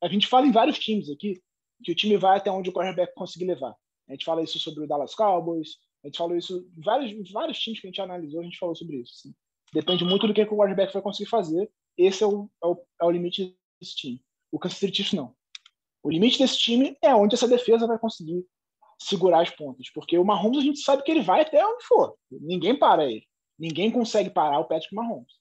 a 0.00 0.08
gente 0.08 0.28
fala 0.28 0.46
em 0.46 0.52
vários 0.52 0.78
times 0.78 1.10
aqui 1.10 1.42
que 1.82 1.92
o 1.92 1.94
time 1.94 2.16
vai 2.16 2.36
até 2.36 2.50
onde 2.50 2.70
o 2.70 2.72
quarterback 2.72 3.12
conseguir 3.14 3.46
levar. 3.46 3.74
A 4.08 4.12
gente 4.12 4.24
fala 4.24 4.42
isso 4.42 4.58
sobre 4.58 4.84
o 4.84 4.86
Dallas 4.86 5.14
Cowboys, 5.14 5.76
a 6.02 6.08
gente 6.08 6.16
falou 6.16 6.36
isso 6.36 6.66
em 6.76 6.80
vários, 6.80 7.30
vários 7.30 7.58
times 7.58 7.80
que 7.80 7.86
a 7.86 7.90
gente 7.90 8.00
analisou, 8.00 8.40
a 8.40 8.44
gente 8.44 8.58
falou 8.58 8.74
sobre 8.74 8.96
isso. 8.96 9.12
Assim. 9.16 9.34
Depende 9.72 10.04
muito 10.04 10.26
do 10.26 10.32
que, 10.32 10.44
que 10.46 10.52
o 10.52 10.56
quarterback 10.56 10.92
vai 10.92 11.02
conseguir 11.02 11.28
fazer. 11.28 11.70
Esse 11.96 12.22
é 12.22 12.26
o, 12.26 12.48
é 12.62 12.66
o, 12.66 12.86
é 13.02 13.04
o 13.04 13.10
limite 13.10 13.56
desse 13.80 13.96
time. 13.96 14.24
O 14.50 14.58
Kansas 14.58 14.78
City 14.78 14.96
Chiefs 14.96 15.12
não. 15.12 15.34
O 16.02 16.10
limite 16.10 16.38
desse 16.38 16.56
time 16.58 16.96
é 17.02 17.14
onde 17.14 17.34
essa 17.34 17.48
defesa 17.48 17.86
vai 17.86 17.98
conseguir 17.98 18.46
segurar 18.98 19.42
as 19.42 19.50
pontas. 19.50 19.90
Porque 19.92 20.16
o 20.16 20.24
Mahomes 20.24 20.58
a 20.58 20.62
gente 20.62 20.80
sabe 20.80 21.02
que 21.02 21.10
ele 21.10 21.22
vai 21.22 21.42
até 21.42 21.64
onde 21.66 21.84
for. 21.84 22.16
Ninguém 22.30 22.78
para 22.78 23.04
ele. 23.04 23.26
Ninguém 23.58 23.90
consegue 23.90 24.30
parar 24.30 24.60
o 24.60 24.64
Patrick 24.64 24.94
Mahomes. 24.94 25.32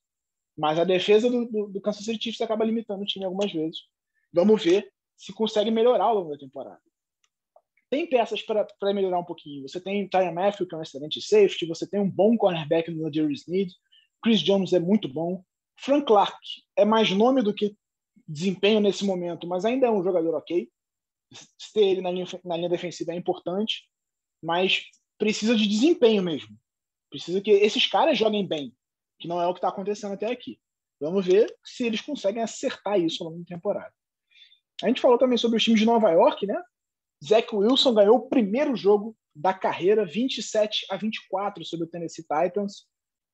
Mas 0.57 0.79
a 0.79 0.83
defesa 0.83 1.29
do, 1.29 1.45
do, 1.45 1.67
do 1.67 1.81
Kansas 1.81 2.03
City 2.03 2.23
Chiefs 2.23 2.41
acaba 2.41 2.65
limitando 2.65 3.03
o 3.03 3.05
time 3.05 3.23
algumas 3.23 3.51
vezes. 3.53 3.77
Vamos 4.33 4.63
ver 4.63 4.91
se 5.15 5.31
consegue 5.31 5.69
melhorar 5.69 6.05
ao 6.05 6.15
longo 6.15 6.31
da 6.31 6.37
temporada 6.37 6.81
tem 7.89 8.07
peças 8.07 8.41
para 8.41 8.93
melhorar 8.93 9.19
um 9.19 9.23
pouquinho. 9.23 9.67
Você 9.67 9.79
tem 9.79 10.07
Tyron 10.07 10.33
Matthew, 10.33 10.67
que 10.67 10.75
é 10.75 10.77
um 10.77 10.81
excelente 10.81 11.21
safety, 11.21 11.65
você 11.65 11.87
tem 11.87 11.99
um 11.99 12.09
bom 12.09 12.37
cornerback 12.37 12.91
no 12.91 13.09
Darius 13.09 13.47
Need, 13.47 13.73
Chris 14.21 14.41
Jones 14.41 14.73
é 14.73 14.79
muito 14.79 15.07
bom, 15.07 15.43
Frank 15.79 16.05
Clark 16.05 16.37
é 16.75 16.83
mais 16.83 17.11
nome 17.11 17.41
do 17.41 17.53
que 17.53 17.75
desempenho 18.27 18.79
nesse 18.79 19.05
momento, 19.05 19.47
mas 19.47 19.63
ainda 19.63 19.87
é 19.87 19.91
um 19.91 20.03
jogador 20.03 20.35
ok. 20.35 20.69
Ter 21.73 21.81
ele 21.81 22.01
na 22.01 22.11
linha, 22.11 22.25
na 22.43 22.57
linha 22.57 22.69
defensiva 22.69 23.13
é 23.13 23.15
importante, 23.15 23.83
mas 24.41 24.83
precisa 25.17 25.55
de 25.55 25.67
desempenho 25.67 26.23
mesmo. 26.23 26.57
Precisa 27.09 27.41
que 27.41 27.51
esses 27.51 27.85
caras 27.85 28.17
joguem 28.17 28.45
bem, 28.45 28.75
que 29.19 29.27
não 29.27 29.41
é 29.41 29.47
o 29.47 29.53
que 29.53 29.59
está 29.59 29.69
acontecendo 29.69 30.13
até 30.13 30.31
aqui. 30.31 30.59
Vamos 30.99 31.25
ver 31.25 31.53
se 31.63 31.85
eles 31.85 32.01
conseguem 32.01 32.41
acertar 32.41 32.99
isso 32.99 33.23
ao 33.23 33.29
longo 33.29 33.43
da 33.43 33.55
temporada. 33.55 33.93
A 34.83 34.87
gente 34.87 35.01
falou 35.01 35.17
também 35.17 35.37
sobre 35.37 35.57
os 35.57 35.63
times 35.63 35.79
de 35.79 35.85
Nova 35.85 36.09
York, 36.11 36.45
né? 36.45 36.61
Zach 37.23 37.53
Wilson 37.53 37.93
ganhou 37.93 38.17
o 38.17 38.27
primeiro 38.29 38.75
jogo 38.75 39.15
da 39.35 39.53
carreira, 39.53 40.05
27 40.05 40.85
a 40.89 40.97
24 40.97 41.63
sobre 41.65 41.85
o 41.85 41.89
Tennessee 41.89 42.23
Titans. 42.23 42.87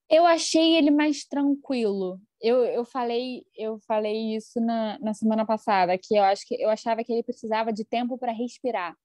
Eu 0.10 0.26
achei 0.26 0.76
ele 0.76 0.92
mais 0.92 1.26
tranquilo. 1.26 2.20
Eu, 2.42 2.64
eu 2.66 2.84
falei 2.86 3.46
eu 3.56 3.80
falei 3.88 4.36
isso 4.36 4.60
na, 4.60 5.00
na 5.00 5.14
semana 5.14 5.46
passada, 5.46 5.98
que 5.98 6.16
eu 6.16 6.24
acho 6.24 6.46
que 6.46 6.62
eu 6.62 6.70
achava 6.70 7.04
que 7.04 7.12
ele 7.12 7.24
precisava 7.24 7.72
de 7.72 7.86
tempo 7.86 8.18
para 8.18 8.32
respirar. 8.32 8.96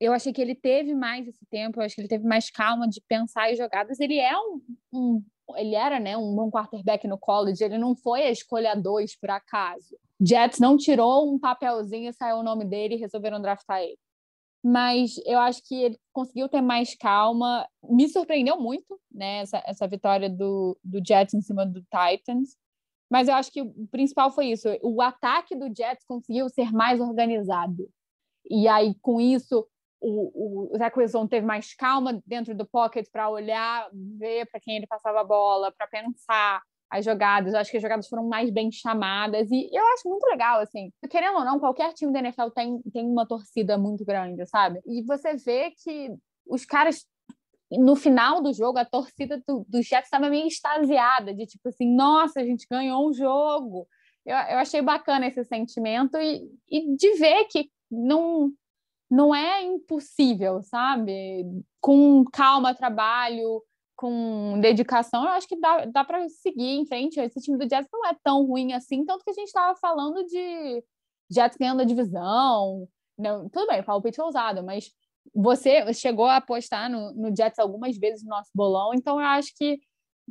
Eu 0.00 0.12
achei 0.12 0.32
que 0.32 0.40
ele 0.40 0.54
teve 0.54 0.94
mais 0.94 1.28
esse 1.28 1.44
tempo, 1.46 1.80
eu 1.80 1.84
acho 1.84 1.94
que 1.94 2.00
ele 2.00 2.08
teve 2.08 2.24
mais 2.24 2.50
calma 2.50 2.88
de 2.88 3.00
pensar 3.06 3.50
as 3.50 3.58
jogadas. 3.58 4.00
Ele 4.00 4.18
é 4.18 4.36
um, 4.36 4.60
um 4.92 5.24
ele 5.56 5.74
era 5.74 6.00
né, 6.00 6.16
um 6.16 6.34
bom 6.34 6.50
quarterback 6.50 7.06
no 7.06 7.18
college, 7.18 7.62
ele 7.62 7.78
não 7.78 7.94
foi 7.94 8.22
a 8.22 8.30
escolha 8.30 8.74
dois 8.74 9.16
por 9.16 9.30
acaso. 9.30 9.96
Jets 10.24 10.60
não 10.60 10.76
tirou 10.76 11.32
um 11.32 11.38
papelzinho 11.38 12.08
e 12.08 12.12
saiu 12.12 12.36
o 12.36 12.42
nome 12.42 12.64
dele 12.64 12.94
e 12.94 12.98
resolveram 12.98 13.40
draftar 13.40 13.80
ele. 13.80 13.98
Mas 14.64 15.16
eu 15.26 15.40
acho 15.40 15.60
que 15.66 15.74
ele 15.74 15.98
conseguiu 16.12 16.48
ter 16.48 16.60
mais 16.60 16.94
calma. 16.94 17.66
Me 17.82 18.08
surpreendeu 18.08 18.60
muito 18.60 19.00
né, 19.10 19.38
essa, 19.38 19.62
essa 19.66 19.88
vitória 19.88 20.30
do, 20.30 20.78
do 20.84 21.02
Jets 21.04 21.34
em 21.34 21.40
cima 21.40 21.66
do 21.66 21.82
Titans. 21.82 22.56
Mas 23.10 23.26
eu 23.26 23.34
acho 23.34 23.50
que 23.50 23.60
o 23.60 23.88
principal 23.90 24.30
foi 24.30 24.46
isso. 24.46 24.68
O 24.80 25.02
ataque 25.02 25.56
do 25.56 25.66
Jets 25.66 26.04
conseguiu 26.06 26.48
ser 26.48 26.70
mais 26.72 27.00
organizado. 27.00 27.90
E 28.48 28.68
aí, 28.68 28.94
com 29.02 29.20
isso, 29.20 29.66
o, 30.00 30.72
o 30.72 30.78
Zach 30.78 30.96
Wilson 30.98 31.26
teve 31.26 31.44
mais 31.44 31.74
calma 31.74 32.22
dentro 32.24 32.54
do 32.54 32.66
pocket 32.66 33.06
para 33.10 33.28
olhar, 33.28 33.88
ver 33.92 34.46
para 34.50 34.60
quem 34.60 34.76
ele 34.76 34.86
passava 34.86 35.20
a 35.20 35.24
bola, 35.24 35.72
para 35.72 35.86
pensar 35.88 36.62
as 36.92 37.04
jogadas. 37.04 37.54
Eu 37.54 37.60
acho 37.60 37.70
que 37.70 37.78
as 37.78 37.82
jogadas 37.82 38.06
foram 38.06 38.28
mais 38.28 38.50
bem 38.50 38.70
chamadas 38.70 39.50
e 39.50 39.70
eu 39.72 39.84
acho 39.94 40.06
muito 40.06 40.24
legal, 40.24 40.60
assim. 40.60 40.92
Querendo 41.08 41.38
ou 41.38 41.44
não, 41.44 41.58
qualquer 41.58 41.92
time 41.94 42.12
da 42.12 42.18
NFL 42.18 42.50
tem, 42.54 42.82
tem 42.92 43.06
uma 43.06 43.26
torcida 43.26 43.78
muito 43.78 44.04
grande, 44.04 44.44
sabe? 44.46 44.78
E 44.86 45.02
você 45.02 45.34
vê 45.36 45.70
que 45.70 46.10
os 46.46 46.66
caras 46.66 47.06
no 47.70 47.96
final 47.96 48.42
do 48.42 48.52
jogo, 48.52 48.78
a 48.78 48.84
torcida 48.84 49.42
do, 49.48 49.64
do 49.66 49.82
Jets 49.82 50.04
estava 50.04 50.28
meio 50.28 50.46
extasiada, 50.46 51.32
de 51.32 51.46
tipo 51.46 51.70
assim, 51.70 51.88
nossa, 51.94 52.40
a 52.40 52.44
gente 52.44 52.66
ganhou 52.70 53.08
um 53.08 53.14
jogo. 53.14 53.88
Eu, 54.26 54.36
eu 54.36 54.58
achei 54.58 54.82
bacana 54.82 55.26
esse 55.26 55.42
sentimento 55.44 56.18
e, 56.18 56.42
e 56.68 56.94
de 56.94 57.14
ver 57.14 57.46
que 57.46 57.70
não, 57.90 58.52
não 59.10 59.34
é 59.34 59.62
impossível, 59.62 60.62
sabe? 60.62 61.46
Com 61.80 62.22
calma, 62.30 62.74
trabalho, 62.74 63.62
com 64.02 64.58
dedicação, 64.60 65.22
eu 65.22 65.30
acho 65.30 65.46
que 65.46 65.54
dá, 65.54 65.84
dá 65.84 66.04
para 66.04 66.28
seguir 66.28 66.70
em 66.70 66.84
frente. 66.84 67.20
Esse 67.20 67.40
time 67.40 67.56
do 67.56 67.70
Jets 67.70 67.88
não 67.92 68.04
é 68.04 68.16
tão 68.24 68.44
ruim 68.44 68.72
assim, 68.72 69.04
tanto 69.04 69.22
que 69.22 69.30
a 69.30 69.32
gente 69.32 69.46
estava 69.46 69.78
falando 69.78 70.26
de 70.26 70.84
Jets 71.30 71.56
ganhando 71.56 71.82
a 71.82 71.84
divisão. 71.84 72.88
Não, 73.16 73.48
tudo 73.48 73.68
bem, 73.68 73.80
palpite 73.80 74.20
ousado, 74.20 74.64
mas 74.64 74.90
você 75.32 75.94
chegou 75.94 76.24
a 76.24 76.38
apostar 76.38 76.90
no, 76.90 77.12
no 77.12 77.28
Jets 77.28 77.60
algumas 77.60 77.96
vezes 77.96 78.24
no 78.24 78.30
nosso 78.30 78.50
bolão, 78.52 78.92
então 78.92 79.20
eu 79.20 79.26
acho 79.26 79.52
que 79.56 79.78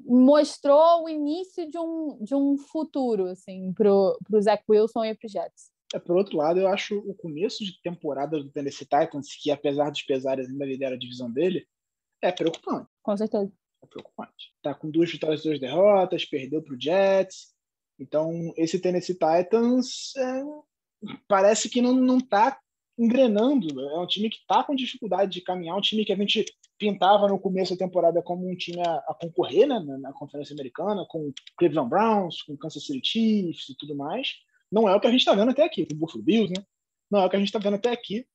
mostrou 0.05 1.05
o 1.05 1.09
início 1.09 1.65
de 1.69 1.79
um, 1.79 2.17
de 2.21 2.35
um 2.35 2.57
futuro 2.57 3.27
assim, 3.27 3.71
para 3.71 3.89
o 3.89 4.41
Zach 4.41 4.61
Wilson 4.69 5.05
e 5.05 5.15
para 5.15 5.27
os 5.27 5.31
Jets. 5.31 5.71
É, 5.93 5.99
por 5.99 6.17
outro 6.17 6.35
lado, 6.35 6.59
eu 6.59 6.67
acho 6.67 6.97
o 6.97 7.15
começo 7.15 7.63
de 7.63 7.81
temporada 7.81 8.37
do 8.37 8.51
Tennessee 8.51 8.85
Titans, 8.85 9.33
que 9.41 9.49
apesar 9.49 9.89
dos 9.89 10.01
pesares 10.01 10.49
ainda 10.49 10.65
lidera 10.65 10.95
a 10.95 10.99
divisão 10.99 11.31
dele, 11.31 11.65
é 12.21 12.33
preocupante. 12.33 12.89
Com 13.01 13.15
certeza. 13.15 13.60
É 13.83 13.87
preocupante. 13.87 14.53
Tá 14.61 14.73
com 14.73 14.89
duas 14.89 15.11
vitórias 15.11 15.41
e 15.41 15.43
duas 15.43 15.59
derrotas, 15.59 16.25
perdeu 16.25 16.61
para 16.61 16.73
o 16.73 16.81
Jets. 16.81 17.53
Então, 17.99 18.53
esse 18.57 18.79
Tennessee 18.79 19.15
Titans 19.15 20.15
é, 20.17 20.43
parece 21.27 21.69
que 21.69 21.81
não, 21.81 21.93
não 21.93 22.19
tá 22.19 22.59
engrenando. 22.97 23.79
É 23.79 23.99
um 23.99 24.07
time 24.07 24.29
que 24.29 24.37
está 24.37 24.63
com 24.63 24.75
dificuldade 24.75 25.31
de 25.31 25.41
caminhar, 25.41 25.77
um 25.77 25.81
time 25.81 26.05
que 26.05 26.13
a 26.13 26.15
gente 26.15 26.45
pintava 26.77 27.27
no 27.27 27.39
começo 27.39 27.75
da 27.75 27.85
temporada 27.85 28.21
como 28.23 28.49
um 28.49 28.55
time 28.55 28.81
a, 28.81 28.95
a 29.07 29.17
concorrer 29.19 29.67
né, 29.67 29.79
na, 29.79 29.97
na 29.97 30.13
Conferência 30.13 30.53
Americana, 30.53 31.05
com 31.07 31.31
Cleveland 31.57 31.89
Browns, 31.89 32.41
com 32.41 32.57
Kansas 32.57 32.85
City 32.85 33.07
Chiefs 33.07 33.69
e 33.69 33.77
tudo 33.77 33.95
mais 33.95 34.33
não 34.71 34.87
é 34.87 34.95
o 34.95 34.99
que 34.99 35.07
a 35.07 35.11
gente 35.11 35.19
está 35.19 35.35
vendo 35.35 35.51
até 35.51 35.63
aqui, 35.63 35.85
com 35.85 35.93
o 35.93 35.97
Buffalo 35.97 36.23
Bills, 36.23 36.53
né? 36.55 36.65
Não 37.09 37.19
é 37.19 37.25
o 37.25 37.29
que 37.29 37.35
a 37.35 37.39
gente 37.39 37.49
está 37.49 37.59
vendo 37.59 37.75
até 37.75 37.91
aqui. 37.91 38.25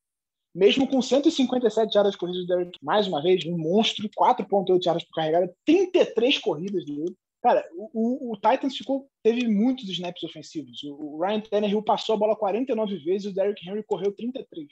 Mesmo 0.57 0.88
com 0.88 1.03
157 1.03 1.92
jardas 1.92 2.16
corridas 2.16 2.40
de 2.40 2.49
Derrick, 2.49 2.79
mais 2.83 3.07
uma 3.07 3.23
vez, 3.23 3.45
um 3.45 3.59
monstro, 3.59 4.09
4.8 4.09 4.83
jardas 4.83 5.05
por 5.05 5.16
carregada, 5.16 5.55
33 5.66 6.38
corridas 6.38 6.83
dele. 6.87 7.14
Cara, 7.42 7.62
o, 7.75 8.33
o, 8.33 8.37
Titans 8.37 8.75
ficou, 8.75 9.07
teve 9.23 9.47
muitos 9.47 9.87
snaps 9.90 10.23
ofensivos. 10.23 10.83
O, 10.85 11.16
o 11.16 11.21
Ryan 11.21 11.40
Tannehill 11.40 11.83
passou 11.83 12.14
a 12.14 12.19
bola 12.19 12.35
49 12.35 12.97
vezes 13.01 13.27
e 13.27 13.29
o 13.29 13.35
Derrick 13.35 13.69
Henry 13.69 13.83
correu 13.83 14.11
33. 14.16 14.66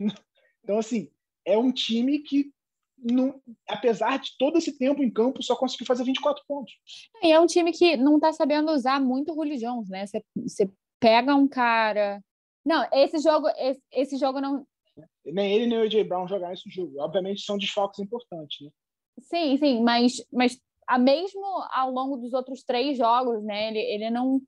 então, 0.64 0.78
assim, 0.78 1.12
é 1.44 1.56
um 1.56 1.70
time 1.70 2.18
que 2.18 2.50
não, 2.98 3.40
apesar 3.68 4.18
de 4.18 4.36
todo 4.36 4.58
esse 4.58 4.76
tempo 4.76 5.00
em 5.00 5.12
campo, 5.12 5.44
só 5.44 5.54
conseguiu 5.54 5.86
fazer 5.86 6.02
24 6.02 6.42
pontos. 6.48 6.74
E 7.22 7.30
é 7.30 7.38
um 7.38 7.46
time 7.46 7.70
que 7.70 7.96
não 7.96 8.16
está 8.16 8.32
sabendo 8.32 8.72
usar 8.72 9.00
muito 9.00 9.30
o 9.30 9.36
Julio 9.36 9.58
Jones, 9.58 9.88
né? 9.88 10.04
Você 10.06 10.68
pega 10.98 11.36
um 11.36 11.46
cara. 11.46 12.20
Não, 12.66 12.84
esse 12.92 13.18
jogo, 13.20 13.48
esse, 13.56 13.80
esse 13.92 14.16
jogo 14.16 14.40
não. 14.40 14.66
Nem 15.24 15.54
ele 15.54 15.66
nem 15.66 15.78
o 15.78 15.82
AJ 15.82 16.02
Brown 16.08 16.26
jogaram 16.26 16.52
esse 16.52 16.68
jogo. 16.68 16.98
Obviamente 16.98 17.42
são 17.42 17.56
desfalques 17.56 18.00
importantes, 18.00 18.66
né? 18.66 18.70
Sim, 19.20 19.56
sim, 19.56 19.82
mas, 19.82 20.24
mas 20.32 20.60
a 20.86 20.98
mesmo 20.98 21.44
ao 21.70 21.92
longo 21.92 22.16
dos 22.16 22.32
outros 22.32 22.64
três 22.64 22.98
jogos, 22.98 23.42
né? 23.44 23.68
Ele, 23.68 23.78
ele 23.78 24.10
não 24.10 24.42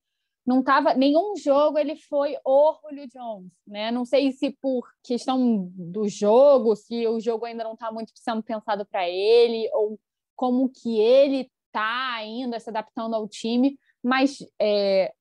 não 0.45 0.63
tava 0.63 0.95
nenhum 0.95 1.37
jogo 1.37 1.79
ele 1.79 1.95
foi 1.95 2.35
o 2.43 2.75
Julio 2.83 3.07
Jones, 3.09 3.53
né? 3.67 3.91
Não 3.91 4.07
sei 4.07 4.33
se 4.33 4.51
por 4.51 4.89
questão 5.05 5.71
do 5.75 6.09
jogo, 6.09 6.75
se 6.75 7.07
o 7.07 7.21
jogo 7.21 7.45
ainda 7.45 7.65
não 7.65 7.75
está 7.75 7.93
muito 7.93 8.13
sendo 8.15 8.43
pensado 8.43 8.87
para 8.87 9.07
ele 9.09 9.71
ou 9.75 10.01
como 10.35 10.71
que 10.71 10.99
ele 10.99 11.51
está 11.67 12.15
ainda 12.15 12.59
se 12.59 12.71
adaptando 12.71 13.15
ao 13.15 13.29
time, 13.29 13.79
mas 14.03 14.39
é, 14.59 15.13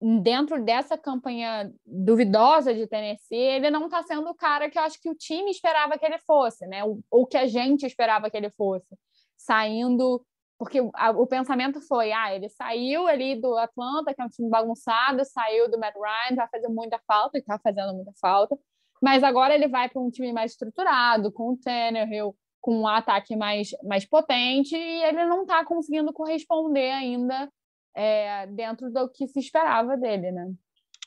dentro 0.00 0.64
dessa 0.64 0.96
campanha 0.96 1.70
duvidosa 1.84 2.72
de 2.74 2.86
Tennessee, 2.86 3.36
ele 3.36 3.70
não 3.70 3.84
está 3.84 4.02
sendo 4.02 4.28
o 4.30 4.34
cara 4.34 4.70
que 4.70 4.78
eu 4.78 4.82
acho 4.82 5.00
que 5.00 5.10
o 5.10 5.14
time 5.14 5.50
esperava 5.50 5.98
que 5.98 6.06
ele 6.06 6.18
fosse, 6.18 6.66
né? 6.66 6.82
Ou, 7.10 7.26
que 7.26 7.36
a 7.36 7.46
gente 7.46 7.84
esperava 7.84 8.30
que 8.30 8.36
ele 8.36 8.50
fosse, 8.50 8.96
saindo 9.36 10.24
porque 10.58 10.78
a, 10.94 11.10
o 11.12 11.26
pensamento 11.26 11.80
foi, 11.80 12.12
ah, 12.12 12.34
ele 12.34 12.50
saiu 12.50 13.06
ali 13.06 13.34
do 13.40 13.56
Atlanta, 13.56 14.12
que 14.12 14.20
é 14.20 14.24
um 14.24 14.28
time 14.28 14.50
bagunçado, 14.50 15.24
saiu 15.24 15.70
do 15.70 15.78
Matt 15.78 15.94
Ryan, 15.94 16.36
vai 16.36 16.48
fazer 16.48 16.68
muita 16.68 17.00
falta, 17.06 17.38
e 17.38 17.40
está 17.40 17.58
fazendo 17.58 17.94
muita 17.94 18.12
falta, 18.20 18.58
mas 19.00 19.24
agora 19.24 19.54
ele 19.54 19.68
vai 19.68 19.88
para 19.88 20.02
um 20.02 20.10
time 20.10 20.34
mais 20.34 20.52
estruturado, 20.52 21.32
com 21.32 21.52
o 21.52 21.56
Tannehill, 21.56 22.36
com 22.60 22.82
um 22.82 22.86
ataque 22.86 23.34
mais, 23.36 23.70
mais 23.82 24.04
potente, 24.04 24.76
e 24.76 25.02
ele 25.04 25.24
não 25.24 25.42
está 25.42 25.64
conseguindo 25.64 26.12
corresponder 26.12 26.90
ainda 26.90 27.50
é, 27.94 28.46
dentro 28.46 28.90
do 28.92 29.08
que 29.08 29.26
se 29.26 29.38
esperava 29.38 29.96
dele, 29.96 30.30
né? 30.30 30.52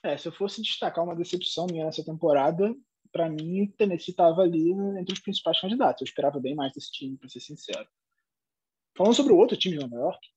É, 0.04 0.18
se 0.18 0.28
eu 0.28 0.32
fosse 0.32 0.62
destacar 0.62 1.04
uma 1.04 1.16
decepção 1.16 1.66
minha 1.66 1.86
nessa 1.86 2.04
temporada, 2.04 2.76
para 3.12 3.30
mim, 3.30 3.68
Tennessee 3.78 4.12
estava 4.12 4.42
ali 4.42 4.72
entre 5.00 5.14
os 5.14 5.20
principais 5.20 5.62
candidatos. 5.62 6.02
Eu 6.02 6.06
esperava 6.06 6.40
bem 6.40 6.56
mais 6.56 6.74
desse 6.74 6.92
time, 6.92 7.18
para 7.18 7.30
ser 7.30 7.40
sincero. 7.40 7.88
Falando 8.98 9.14
sobre 9.14 9.34
o 9.34 9.38
outro 9.38 9.56
time 9.56 9.78
de 9.78 9.84
Nova 9.84 9.96
York, 9.96 10.28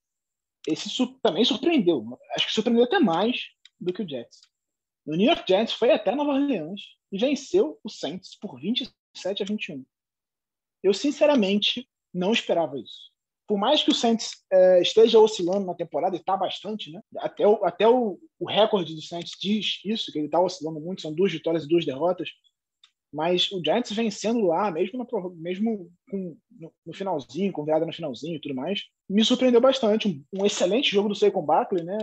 esse 0.68 0.88
su 0.88 1.18
também 1.20 1.44
surpreendeu. 1.44 2.18
Acho 2.34 2.46
que 2.46 2.52
surpreendeu 2.52 2.84
até 2.84 2.98
mais 2.98 3.40
do 3.80 3.92
que 3.92 4.02
o 4.02 4.08
Jets. 4.08 4.40
O 5.06 5.14
New 5.14 5.26
York 5.26 5.44
Jets 5.48 5.72
foi 5.72 5.90
até 5.90 6.14
Nova 6.14 6.32
Orleans 6.32 6.80
e 7.12 7.18
venceu 7.18 7.78
o 7.82 7.88
Saints 7.88 8.36
por 8.36 8.60
27 8.60 9.42
a 9.42 9.46
21. 9.46 9.84
Eu, 10.82 10.92
sinceramente, 10.92 11.88
não 12.12 12.32
esperava 12.32 12.78
isso. 12.78 13.12
Por 13.46 13.58
mais 13.58 13.82
que 13.82 13.90
o 13.90 13.94
Saints 13.94 14.44
é, 14.52 14.82
esteja 14.82 15.20
oscilando 15.20 15.66
na 15.66 15.74
temporada, 15.74 16.16
e 16.16 16.18
está 16.18 16.36
bastante, 16.36 16.90
né? 16.90 17.00
Até, 17.18 17.46
o, 17.46 17.64
até 17.64 17.88
o, 17.88 18.18
o 18.40 18.48
recorde 18.48 18.94
do 18.94 19.02
Saints 19.02 19.32
diz 19.40 19.80
isso, 19.84 20.10
que 20.10 20.18
ele 20.18 20.26
está 20.26 20.40
oscilando 20.40 20.80
muito, 20.80 21.02
são 21.02 21.12
duas 21.12 21.32
vitórias 21.32 21.64
e 21.64 21.68
duas 21.68 21.84
derrotas. 21.84 22.28
Mas 23.12 23.50
o 23.52 23.62
Giants 23.64 23.92
vencendo 23.92 24.46
lá, 24.46 24.70
mesmo, 24.70 24.98
na, 24.98 25.06
mesmo 25.36 25.90
com, 26.10 26.36
no, 26.50 26.72
no, 26.84 26.92
finalzinho, 26.92 27.52
com 27.52 27.64
virada 27.64 27.86
no 27.86 27.92
finalzinho 27.92 28.36
e 28.36 28.40
tudo 28.40 28.54
mais, 28.54 28.82
me 29.08 29.24
surpreendeu 29.24 29.60
bastante. 29.60 30.08
Um, 30.08 30.40
um 30.40 30.44
excelente 30.44 30.90
jogo 30.90 31.08
do 31.08 31.14
Saquon 31.14 31.42
Barkley, 31.42 31.84
né? 31.84 31.96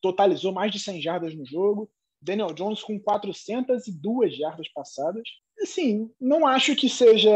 Totalizou 0.00 0.52
mais 0.52 0.72
de 0.72 0.78
100 0.78 1.02
jardas 1.02 1.34
no 1.34 1.44
jogo. 1.44 1.90
Daniel 2.20 2.52
Jones 2.52 2.82
com 2.82 2.98
402 2.98 4.36
jardas 4.36 4.68
passadas. 4.72 5.28
Assim, 5.60 6.10
não 6.20 6.46
acho 6.46 6.74
que 6.74 6.88
seja 6.88 7.32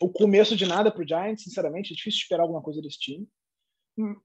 o 0.00 0.08
começo 0.08 0.56
de 0.56 0.66
nada 0.66 0.90
para 0.90 1.02
o 1.02 1.06
Giants, 1.06 1.44
sinceramente. 1.44 1.92
É 1.92 1.96
difícil 1.96 2.18
esperar 2.18 2.42
alguma 2.42 2.62
coisa 2.62 2.80
desse 2.80 2.98
time. 2.98 3.28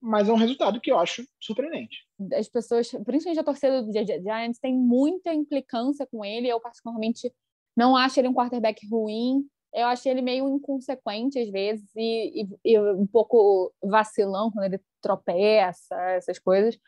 Mas 0.01 0.29
é 0.29 0.31
um 0.31 0.37
resultado 0.37 0.79
que 0.79 0.91
eu 0.91 0.97
acho 0.97 1.27
surpreendente. 1.39 1.97
As 2.33 2.47
pessoas, 2.47 2.89
principalmente 3.05 3.39
a 3.39 3.43
torcida 3.43 3.83
do 3.83 3.91
Giants, 3.91 4.59
tem 4.59 4.73
muita 4.73 5.33
implicância 5.33 6.07
com 6.07 6.23
ele. 6.23 6.47
Eu, 6.47 6.59
particularmente, 6.59 7.31
não 7.75 7.95
acho 7.95 8.19
ele 8.19 8.29
um 8.29 8.33
quarterback 8.33 8.87
ruim. 8.87 9.45
Eu 9.73 9.87
achei 9.87 10.11
ele 10.11 10.21
meio 10.21 10.47
inconsequente 10.47 11.37
às 11.37 11.49
vezes 11.49 11.85
e, 11.95 12.43
e, 12.43 12.73
e 12.73 12.79
um 12.79 13.05
pouco 13.05 13.73
vacilão 13.83 14.49
quando 14.49 14.65
ele 14.65 14.81
tropeça, 15.01 15.95
essas 16.11 16.39
coisas. 16.39 16.79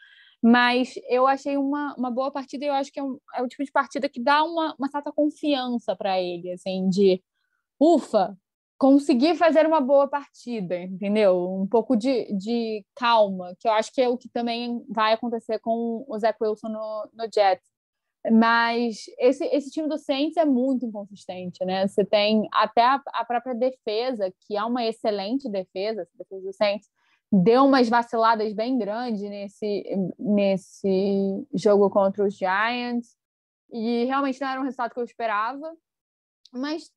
Mas 0.41 0.93
eu 1.09 1.27
achei 1.27 1.57
uma, 1.57 1.93
uma 1.95 2.09
boa 2.09 2.32
partida 2.32 2.63
e 2.63 2.67
eu 2.69 2.73
acho 2.73 2.91
que 2.91 2.99
é, 2.99 3.03
um, 3.03 3.19
é 3.36 3.43
o 3.43 3.47
tipo 3.47 3.63
de 3.63 3.71
partida 3.71 4.07
que 4.07 4.21
dá 4.21 4.41
uma, 4.43 4.73
uma 4.80 4.89
certa 4.89 5.11
confiança 5.11 5.95
para 5.95 6.19
ele, 6.19 6.53
assim, 6.53 6.88
de 6.89 7.21
ufa, 7.77 8.38
conseguir 8.80 9.36
fazer 9.36 9.67
uma 9.67 9.82
boa 9.82 10.07
partida, 10.07 10.80
entendeu? 10.80 11.51
Um 11.51 11.67
pouco 11.67 11.97
de, 11.97 12.34
de 12.34 12.86
calma, 12.95 13.53
que 13.59 13.67
eu 13.67 13.73
acho 13.73 13.93
que 13.93 14.01
é 14.01 14.07
o 14.07 14.17
que 14.17 14.30
também 14.30 14.84
vai 14.89 15.13
acontecer 15.13 15.59
com 15.59 16.05
o 16.07 16.17
Zach 16.17 16.38
Wilson 16.41 16.69
no, 16.69 17.09
no 17.13 17.27
Jets. 17.32 17.67
Mas 18.32 19.03
esse, 19.17 19.45
esse 19.45 19.69
time 19.69 19.88
do 19.88 19.97
Saints 19.97 20.38
é 20.38 20.45
muito 20.45 20.86
inconsistente, 20.86 21.63
né? 21.65 21.88
Você 21.88 22.05
tem 22.05 22.47
até 22.53 22.82
a, 22.84 23.01
a 23.07 23.25
própria 23.25 23.53
defesa, 23.53 24.34
que 24.47 24.55
é 24.55 24.63
uma 24.63 24.86
excelente 24.86 25.49
defesa, 25.49 26.07
defesa 26.17 26.45
do 26.45 26.53
Saints, 26.53 26.89
deu 27.32 27.65
umas 27.65 27.89
vaciladas 27.89 28.53
bem 28.53 28.77
grandes 28.77 29.21
nesse, 29.21 29.84
nesse 30.17 31.45
jogo 31.53 31.89
contra 31.89 32.25
os 32.25 32.34
Giants. 32.34 33.15
E 33.71 34.05
realmente 34.05 34.39
não 34.39 34.47
era 34.47 34.61
um 34.61 34.63
resultado 34.63 34.93
que 34.93 34.99
eu 34.99 35.03
esperava. 35.03 35.71
Mas, 36.51 36.91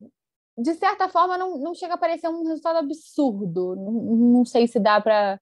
de 0.59 0.74
certa 0.74 1.09
forma, 1.09 1.38
não, 1.38 1.59
não 1.59 1.74
chega 1.74 1.94
a 1.94 1.98
parecer 1.98 2.28
um 2.28 2.44
resultado 2.44 2.78
absurdo. 2.78 3.74
Não, 3.76 3.92
não 3.92 4.44
sei 4.44 4.66
se 4.66 4.78
dá 4.78 5.00
para 5.00 5.38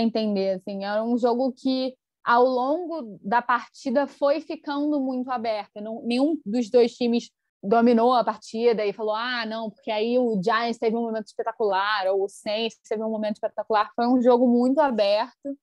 entender. 0.00 0.56
Assim. 0.56 0.84
Era 0.84 1.04
um 1.04 1.18
jogo 1.18 1.52
que 1.52 1.94
ao 2.24 2.44
longo 2.44 3.18
da 3.22 3.42
partida 3.42 4.06
foi 4.06 4.40
ficando 4.40 5.00
muito 5.00 5.30
aberta. 5.30 5.80
Não, 5.80 6.02
nenhum 6.02 6.40
dos 6.44 6.70
dois 6.70 6.94
times 6.94 7.30
dominou 7.62 8.14
a 8.14 8.24
partida 8.24 8.84
e 8.84 8.92
falou: 8.92 9.14
ah, 9.14 9.44
não, 9.46 9.70
porque 9.70 9.90
aí 9.90 10.18
o 10.18 10.40
Giants 10.42 10.78
teve 10.78 10.96
um 10.96 11.02
momento 11.02 11.26
espetacular, 11.26 12.06
ou 12.08 12.24
o 12.24 12.28
Saints 12.28 12.78
teve 12.88 13.02
um 13.02 13.10
momento 13.10 13.36
espetacular. 13.36 13.90
Foi 13.94 14.06
um 14.06 14.22
jogo 14.22 14.46
muito 14.48 14.80
aberto 14.80 15.56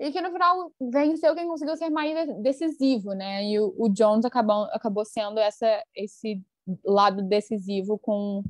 e 0.00 0.10
que 0.10 0.20
no 0.22 0.32
final 0.32 0.72
venceu 0.80 1.34
quem 1.34 1.46
conseguiu 1.46 1.76
ser 1.76 1.90
mais 1.90 2.26
decisivo, 2.42 3.12
né? 3.12 3.44
E 3.44 3.60
o, 3.60 3.74
o 3.78 3.88
Jones 3.90 4.24
acabou, 4.24 4.64
acabou 4.72 5.04
sendo 5.04 5.38
essa, 5.38 5.84
esse 5.94 6.42
lado 6.84 7.22
decisivo 7.22 7.98
com, 7.98 8.42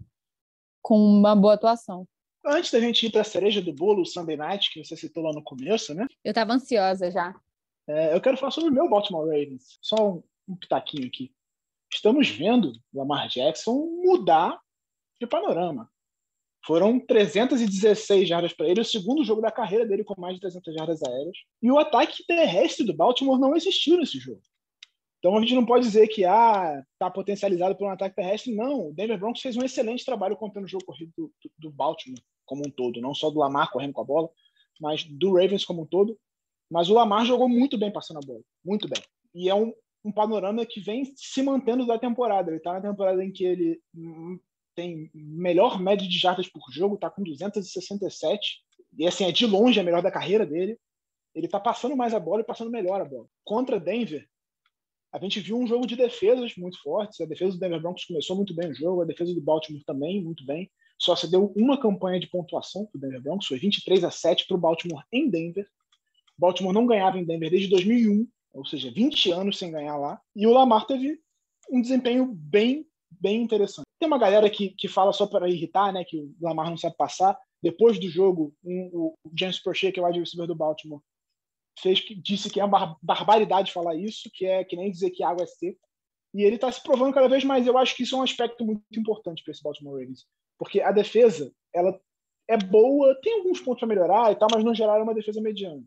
com 0.82 0.96
uma 0.96 1.34
boa 1.34 1.54
atuação. 1.54 2.06
Antes 2.44 2.70
da 2.70 2.80
gente 2.80 3.04
ir 3.06 3.10
para 3.10 3.20
a 3.20 3.24
cereja 3.24 3.60
do 3.60 3.72
bolo, 3.72 4.02
o 4.02 4.06
Sunday 4.06 4.36
Night, 4.36 4.70
que 4.72 4.82
você 4.82 4.96
citou 4.96 5.22
lá 5.22 5.32
no 5.32 5.42
começo, 5.42 5.94
né? 5.94 6.06
Eu 6.24 6.30
estava 6.30 6.52
ansiosa 6.52 7.10
já. 7.10 7.34
É, 7.86 8.14
eu 8.14 8.20
quero 8.20 8.36
falar 8.36 8.52
sobre 8.52 8.70
o 8.70 8.72
meu 8.72 8.88
Baltimore 8.88 9.26
Ravens. 9.26 9.78
Só 9.82 9.96
um, 9.96 10.22
um 10.48 10.56
pitaquinho 10.56 11.06
aqui. 11.06 11.32
Estamos 11.92 12.28
vendo 12.28 12.72
Lamar 12.94 13.28
Jackson 13.28 13.74
mudar 14.04 14.58
de 15.20 15.26
panorama. 15.26 15.90
Foram 16.64 17.00
316 17.00 18.28
jardas 18.28 18.52
para 18.52 18.68
ele, 18.68 18.80
o 18.80 18.84
segundo 18.84 19.24
jogo 19.24 19.40
da 19.40 19.50
carreira 19.50 19.86
dele 19.86 20.04
com 20.04 20.18
mais 20.20 20.34
de 20.34 20.40
300 20.40 20.74
jardas 20.74 21.02
aéreas. 21.02 21.36
E 21.62 21.70
o 21.70 21.78
ataque 21.78 22.24
terrestre 22.26 22.84
do 22.84 22.94
Baltimore 22.94 23.38
não 23.38 23.56
existiu 23.56 23.96
nesse 23.96 24.18
jogo. 24.18 24.42
Então 25.20 25.36
a 25.36 25.40
gente 25.40 25.54
não 25.54 25.66
pode 25.66 25.84
dizer 25.84 26.08
que 26.08 26.24
ah, 26.24 26.82
tá 26.98 27.10
potencializado 27.10 27.76
por 27.76 27.86
um 27.86 27.90
ataque 27.90 28.16
terrestre. 28.16 28.54
Não, 28.54 28.88
o 28.88 28.92
Denver 28.92 29.18
Broncos 29.18 29.42
fez 29.42 29.54
um 29.54 29.62
excelente 29.62 30.04
trabalho 30.04 30.34
contendo 30.34 30.64
o 30.64 30.68
jogo 30.68 30.86
corrido 30.86 31.12
do, 31.16 31.32
do, 31.42 31.50
do 31.58 31.70
Baltimore 31.70 32.20
como 32.46 32.66
um 32.66 32.70
todo, 32.70 33.00
não 33.00 33.14
só 33.14 33.30
do 33.30 33.38
Lamar 33.38 33.70
correndo 33.70 33.92
com 33.92 34.00
a 34.00 34.04
bola, 34.04 34.28
mas 34.80 35.04
do 35.04 35.34
Ravens 35.34 35.64
como 35.64 35.82
um 35.82 35.86
todo. 35.86 36.18
Mas 36.70 36.88
o 36.88 36.94
Lamar 36.94 37.24
jogou 37.26 37.48
muito 37.48 37.76
bem 37.76 37.92
passando 37.92 38.16
a 38.16 38.26
bola, 38.26 38.40
muito 38.64 38.88
bem. 38.88 39.02
E 39.34 39.48
é 39.48 39.54
um, 39.54 39.72
um 40.04 40.10
panorama 40.10 40.64
que 40.64 40.80
vem 40.80 41.12
se 41.14 41.42
mantendo 41.42 41.86
da 41.86 41.98
temporada. 41.98 42.50
Ele 42.50 42.56
está 42.56 42.72
na 42.72 42.80
temporada 42.80 43.22
em 43.22 43.30
que 43.30 43.44
ele 43.44 43.80
hum, 43.94 44.38
tem 44.74 45.10
melhor 45.12 45.78
média 45.80 46.08
de 46.08 46.18
jardas 46.18 46.48
por 46.48 46.62
jogo, 46.72 46.94
está 46.94 47.10
com 47.10 47.22
267. 47.22 48.62
E 48.98 49.06
assim, 49.06 49.24
é 49.24 49.32
de 49.32 49.46
longe 49.46 49.78
a 49.78 49.82
melhor 49.82 50.02
da 50.02 50.10
carreira 50.10 50.46
dele. 50.46 50.78
Ele 51.34 51.46
está 51.46 51.60
passando 51.60 51.96
mais 51.96 52.14
a 52.14 52.20
bola 52.20 52.40
e 52.40 52.46
passando 52.46 52.70
melhor 52.70 53.00
a 53.00 53.04
bola. 53.04 53.26
Contra 53.44 53.78
Denver, 53.78 54.26
a 55.12 55.18
gente 55.18 55.40
viu 55.40 55.58
um 55.58 55.66
jogo 55.66 55.86
de 55.86 55.96
defesas 55.96 56.54
muito 56.56 56.80
fortes. 56.80 57.20
A 57.20 57.26
defesa 57.26 57.52
do 57.52 57.58
Denver 57.58 57.80
Broncos 57.80 58.04
começou 58.04 58.36
muito 58.36 58.54
bem 58.54 58.70
o 58.70 58.74
jogo, 58.74 59.02
a 59.02 59.04
defesa 59.04 59.34
do 59.34 59.40
Baltimore 59.40 59.82
também 59.84 60.22
muito 60.22 60.44
bem. 60.44 60.70
Só 60.98 61.16
se 61.16 61.30
deu 61.30 61.52
uma 61.56 61.80
campanha 61.80 62.20
de 62.20 62.28
pontuação 62.28 62.86
para 62.86 62.98
o 62.98 63.00
Denver 63.00 63.22
Broncos, 63.22 63.46
foi 63.46 63.58
23 63.58 64.04
a 64.04 64.10
7 64.10 64.46
para 64.46 64.56
o 64.56 64.60
Baltimore 64.60 65.02
em 65.12 65.28
Denver. 65.28 65.66
Baltimore 66.38 66.72
não 66.72 66.86
ganhava 66.86 67.18
em 67.18 67.24
Denver 67.24 67.50
desde 67.50 67.68
2001, 67.68 68.26
ou 68.52 68.64
seja, 68.64 68.90
20 68.90 69.32
anos 69.32 69.58
sem 69.58 69.72
ganhar 69.72 69.96
lá. 69.96 70.20
E 70.36 70.46
o 70.46 70.52
Lamar 70.52 70.86
teve 70.86 71.18
um 71.70 71.80
desempenho 71.80 72.26
bem, 72.32 72.86
bem 73.10 73.42
interessante. 73.42 73.86
Tem 73.98 74.06
uma 74.06 74.18
galera 74.18 74.48
que, 74.48 74.70
que 74.70 74.88
fala 74.88 75.12
só 75.12 75.26
para 75.26 75.48
irritar, 75.48 75.92
né, 75.92 76.04
que 76.04 76.18
o 76.18 76.34
Lamar 76.40 76.70
não 76.70 76.76
sabe 76.76 76.96
passar. 76.96 77.36
Depois 77.62 77.98
do 77.98 78.08
jogo, 78.08 78.54
um, 78.64 78.90
o 78.92 79.14
James 79.38 79.58
Prochet, 79.58 79.92
que 79.92 80.00
é 80.00 80.02
o 80.02 80.06
wide 80.06 80.20
receiver 80.20 80.46
do 80.46 80.54
Baltimore, 80.54 81.02
fez 81.80 82.00
que 82.00 82.14
disse 82.14 82.50
que 82.50 82.60
é 82.60 82.64
uma 82.64 82.96
barbaridade 83.02 83.72
falar 83.72 83.94
isso, 83.94 84.30
que 84.32 84.46
é 84.46 84.64
que 84.64 84.76
nem 84.76 84.90
dizer 84.90 85.10
que 85.10 85.22
água 85.22 85.44
é 85.44 85.46
seca. 85.46 85.78
E 86.32 86.42
ele 86.42 86.56
está 86.56 86.70
se 86.70 86.82
provando 86.82 87.12
cada 87.12 87.28
vez 87.28 87.44
mais. 87.44 87.66
Eu 87.66 87.76
acho 87.76 87.96
que 87.96 88.04
isso 88.04 88.14
é 88.14 88.18
um 88.18 88.22
aspecto 88.22 88.64
muito 88.64 88.82
importante 88.96 89.42
para 89.42 89.50
esse 89.50 89.62
Baltimore 89.62 89.98
Ravens, 89.98 90.26
porque 90.58 90.80
a 90.80 90.92
defesa 90.92 91.52
ela 91.74 91.98
é 92.48 92.56
boa, 92.56 93.18
tem 93.22 93.38
alguns 93.38 93.60
pontos 93.60 93.82
a 93.82 93.86
melhorar 93.86 94.32
e 94.32 94.36
tal, 94.36 94.48
mas 94.52 94.64
no 94.64 94.74
geral 94.74 94.98
é 94.98 95.02
uma 95.02 95.14
defesa 95.14 95.40
mediana. 95.40 95.84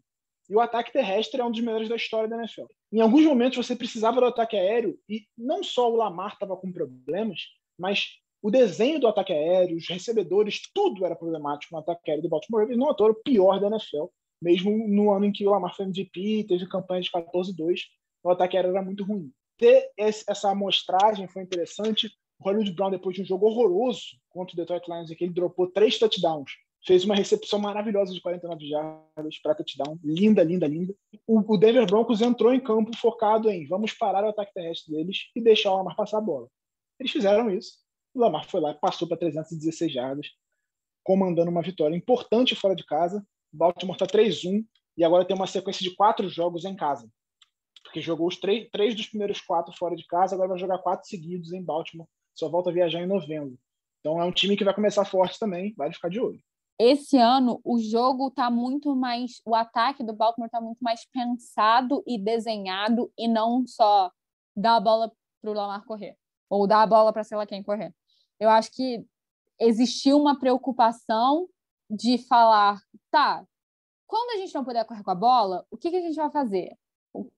E 0.49 0.55
o 0.55 0.59
ataque 0.59 0.91
terrestre 0.91 1.39
é 1.39 1.43
um 1.43 1.51
dos 1.51 1.61
melhores 1.61 1.87
da 1.87 1.95
história 1.95 2.27
da 2.27 2.37
NFL. 2.37 2.65
Em 2.91 2.99
alguns 2.99 3.25
momentos 3.25 3.65
você 3.65 3.75
precisava 3.75 4.19
do 4.19 4.27
ataque 4.27 4.57
aéreo 4.57 4.99
e 5.07 5.25
não 5.37 5.63
só 5.63 5.91
o 5.91 5.95
Lamar 5.95 6.33
estava 6.33 6.55
com 6.57 6.71
problemas, 6.71 7.41
mas 7.77 8.17
o 8.41 8.51
desenho 8.51 8.99
do 8.99 9.07
ataque 9.07 9.31
aéreo, 9.31 9.77
os 9.77 9.87
recebedores, 9.87 10.61
tudo 10.73 11.05
era 11.05 11.15
problemático 11.15 11.73
no 11.73 11.79
ataque 11.79 12.11
aéreo 12.11 12.23
do 12.23 12.29
Baltimore 12.29 12.61
Ravens. 12.61 12.77
Não 12.77 12.89
à 12.89 12.91
o 12.91 13.15
pior 13.15 13.59
da 13.59 13.67
NFL, 13.67 14.05
mesmo 14.43 14.87
no 14.87 15.11
ano 15.11 15.25
em 15.25 15.31
que 15.31 15.47
o 15.47 15.51
Lamar 15.51 15.75
foi 15.75 15.85
MVP, 15.85 16.45
teve 16.47 16.67
campanha 16.67 17.01
de 17.01 17.09
14-2, 17.09 17.79
o 18.23 18.29
ataque 18.29 18.57
era 18.57 18.81
muito 18.81 19.03
ruim. 19.03 19.31
Ter 19.57 19.89
essa 19.97 20.51
amostragem 20.51 21.27
foi 21.27 21.43
interessante. 21.43 22.11
O 22.39 22.43
Hollywood 22.43 22.73
Brown, 22.73 22.91
depois 22.91 23.15
de 23.15 23.21
um 23.21 23.25
jogo 23.25 23.47
horroroso 23.47 24.01
contra 24.29 24.53
o 24.53 24.57
Detroit 24.57 24.87
Lions, 24.87 25.11
em 25.11 25.15
que 25.15 25.23
ele 25.23 25.33
dropou 25.33 25.67
três 25.67 25.97
touchdowns, 25.97 26.51
fez 26.85 27.05
uma 27.05 27.15
recepção 27.15 27.59
maravilhosa 27.59 28.13
de 28.13 28.21
49 28.21 28.67
jardas 28.67 29.39
para 29.41 29.55
touchdown, 29.55 29.97
linda, 30.03 30.43
linda, 30.43 30.67
linda. 30.67 30.93
O, 31.25 31.53
o, 31.53 31.57
Denver 31.57 31.85
Broncos 31.85 32.21
entrou 32.21 32.53
em 32.53 32.59
campo 32.59 32.95
focado 32.97 33.49
em 33.49 33.65
vamos 33.67 33.93
parar 33.93 34.25
o 34.25 34.29
ataque 34.29 34.53
terrestre 34.53 34.93
deles 34.93 35.29
e 35.35 35.41
deixar 35.41 35.71
o 35.71 35.77
Lamar 35.77 35.95
passar 35.95 36.17
a 36.17 36.21
bola. 36.21 36.47
Eles 36.99 37.11
fizeram 37.11 37.49
isso. 37.49 37.77
O 38.13 38.19
Lamar 38.19 38.45
foi 38.49 38.59
lá, 38.59 38.73
passou 38.73 39.07
para 39.07 39.17
316 39.17 39.91
jardas. 39.91 40.27
comandando 41.03 41.51
uma 41.51 41.61
vitória 41.61 41.95
importante 41.95 42.55
fora 42.55 42.75
de 42.75 42.85
casa. 42.85 43.25
Baltimore 43.53 43.95
está 43.95 44.05
3-1 44.07 44.65
e 44.97 45.03
agora 45.03 45.25
tem 45.25 45.35
uma 45.35 45.47
sequência 45.47 45.87
de 45.87 45.95
quatro 45.95 46.27
jogos 46.27 46.65
em 46.65 46.75
casa. 46.75 47.09
Porque 47.83 48.01
jogou 48.01 48.27
os 48.27 48.37
três, 48.37 48.69
três 48.71 48.95
dos 48.95 49.07
primeiros 49.07 49.39
quatro 49.41 49.73
fora 49.77 49.95
de 49.95 50.05
casa, 50.07 50.35
agora 50.35 50.49
vai 50.49 50.57
jogar 50.59 50.79
quatro 50.79 51.07
seguidos 51.07 51.53
em 51.53 51.63
Baltimore. 51.63 52.07
Só 52.33 52.49
volta 52.49 52.69
a 52.69 52.73
viajar 52.73 53.01
em 53.01 53.07
novembro. 53.07 53.57
Então 53.99 54.19
é 54.19 54.25
um 54.25 54.31
time 54.31 54.57
que 54.57 54.63
vai 54.63 54.73
começar 54.73 55.05
forte 55.05 55.37
também, 55.37 55.73
vai 55.77 55.93
ficar 55.93 56.09
de 56.09 56.19
olho. 56.19 56.41
Esse 56.79 57.17
ano 57.17 57.61
o 57.63 57.79
jogo 57.79 58.29
está 58.29 58.49
muito 58.49 58.95
mais, 58.95 59.41
o 59.45 59.53
ataque 59.53 60.03
do 60.03 60.13
Baltimore 60.13 60.47
está 60.47 60.59
muito 60.59 60.79
mais 60.79 61.05
pensado 61.05 62.03
e 62.07 62.17
desenhado 62.17 63.11
e 63.17 63.27
não 63.27 63.65
só 63.67 64.11
dar 64.55 64.77
a 64.77 64.79
bola 64.79 65.11
para 65.41 65.51
o 65.51 65.53
Lamar 65.53 65.85
correr 65.85 66.17
ou 66.49 66.67
dar 66.67 66.81
a 66.81 66.87
bola 66.87 67.13
para 67.13 67.23
sei 67.23 67.37
lá 67.37 67.45
quem 67.45 67.63
correr. 67.63 67.93
Eu 68.39 68.49
acho 68.49 68.71
que 68.71 69.05
existiu 69.59 70.19
uma 70.19 70.37
preocupação 70.37 71.47
de 71.89 72.17
falar, 72.17 72.79
tá, 73.13 73.45
quando 74.07 74.31
a 74.31 74.37
gente 74.37 74.53
não 74.53 74.65
puder 74.65 74.85
correr 74.85 75.03
com 75.03 75.11
a 75.11 75.15
bola, 75.15 75.65
o 75.71 75.77
que, 75.77 75.89
que 75.89 75.97
a 75.97 76.01
gente 76.01 76.15
vai 76.15 76.31
fazer? 76.31 76.75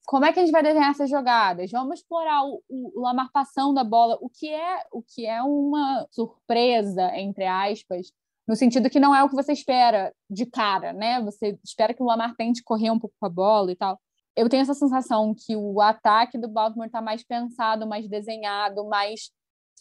Como 0.06 0.24
é 0.24 0.32
que 0.32 0.40
a 0.40 0.42
gente 0.42 0.52
vai 0.52 0.62
desenhar 0.62 0.90
essas 0.90 1.10
jogadas? 1.10 1.70
Vamos 1.70 2.00
explorar 2.00 2.44
o, 2.44 2.62
o, 2.68 3.00
Lamar 3.00 3.30
passando 3.30 3.78
a 3.78 3.84
bola, 3.84 4.16
o 4.22 4.30
que 4.30 4.48
é 4.48 4.82
o 4.90 5.02
que 5.02 5.26
é 5.26 5.42
uma 5.42 6.06
surpresa 6.10 7.14
entre 7.14 7.44
aspas, 7.44 8.10
no 8.48 8.56
sentido 8.56 8.88
que 8.88 8.98
não 8.98 9.14
é 9.14 9.22
o 9.22 9.28
que 9.28 9.34
você 9.34 9.52
espera 9.52 10.14
de 10.30 10.46
cara, 10.46 10.94
né? 10.94 11.20
Você 11.22 11.58
espera 11.62 11.92
que 11.92 12.02
o 12.02 12.06
Lamar 12.06 12.34
tente 12.36 12.62
correr 12.62 12.90
um 12.90 12.98
pouco 12.98 13.14
com 13.20 13.26
a 13.26 13.30
bola 13.30 13.70
e 13.70 13.76
tal. 13.76 14.00
Eu 14.34 14.48
tenho 14.48 14.62
essa 14.62 14.74
sensação 14.74 15.34
que 15.34 15.54
o 15.56 15.80
ataque 15.80 16.38
do 16.38 16.48
Baltimore 16.48 16.86
está 16.86 17.02
mais 17.02 17.22
pensado, 17.22 17.86
mais 17.86 18.08
desenhado, 18.08 18.86
mais 18.88 19.30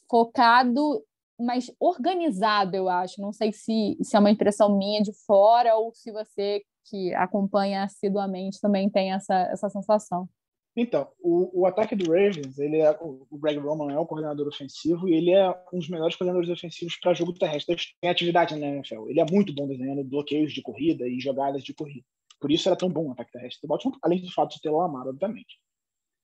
focado 0.09 1.03
mais 1.39 1.71
organizado, 1.79 2.75
eu 2.75 2.89
acho. 2.89 3.21
Não 3.21 3.33
sei 3.33 3.51
se, 3.51 3.97
se 4.01 4.15
é 4.15 4.19
uma 4.19 4.31
impressão 4.31 4.77
minha 4.77 5.01
de 5.01 5.11
fora 5.25 5.75
ou 5.75 5.93
se 5.93 6.11
você 6.11 6.63
que 6.89 7.13
acompanha 7.15 7.83
assiduamente 7.83 8.61
também 8.61 8.89
tem 8.89 9.11
essa, 9.11 9.33
essa 9.51 9.69
sensação. 9.69 10.29
Então, 10.77 11.09
o, 11.21 11.61
o 11.61 11.65
ataque 11.65 11.95
do 11.95 12.11
Ravens, 12.11 12.59
ele 12.59 12.81
é, 12.81 12.91
o 12.99 13.25
Greg 13.37 13.57
Roman 13.57 13.93
é 13.93 13.97
o 13.97 14.05
coordenador 14.05 14.47
ofensivo 14.47 15.07
e 15.07 15.13
ele 15.13 15.31
é 15.31 15.49
um 15.71 15.79
dos 15.79 15.87
melhores 15.87 16.17
coordenadores 16.17 16.49
ofensivos 16.49 16.97
para 16.97 17.13
jogo 17.13 17.33
terrestre 17.33 17.77
em 18.03 18.09
atividade 18.09 18.55
na 18.57 18.67
NFL. 18.67 19.09
Ele 19.09 19.21
é 19.21 19.25
muito 19.31 19.53
bom 19.53 19.67
desenhando 19.67 20.03
bloqueios 20.03 20.51
de 20.51 20.61
corrida 20.61 21.07
e 21.07 21.17
jogadas 21.19 21.63
de 21.63 21.73
corrida. 21.73 22.05
Por 22.41 22.51
isso 22.51 22.67
era 22.67 22.75
tão 22.75 22.89
bom 22.89 23.07
o 23.07 23.11
ataque 23.11 23.31
terrestre 23.31 23.61
do 23.61 23.69
Baltimore, 23.69 23.97
além 24.03 24.21
do 24.21 24.31
fato 24.33 24.55
de 24.55 24.61
ter 24.61 24.69
o 24.69 24.77
Lamar, 24.77 25.07
obviamente. 25.07 25.57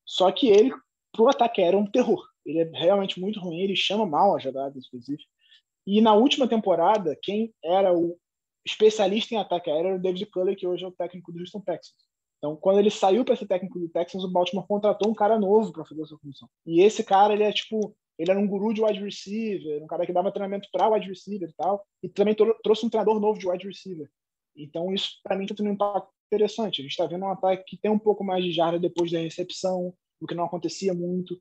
Só 0.05 0.29
que 0.31 0.49
ele, 0.49 0.73
pro 1.13 1.29
ataque 1.29 1.61
era 1.61 1.77
um 1.77 1.85
terror. 1.85 2.21
Ele 2.45 2.59
é 2.59 2.69
realmente 2.73 3.19
muito 3.19 3.39
ruim, 3.39 3.61
ele 3.61 3.75
chama 3.75 4.05
mal 4.05 4.35
as 4.35 4.43
jogadas, 4.43 4.85
inclusive. 4.87 5.21
E 5.85 6.01
na 6.01 6.13
última 6.13 6.47
temporada, 6.47 7.17
quem 7.21 7.53
era 7.63 7.93
o 7.93 8.17
especialista 8.65 9.33
em 9.33 9.37
ataque 9.37 9.69
aéreo 9.69 9.89
era 9.89 9.97
o 9.97 10.01
David 10.01 10.25
Culler, 10.27 10.55
que 10.55 10.67
hoje 10.67 10.83
é 10.83 10.87
o 10.87 10.91
técnico 10.91 11.31
do 11.31 11.39
Houston 11.39 11.61
Texans. 11.61 11.95
Então, 12.37 12.55
quando 12.55 12.79
ele 12.79 12.89
saiu 12.89 13.23
para 13.23 13.35
ser 13.35 13.47
técnico 13.47 13.79
do 13.79 13.89
Texans, 13.89 14.23
o 14.23 14.31
Baltimore 14.31 14.65
contratou 14.67 15.09
um 15.09 15.13
cara 15.13 15.39
novo 15.39 15.71
para 15.71 15.85
fazer 15.85 16.01
essa 16.01 16.17
função. 16.17 16.49
E 16.65 16.81
esse 16.81 17.03
cara, 17.03 17.33
ele 17.33 17.43
é 17.43 17.51
tipo, 17.51 17.95
ele 18.17 18.31
era 18.31 18.39
um 18.39 18.47
guru 18.47 18.73
de 18.73 18.83
wide 18.83 19.03
receiver, 19.03 19.83
um 19.83 19.87
cara 19.87 20.05
que 20.05 20.13
dava 20.13 20.31
treinamento 20.31 20.67
para 20.71 20.89
wide 20.89 21.07
receiver 21.07 21.49
e 21.49 21.53
tal, 21.53 21.85
e 22.01 22.09
também 22.09 22.35
trouxe 22.63 22.85
um 22.85 22.89
treinador 22.89 23.19
novo 23.19 23.39
de 23.39 23.47
wide 23.47 23.67
receiver. 23.67 24.09
Então, 24.55 24.91
isso 24.91 25.19
para 25.23 25.35
mim 25.35 25.43
está 25.43 25.55
tendo 25.55 25.69
um 25.69 25.73
impacto 25.73 26.09
interessante. 26.31 26.81
A 26.81 26.83
gente 26.83 26.91
está 26.91 27.05
vendo 27.05 27.25
um 27.25 27.31
ataque 27.31 27.63
que 27.65 27.77
tem 27.77 27.91
um 27.91 27.99
pouco 27.99 28.23
mais 28.23 28.43
de 28.43 28.51
jarda 28.51 28.79
depois 28.79 29.11
da 29.11 29.19
recepção, 29.19 29.93
o 30.19 30.25
que 30.25 30.35
não 30.35 30.45
acontecia 30.45 30.93
muito 30.93 31.39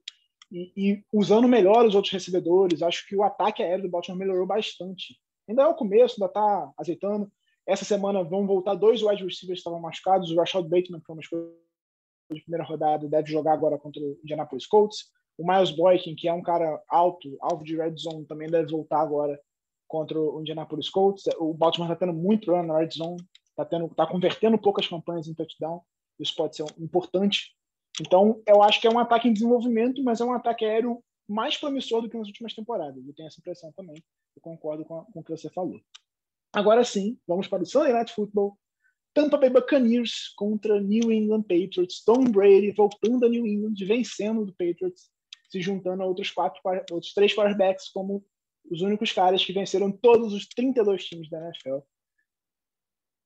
e, 0.50 0.72
e, 0.76 1.04
usando 1.12 1.46
melhor 1.46 1.86
os 1.86 1.94
outros 1.94 2.12
recebedores. 2.12 2.82
Acho 2.82 3.06
que 3.06 3.16
o 3.16 3.22
ataque 3.22 3.62
aéreo 3.62 3.84
do 3.84 3.90
Baltimore 3.90 4.18
melhorou 4.18 4.46
bastante. 4.46 5.16
Ainda 5.48 5.62
é 5.62 5.66
o 5.66 5.74
começo, 5.74 6.16
ainda 6.16 6.26
está 6.26 6.72
azeitando. 6.78 7.30
Essa 7.66 7.84
semana 7.84 8.24
vão 8.24 8.46
voltar 8.46 8.74
dois 8.74 9.02
wide 9.02 9.24
receivers 9.24 9.38
que 9.38 9.52
estavam 9.52 9.80
machucados. 9.80 10.30
O 10.30 10.36
Rashad 10.36 10.64
Bateman, 10.68 11.00
que 11.00 11.06
foi 11.06 11.14
uma 11.14 11.22
escolha 11.22 11.46
de 12.32 12.40
primeira 12.42 12.64
rodada, 12.64 13.08
deve 13.08 13.30
jogar 13.30 13.52
agora 13.52 13.78
contra 13.78 14.02
o 14.02 14.18
Indianapolis 14.22 14.66
Colts. 14.66 15.06
O 15.38 15.46
Miles 15.46 15.70
Boykin, 15.70 16.14
que 16.14 16.28
é 16.28 16.32
um 16.32 16.42
cara 16.42 16.82
alto, 16.88 17.36
alvo 17.40 17.64
de 17.64 17.76
red 17.76 17.96
zone, 17.96 18.26
também 18.26 18.48
deve 18.48 18.70
voltar 18.70 19.00
agora 19.00 19.40
contra 19.88 20.20
o 20.20 20.40
Indianapolis 20.40 20.90
Colts. 20.90 21.24
O 21.38 21.54
Baltimore 21.54 21.90
está 21.90 22.06
tendo 22.06 22.16
muito 22.16 22.46
problema 22.46 22.72
na 22.72 22.78
red 22.80 22.90
zone, 22.90 23.16
está 23.48 23.64
tá 23.94 24.06
convertendo 24.06 24.58
poucas 24.58 24.86
campanhas 24.86 25.26
em 25.26 25.34
touchdown. 25.34 25.80
Isso 26.18 26.34
pode 26.36 26.56
ser 26.56 26.64
importante 26.78 27.56
então, 28.00 28.42
eu 28.46 28.62
acho 28.62 28.80
que 28.80 28.86
é 28.86 28.90
um 28.90 28.98
ataque 28.98 29.28
em 29.28 29.32
desenvolvimento, 29.32 30.02
mas 30.02 30.20
é 30.20 30.24
um 30.24 30.32
ataque 30.32 30.64
aéreo 30.64 31.02
mais 31.28 31.56
promissor 31.56 32.00
do 32.00 32.08
que 32.08 32.16
nas 32.16 32.26
últimas 32.26 32.54
temporadas. 32.54 33.06
Eu 33.06 33.14
tenho 33.14 33.26
essa 33.26 33.38
impressão 33.38 33.70
também. 33.72 34.02
Eu 34.34 34.42
concordo 34.42 34.84
com, 34.84 34.98
a, 34.98 35.04
com 35.04 35.20
o 35.20 35.24
que 35.24 35.30
você 35.30 35.50
falou. 35.50 35.80
Agora 36.52 36.82
sim, 36.82 37.18
vamos 37.28 37.46
para 37.46 37.62
o 37.62 37.66
Sunday 37.66 37.92
Night 37.92 38.12
Football. 38.12 38.58
Tampa 39.12 39.36
Bay 39.36 39.50
Buccaneers 39.50 40.32
contra 40.36 40.80
New 40.80 41.12
England 41.12 41.42
Patriots. 41.42 42.02
Tom 42.04 42.24
Brady 42.24 42.72
voltando 42.72 43.26
a 43.26 43.28
New 43.28 43.46
England, 43.46 43.74
vencendo 43.86 44.46
do 44.46 44.52
Patriots, 44.52 45.10
se 45.50 45.60
juntando 45.60 46.02
a 46.02 46.06
outros, 46.06 46.30
quatro, 46.30 46.60
outros 46.90 47.12
três 47.12 47.34
quarterbacks 47.34 47.88
como 47.88 48.24
os 48.70 48.82
únicos 48.82 49.12
caras 49.12 49.44
que 49.44 49.52
venceram 49.52 49.92
todos 49.92 50.32
os 50.32 50.46
32 50.48 51.04
times 51.04 51.28
da 51.28 51.38
NFL. 51.44 51.78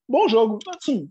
Bom 0.08 0.28
jogo. 0.28 0.58
Assim, 0.68 1.10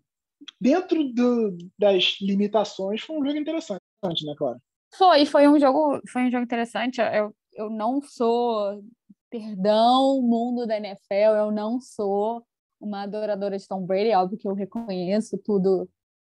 dentro 0.60 1.04
do, 1.14 1.58
das 1.78 2.18
limitações, 2.22 3.02
foi 3.02 3.18
um 3.18 3.26
jogo 3.26 3.38
interessante, 3.38 3.82
né, 4.04 4.34
Clara? 4.38 4.60
Foi, 4.96 5.26
foi 5.26 5.48
um 5.48 5.60
jogo, 5.60 6.02
foi 6.08 6.24
um 6.24 6.32
jogo 6.32 6.44
interessante. 6.44 7.02
Eu, 7.02 7.36
eu 7.54 7.70
não 7.70 8.02
sou, 8.02 8.84
perdão, 9.30 10.22
mundo 10.22 10.68
da 10.68 10.78
NFL, 10.78 11.36
eu 11.38 11.52
não 11.52 11.80
sou 11.82 12.44
uma 12.80 13.04
adoradora 13.04 13.58
de 13.58 13.68
Tom 13.68 13.86
Brady, 13.86 14.14
óbvio 14.14 14.38
que 14.38 14.48
eu 14.48 14.54
reconheço 14.54 15.38
tudo 15.38 15.90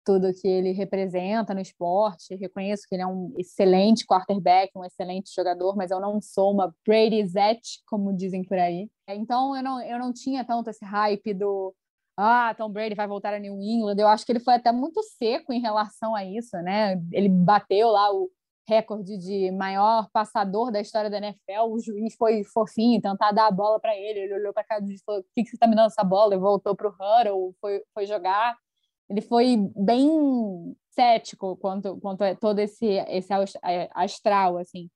tudo 0.07 0.33
que 0.33 0.47
ele 0.47 0.71
representa 0.71 1.53
no 1.53 1.61
esporte, 1.61 2.37
reconheço 2.37 2.85
que 2.89 2.95
ele 2.95 3.03
é 3.03 3.07
um 3.07 3.35
excelente 3.37 4.07
quarterback, 4.07 4.71
um 4.77 4.85
excelente 4.85 5.35
jogador, 5.35 5.75
mas 5.77 5.91
eu 5.91 5.99
não 5.99 6.21
sou 6.23 6.53
uma 6.53 6.73
Brady 6.87 7.27
Zet, 7.27 7.83
como 7.89 8.17
dizem 8.17 8.45
por 8.45 8.57
aí. 8.57 8.89
Então 9.09 9.57
eu 9.57 9.65
não, 9.65 9.83
eu 9.83 9.99
não 9.99 10.13
tinha 10.13 10.45
tanto 10.45 10.71
esse 10.71 10.85
hype 10.85 11.35
do 11.35 11.75
ah, 12.17 12.55
Tom 12.57 12.71
Brady 12.71 12.95
vai 12.95 13.07
voltar 13.07 13.35
a 13.35 13.39
New 13.39 13.61
England. 13.61 13.97
Eu 13.99 14.09
acho 14.09 14.25
que 14.25 14.33
ele 14.33 14.41
foi 14.41 14.55
até 14.55 14.73
muito 14.73 15.03
seco 15.03 15.53
em 15.53 15.61
relação 15.61 16.15
a 16.15 16.25
isso, 16.25 16.57
né? 16.63 17.01
Ele 17.13 17.29
bateu 17.29 17.89
lá 17.91 18.11
o 18.13 18.31
recorde 18.69 19.17
de 19.19 19.51
maior 19.53 20.09
passador 20.13 20.73
da 20.73 20.81
história 20.81 21.11
da 21.11 21.19
NFL. 21.19 21.69
O 21.69 21.79
juiz 21.79 22.15
foi 22.17 22.43
fofinho, 22.45 23.01
tentar 23.01 23.33
dar 23.33 23.47
a 23.47 23.51
bola 23.51 23.79
para 23.79 23.95
ele. 23.97 24.21
Ele 24.21 24.35
olhou 24.35 24.53
para 24.53 24.65
cá 24.65 24.79
e 24.79 24.99
falou: 25.05 25.23
"Por 25.23 25.31
que, 25.35 25.43
que 25.45 25.51
você 25.51 25.57
está 25.57 25.67
me 25.67 25.77
dando 25.77 25.87
essa 25.87 26.03
bola?" 26.03 26.35
E 26.35 26.39
voltou 26.39 26.75
para 26.75 26.89
o 26.89 26.91
Huddle, 26.91 27.55
foi, 27.61 27.83
foi 27.95 28.07
jogar. 28.07 28.57
Ele 29.09 29.21
foi 29.21 29.57
bem 29.77 30.09
cético 30.91 31.57
quanto, 31.59 31.99
quanto 32.01 32.23
a 32.23 32.35
todo 32.35 32.59
esse, 32.59 32.87
esse 32.87 33.33
astral, 33.95 34.59
assim. 34.59 34.91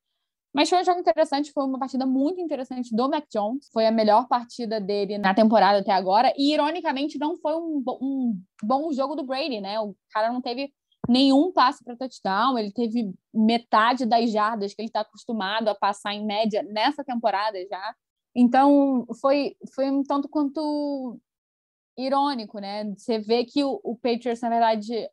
Mas 0.53 0.69
foi 0.69 0.81
um 0.81 0.85
jogo 0.85 0.99
interessante, 0.99 1.53
foi 1.53 1.65
uma 1.65 1.79
partida 1.79 2.05
muito 2.05 2.41
interessante 2.41 2.95
do 2.95 3.09
Mac 3.09 3.25
Jones. 3.33 3.69
Foi 3.73 3.87
a 3.87 3.91
melhor 3.93 4.27
partida 4.27 4.81
dele 4.81 5.17
na 5.17 5.33
temporada 5.33 5.79
até 5.79 5.93
agora. 5.93 6.33
E, 6.37 6.53
ironicamente, 6.53 7.19
não 7.19 7.37
foi 7.37 7.55
um, 7.55 7.83
um 8.01 8.43
bom 8.63 8.93
jogo 8.93 9.15
do 9.15 9.23
Brady, 9.23 9.61
né? 9.61 9.79
O 9.81 9.95
cara 10.13 10.33
não 10.33 10.41
teve 10.41 10.73
nenhum 11.09 11.53
passe 11.53 11.83
para 11.85 11.97
touchdown, 11.97 12.59
ele 12.59 12.73
teve 12.73 13.13
metade 13.33 14.05
das 14.05 14.31
jardas 14.31 14.75
que 14.75 14.83
ele 14.83 14.89
está 14.89 15.01
acostumado 15.01 15.69
a 15.69 15.75
passar 15.75 16.15
em 16.15 16.27
média 16.27 16.63
nessa 16.63 17.05
temporada 17.05 17.59
já. 17.69 17.95
Então, 18.35 19.07
foi, 19.21 19.57
foi 19.75 19.91
um 19.91 20.03
tanto 20.03 20.29
quanto 20.29 21.19
irônico, 21.97 22.59
né? 22.59 22.85
Você 22.97 23.19
vê 23.19 23.45
que 23.45 23.65
o, 23.65 23.81
o 23.83 23.97
Patriots, 23.97 24.41
na 24.41 24.49
verdade, 24.49 25.09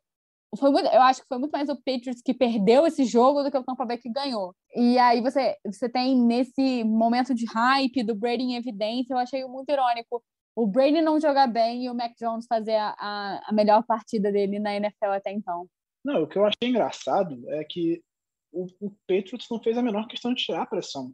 foi 0.56 0.70
muito, 0.70 0.86
eu 0.86 1.02
acho 1.02 1.20
que 1.20 1.28
foi 1.28 1.38
muito 1.38 1.52
mais 1.52 1.68
o 1.68 1.76
Patriots 1.76 2.22
que 2.22 2.32
perdeu 2.32 2.86
esse 2.86 3.04
jogo 3.04 3.42
do 3.42 3.50
que 3.50 3.58
o 3.58 3.64
Tampa 3.64 3.84
Bay 3.84 3.98
que 3.98 4.10
ganhou. 4.10 4.54
E 4.74 4.98
aí 4.98 5.20
você, 5.20 5.56
você 5.64 5.88
tem 5.88 6.16
nesse 6.16 6.84
momento 6.84 7.34
de 7.34 7.44
hype 7.46 8.02
do 8.02 8.14
Brady 8.14 8.42
em 8.42 8.56
evidência, 8.56 9.12
eu 9.12 9.18
achei 9.18 9.44
muito 9.44 9.70
irônico 9.70 10.22
o 10.58 10.66
Brady 10.66 11.00
não 11.00 11.20
jogar 11.20 11.46
bem 11.46 11.84
e 11.84 11.88
o 11.88 11.94
Mac 11.94 12.14
Jones 12.18 12.44
fazer 12.48 12.74
a, 12.74 12.88
a, 12.98 13.48
a 13.48 13.52
melhor 13.52 13.84
partida 13.84 14.32
dele 14.32 14.58
na 14.58 14.74
NFL 14.74 15.12
até 15.12 15.30
então. 15.30 15.68
Não, 16.04 16.24
o 16.24 16.26
que 16.26 16.36
eu 16.36 16.44
achei 16.44 16.68
engraçado 16.68 17.40
é 17.50 17.62
que 17.62 18.02
o, 18.50 18.66
o 18.80 18.90
Patriots 19.06 19.46
não 19.48 19.62
fez 19.62 19.78
a 19.78 19.82
menor 19.82 20.08
questão 20.08 20.34
de 20.34 20.42
tirar 20.42 20.62
a 20.62 20.66
pressão 20.66 21.12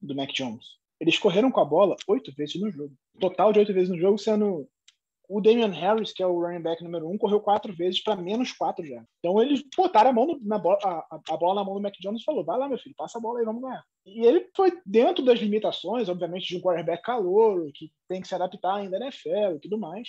do 0.00 0.16
Mac 0.16 0.30
Jones. 0.32 0.64
Eles 0.98 1.18
correram 1.18 1.50
com 1.50 1.60
a 1.60 1.66
bola 1.66 1.96
oito 2.08 2.32
vezes 2.34 2.58
no 2.58 2.70
jogo. 2.70 2.94
Total 3.20 3.52
de 3.52 3.58
oito 3.58 3.74
vezes 3.74 3.90
no 3.90 3.98
jogo, 3.98 4.16
sendo 4.16 4.66
o 5.28 5.42
Damian 5.42 5.70
Harris, 5.70 6.12
que 6.12 6.22
é 6.22 6.26
o 6.26 6.40
running 6.40 6.62
back 6.62 6.82
número 6.82 7.08
um, 7.08 7.18
correu 7.18 7.38
quatro 7.38 7.74
vezes 7.74 8.02
para 8.02 8.16
menos 8.16 8.50
quatro 8.52 8.84
já. 8.86 9.04
Então 9.18 9.40
eles 9.42 9.62
botaram 9.76 10.10
a 10.10 10.12
mão 10.12 10.26
no, 10.26 10.40
na 10.42 10.58
bola, 10.58 10.78
a, 10.82 11.20
a, 11.30 11.36
bola 11.36 11.56
na 11.56 11.64
mão 11.64 11.74
do 11.74 11.82
Mac 11.82 11.94
Jones 12.00 12.22
e 12.22 12.24
falou: 12.24 12.42
vai 12.44 12.58
lá, 12.58 12.66
meu 12.66 12.78
filho, 12.78 12.94
passa 12.96 13.18
a 13.18 13.20
bola 13.20 13.38
aí, 13.38 13.44
vamos 13.44 13.60
ganhar. 13.60 13.84
E 14.06 14.26
ele 14.26 14.48
foi 14.56 14.72
dentro 14.86 15.22
das 15.22 15.38
limitações, 15.38 16.08
obviamente, 16.08 16.48
de 16.48 16.56
um 16.56 16.62
quarterback 16.62 17.02
calor, 17.02 17.70
que 17.74 17.92
tem 18.08 18.22
que 18.22 18.28
se 18.28 18.34
adaptar 18.34 18.76
ainda 18.76 18.98
na 18.98 19.06
NFL 19.06 19.56
e 19.56 19.60
tudo 19.60 19.78
mais. 19.78 20.08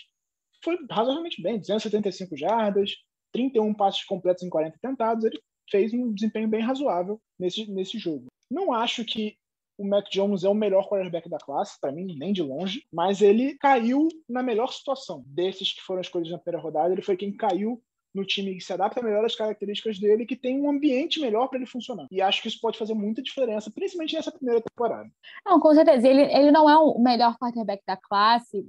Foi 0.64 0.78
razoavelmente 0.90 1.42
bem, 1.42 1.60
275 1.60 2.38
jardas, 2.38 2.96
31 3.34 3.74
passes 3.74 4.04
completos 4.06 4.44
em 4.44 4.50
40 4.50 4.78
tentados. 4.82 5.26
Ele 5.26 5.40
fez 5.70 5.94
um 5.94 6.14
desempenho 6.14 6.48
bem 6.48 6.62
razoável 6.62 7.20
nesse, 7.38 7.70
nesse 7.70 8.00
jogo. 8.00 8.28
Não 8.50 8.74
acho 8.74 9.04
que 9.04 9.36
o 9.80 9.88
Mac 9.88 10.10
Jones 10.12 10.44
é 10.44 10.50
o 10.50 10.54
melhor 10.54 10.88
quarterback 10.90 11.30
da 11.30 11.38
classe, 11.38 11.80
para 11.80 11.92
mim, 11.92 12.14
nem 12.20 12.34
de 12.34 12.44
longe, 12.44 12.84
mas 12.92 13.22
ele 13.22 13.58
caiu 13.58 14.10
na 14.28 14.44
melhor 14.44 14.74
situação. 14.74 15.24
Desses 15.26 15.72
que 15.72 15.82
foram 15.82 16.02
escolhidos 16.02 16.34
na 16.34 16.38
primeira 16.38 16.62
rodada, 16.62 16.92
ele 16.94 17.02
foi 17.02 17.16
quem 17.16 17.32
caiu 17.32 17.82
no 18.14 18.26
time 18.26 18.56
que 18.56 18.62
se 18.64 18.74
adapta 18.74 19.02
melhor 19.02 19.24
às 19.24 19.36
características 19.36 19.98
dele, 19.98 20.26
que 20.26 20.36
tem 20.36 20.60
um 20.60 20.70
ambiente 20.70 21.22
melhor 21.22 21.48
para 21.48 21.60
ele 21.60 21.66
funcionar. 21.66 22.08
E 22.12 22.22
acho 22.22 22.42
que 22.42 22.50
isso 22.50 22.60
pode 22.60 22.78
fazer 22.78 22.94
muita 22.94 23.22
diferença, 23.22 23.72
principalmente 23.72 24.16
nessa 24.16 24.32
primeira 24.32 24.62
temporada. 24.62 25.10
Não, 25.46 25.60
com 25.60 25.74
certeza. 25.74 26.06
Ele, 26.06 26.24
ele 26.24 26.52
não 26.52 26.70
é 26.70 26.78
o 26.78 27.00
melhor 27.00 27.38
quarterback 27.38 27.82
da 27.88 27.96
classe, 27.96 28.68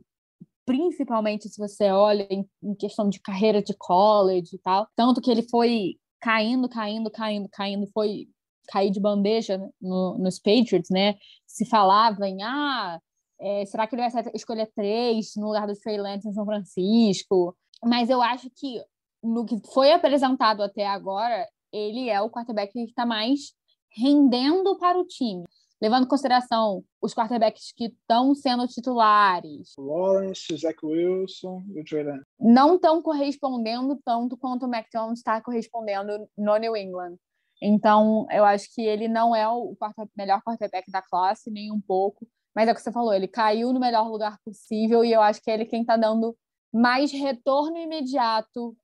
principalmente 0.64 1.48
se 1.48 1.58
você 1.58 1.90
olha 1.90 2.28
em, 2.30 2.48
em 2.62 2.74
questão 2.74 3.08
de 3.08 3.18
carreira 3.20 3.60
de 3.60 3.74
college 3.76 4.54
e 4.54 4.58
tal. 4.58 4.86
Tanto 4.94 5.20
que 5.20 5.30
ele 5.30 5.42
foi 5.50 5.96
caindo, 6.20 6.68
caindo, 6.68 7.10
caindo, 7.10 7.48
caindo, 7.50 7.86
foi 7.92 8.28
cair 8.68 8.90
de 8.90 9.00
bandeja 9.00 9.58
no, 9.80 10.18
nos 10.18 10.38
Patriots, 10.38 10.90
né? 10.90 11.16
Se 11.46 11.64
falava 11.66 12.28
em, 12.28 12.42
ah, 12.42 13.00
é, 13.40 13.64
será 13.64 13.86
que 13.86 13.94
ele 13.94 14.08
vai 14.08 14.24
escolher 14.34 14.70
três 14.74 15.32
no 15.36 15.46
lugar 15.46 15.66
do 15.66 15.74
Trey 15.74 15.98
Lance 15.98 16.28
em 16.28 16.32
São 16.32 16.44
Francisco? 16.44 17.56
Mas 17.82 18.10
eu 18.10 18.20
acho 18.20 18.50
que 18.50 18.82
no 19.22 19.44
que 19.44 19.56
foi 19.72 19.92
apresentado 19.92 20.62
até 20.62 20.86
agora, 20.86 21.46
ele 21.72 22.08
é 22.08 22.20
o 22.20 22.30
quarterback 22.30 22.72
que 22.72 22.80
está 22.80 23.06
mais 23.06 23.52
rendendo 23.96 24.78
para 24.78 24.98
o 24.98 25.06
time. 25.06 25.44
Levando 25.82 26.04
em 26.04 26.08
consideração 26.08 26.84
os 27.00 27.14
quarterbacks 27.14 27.72
que 27.74 27.86
estão 27.86 28.34
sendo 28.34 28.68
titulares. 28.68 29.72
Lawrence, 29.78 30.54
Zach 30.54 30.76
Wilson 30.84 31.62
e 31.74 31.80
o 31.80 31.84
Trey 31.84 32.04
Lance. 32.04 32.24
Não 32.38 32.74
estão 32.74 33.00
correspondendo 33.00 33.98
tanto 34.04 34.36
quanto 34.36 34.66
o 34.66 34.68
Mac 34.68 34.86
Jones 34.92 35.20
está 35.20 35.40
correspondendo 35.40 36.28
no 36.36 36.56
New 36.58 36.76
England. 36.76 37.16
Então, 37.60 38.26
eu 38.30 38.44
acho 38.44 38.74
que 38.74 38.80
ele 38.80 39.06
não 39.06 39.36
é 39.36 39.46
o 39.46 39.76
melhor 40.16 40.40
quarterback 40.42 40.90
da 40.90 41.02
classe, 41.02 41.50
nem 41.50 41.70
um 41.70 41.80
pouco. 41.80 42.26
Mas 42.54 42.68
é 42.68 42.72
o 42.72 42.74
que 42.74 42.80
você 42.80 42.90
falou, 42.90 43.12
ele 43.12 43.28
caiu 43.28 43.72
no 43.72 43.78
melhor 43.78 44.08
lugar 44.08 44.38
possível 44.44 45.04
e 45.04 45.12
eu 45.12 45.20
acho 45.20 45.42
que 45.42 45.50
é 45.50 45.54
ele 45.54 45.66
quem 45.66 45.82
está 45.82 45.96
dando 45.96 46.36
mais 46.72 47.12
retorno 47.12 47.76
imediato 47.76 48.76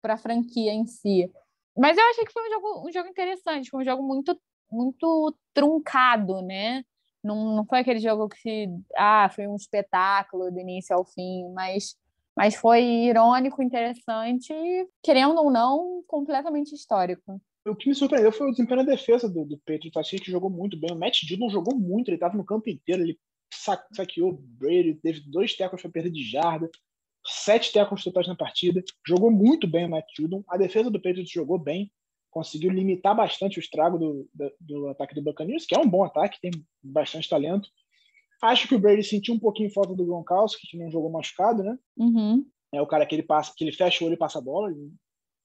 para 0.00 0.14
a 0.14 0.18
franquia 0.18 0.72
em 0.72 0.86
si. 0.86 1.30
Mas 1.76 1.96
eu 1.96 2.04
achei 2.10 2.24
que 2.24 2.32
foi 2.32 2.42
um 2.48 2.52
jogo, 2.52 2.88
um 2.88 2.92
jogo 2.92 3.08
interessante, 3.08 3.70
foi 3.70 3.80
um 3.80 3.84
jogo 3.84 4.02
muito, 4.02 4.38
muito 4.70 5.34
truncado, 5.54 6.42
né? 6.42 6.84
Não, 7.22 7.56
não 7.56 7.64
foi 7.64 7.80
aquele 7.80 7.98
jogo 7.98 8.28
que 8.28 8.68
ah, 8.96 9.28
foi 9.34 9.46
um 9.48 9.56
espetáculo 9.56 10.50
do 10.50 10.60
início 10.60 10.94
ao 10.94 11.04
fim, 11.04 11.50
mas, 11.52 11.96
mas 12.36 12.54
foi 12.54 12.82
irônico, 12.82 13.62
interessante 13.62 14.52
e, 14.52 14.88
querendo 15.02 15.38
ou 15.38 15.50
não, 15.50 16.02
completamente 16.06 16.74
histórico 16.74 17.40
o 17.66 17.76
que 17.76 17.88
me 17.88 17.94
surpreendeu 17.94 18.32
foi 18.32 18.48
o 18.48 18.50
desempenho 18.50 18.84
da 18.84 18.92
defesa 18.92 19.28
do, 19.28 19.44
do 19.44 19.58
Patriots. 19.58 19.96
Achei 19.96 20.18
que 20.18 20.30
jogou 20.30 20.50
muito 20.50 20.78
bem. 20.78 20.90
O 20.92 20.98
Matt 20.98 21.22
Dillon 21.22 21.48
jogou 21.48 21.76
muito, 21.76 22.08
ele 22.08 22.16
estava 22.16 22.36
no 22.36 22.44
campo 22.44 22.70
inteiro, 22.70 23.02
ele 23.02 23.18
saqueou 23.52 24.30
o 24.30 24.38
Brady, 24.38 24.94
teve 24.94 25.20
dois 25.20 25.54
tecos 25.54 25.82
para 25.82 25.90
perder 25.90 26.10
de 26.10 26.22
jarda, 26.22 26.70
sete 27.24 27.72
tecos 27.72 28.02
totais 28.04 28.26
na 28.26 28.36
partida. 28.36 28.82
Jogou 29.06 29.30
muito 29.30 29.66
bem 29.66 29.86
o 29.86 29.90
Matt 29.90 30.06
Judon. 30.16 30.42
A 30.48 30.56
defesa 30.56 30.90
do 30.90 31.00
Patriots 31.00 31.30
jogou 31.30 31.58
bem, 31.58 31.90
conseguiu 32.30 32.70
limitar 32.70 33.16
bastante 33.16 33.58
o 33.58 33.60
estrago 33.60 33.98
do, 33.98 34.28
do, 34.32 34.52
do 34.60 34.88
ataque 34.88 35.14
do 35.14 35.22
Buccaneers, 35.22 35.66
que 35.66 35.74
é 35.74 35.78
um 35.78 35.88
bom 35.88 36.04
ataque, 36.04 36.40
tem 36.40 36.50
bastante 36.82 37.28
talento. 37.28 37.68
Acho 38.42 38.68
que 38.68 38.74
o 38.74 38.78
Brady 38.78 39.02
sentiu 39.02 39.34
um 39.34 39.38
pouquinho 39.38 39.72
falta 39.72 39.94
do 39.94 40.06
Gronkowski, 40.06 40.68
que 40.68 40.78
não 40.78 40.90
jogou 40.90 41.10
machucado, 41.10 41.62
né? 41.62 41.76
Uhum. 41.96 42.46
É 42.72 42.80
o 42.80 42.86
cara 42.86 43.04
que 43.04 43.14
ele 43.14 43.22
passa, 43.22 43.52
que 43.56 43.64
ele 43.64 43.72
fecha 43.72 44.04
o 44.04 44.06
olho 44.06 44.14
e 44.14 44.18
passa 44.18 44.38
a 44.38 44.42
bola, 44.42 44.72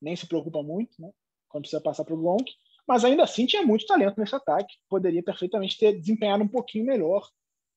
nem 0.02 0.16
se 0.16 0.28
preocupa 0.28 0.62
muito, 0.62 0.92
né? 1.00 1.10
Quando 1.54 1.64
precisa 1.64 1.82
passar 1.82 2.04
para 2.04 2.16
o 2.16 2.18
Gronk, 2.18 2.52
mas 2.88 3.06
ainda 3.06 3.24
assim 3.24 3.46
tinha 3.46 3.62
muito 3.62 3.86
talento 3.86 4.20
nesse 4.20 4.36
ataque, 4.36 4.76
poderia 4.90 5.24
perfeitamente 5.24 5.78
ter 5.78 5.98
desempenhado 5.98 6.44
um 6.44 6.48
pouquinho 6.48 6.86
melhor 6.86 7.26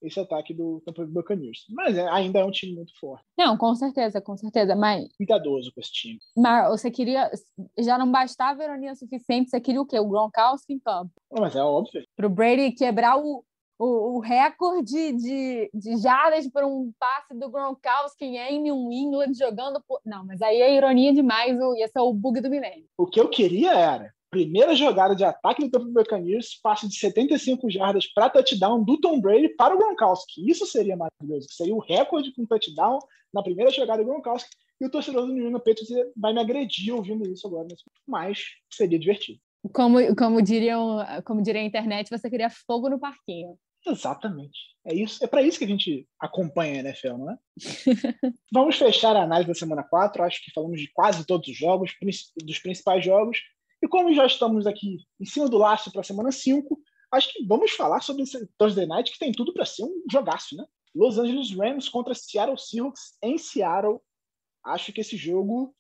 esse 0.03 0.19
ataque 0.19 0.53
do 0.53 0.83
Tampa 0.85 1.03
Bay 1.05 1.13
Buccaneers. 1.13 1.65
Mas 1.71 1.97
é, 1.97 2.09
ainda 2.09 2.41
é 2.41 2.45
um 2.45 2.51
time 2.51 2.75
muito 2.75 2.99
forte. 2.99 3.25
Não, 3.37 3.57
com 3.57 3.75
certeza, 3.75 4.21
com 4.21 4.37
certeza, 4.37 4.75
mas... 4.75 5.07
Cuidadoso 5.17 5.73
com 5.73 5.81
esse 5.81 5.93
time. 5.93 6.19
Mas 6.37 6.69
você 6.69 6.91
queria... 6.91 7.31
Já 7.79 7.97
não 7.99 8.11
bastava 8.11 8.63
a 8.63 8.65
ironia 8.65 8.95
suficiente, 8.95 9.51
você 9.51 9.61
queria 9.61 9.81
o 9.81 9.87
quê? 9.87 9.99
O 9.99 10.09
Gronkowski 10.09 10.75
em 10.75 10.79
campo. 10.79 11.13
Mas 11.33 11.57
é 11.57 11.63
óbvio. 11.63 12.05
Para 12.15 12.27
o 12.27 12.31
Brady 12.31 12.73
quebrar 12.73 13.17
o, 13.17 13.45
o, 13.79 14.17
o 14.17 14.21
recorde 14.21 15.13
de, 15.13 15.71
de 15.73 15.97
jardas 15.99 16.49
por 16.49 16.65
um 16.65 16.93
passe 16.99 17.35
do 17.35 17.51
Gronkowski 17.51 18.25
em 18.25 18.61
New 18.61 18.91
England 18.93 19.35
jogando 19.35 19.83
por... 19.87 20.01
Não, 20.05 20.25
mas 20.25 20.41
aí 20.43 20.61
é 20.61 20.75
ironia 20.75 21.13
demais, 21.13 21.59
o, 21.61 21.77
ia 21.77 21.89
ser 21.89 22.01
o 22.01 22.13
bug 22.13 22.41
do 22.41 22.51
milênio. 22.51 22.87
O 22.97 23.07
que 23.07 23.21
eu 23.21 23.29
queria 23.29 23.73
era 23.73 24.15
primeira 24.31 24.75
jogada 24.75 25.15
de 25.15 25.25
ataque 25.25 25.63
no 25.63 25.71
campo 25.71 25.87
do 25.87 25.93
Buccaneers, 25.93 26.59
passe 26.63 26.89
de 26.89 26.97
75 26.97 27.71
jardas 27.71 28.07
para 28.07 28.29
touchdown 28.29 28.83
do 28.83 28.99
Tom 29.01 29.21
Brady 29.21 29.49
para 29.51 29.75
o 29.75 29.79
Gronkowski. 29.79 30.49
Isso 30.49 30.67
seria 30.67 30.97
maravilhoso, 30.97 31.49
seria 31.51 31.75
o 31.75 31.79
recorde 31.79 32.33
com 32.35 32.45
touchdown 32.45 32.99
na 33.33 33.43
primeira 33.43 33.71
jogada 33.71 34.03
do 34.03 34.09
Gronkowski. 34.09 34.51
E 34.79 34.85
o 34.85 34.91
torcedor 34.91 35.27
do 35.27 35.33
New 35.33 35.47
England 35.47 35.61
Patriots 35.61 35.89
vai 36.15 36.35
me 36.35 36.41
agredir 36.41 36.95
ouvindo 36.95 37.27
isso 37.27 37.47
agora, 37.47 37.69
mas 38.07 38.45
seria 38.71 38.99
divertido. 38.99 39.41
Como, 39.73 40.15
como, 40.15 40.43
diriam, 40.43 40.99
como 41.25 41.43
diria 41.43 41.63
a 41.63 41.65
internet, 41.65 42.11
você 42.11 42.29
queria 42.29 42.51
fogo 42.51 42.91
no 42.91 42.99
parquinho. 42.99 43.59
Exatamente. 43.87 44.59
É 44.85 44.95
isso, 44.95 45.25
é 45.25 45.27
para 45.27 45.43
isso 45.43 45.59
que 45.59 45.65
a 45.65 45.69
gente 45.69 46.09
acompanha 46.21 46.75
a 46.75 46.79
NFL, 46.79 47.17
não 47.19 47.31
é? 47.31 47.39
Vamos 48.53 48.77
fechar 48.77 49.17
a 49.17 49.23
análise 49.23 49.49
da 49.49 49.55
semana 49.55 49.83
4. 49.83 50.23
Acho 50.23 50.45
que 50.45 50.53
falamos 50.53 50.81
de 50.81 50.91
quase 50.93 51.27
todos 51.27 51.49
os 51.49 51.57
jogos, 51.57 51.93
dos 52.45 52.59
principais 52.59 53.05
jogos. 53.05 53.39
E 53.83 53.89
como 53.89 54.15
já 54.15 54.27
estamos 54.27 54.67
aqui 54.67 54.99
em 55.21 55.25
cima 55.25 55.49
do 55.49 55.59
laço 55.59 55.93
para 55.93 56.01
a 56.01 56.05
semana 56.05 56.33
5, 56.33 56.79
acho 57.13 57.33
que 57.33 57.45
vamos 57.45 57.73
falar 57.73 58.01
sobre 58.01 58.23
esse 58.23 58.47
Thursday 58.59 58.87
Night, 58.87 59.13
que 59.13 59.19
tem 59.19 59.33
tudo 59.33 59.53
para 59.53 59.65
ser 59.65 59.85
um 59.85 60.03
jogaço, 60.11 60.57
né? 60.57 60.65
Los 60.95 61.19
Angeles 61.19 61.51
Rams 61.53 61.89
contra 61.89 62.15
Seattle 62.15 62.59
Seahawks 62.59 63.19
em 63.23 63.37
Seattle. 63.39 64.01
Acho 64.65 64.93
que 64.93 65.01
esse 65.01 65.17
jogo 65.17 65.75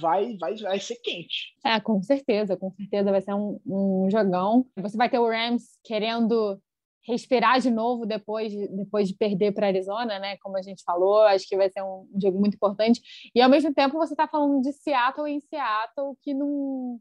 vai, 0.00 0.36
vai, 0.38 0.56
vai 0.56 0.80
ser 0.80 0.96
quente. 0.96 1.54
É, 1.64 1.78
com 1.80 2.02
certeza, 2.02 2.56
com 2.56 2.70
certeza 2.72 3.10
vai 3.10 3.20
ser 3.20 3.34
um, 3.34 3.60
um 3.66 4.08
jogão. 4.10 4.66
Você 4.78 4.96
vai 4.96 5.10
ter 5.10 5.18
o 5.18 5.28
Rams 5.28 5.78
querendo 5.84 6.60
respirar 7.06 7.60
de 7.60 7.70
novo 7.70 8.06
depois 8.06 8.50
de, 8.50 8.68
depois 8.68 9.08
de 9.08 9.14
perder 9.14 9.52
para 9.52 9.66
Arizona, 9.66 10.18
né? 10.18 10.36
Como 10.38 10.56
a 10.56 10.62
gente 10.62 10.82
falou, 10.82 11.22
acho 11.22 11.46
que 11.48 11.56
vai 11.56 11.68
ser 11.70 11.82
um 11.82 12.08
jogo 12.20 12.38
muito 12.40 12.54
importante. 12.54 13.00
E 13.34 13.40
ao 13.40 13.50
mesmo 13.50 13.72
tempo 13.72 13.98
você 13.98 14.14
está 14.14 14.26
falando 14.26 14.62
de 14.62 14.72
Seattle 14.72 15.30
em 15.30 15.40
Seattle 15.40 16.16
que 16.22 16.34
não 16.34 16.98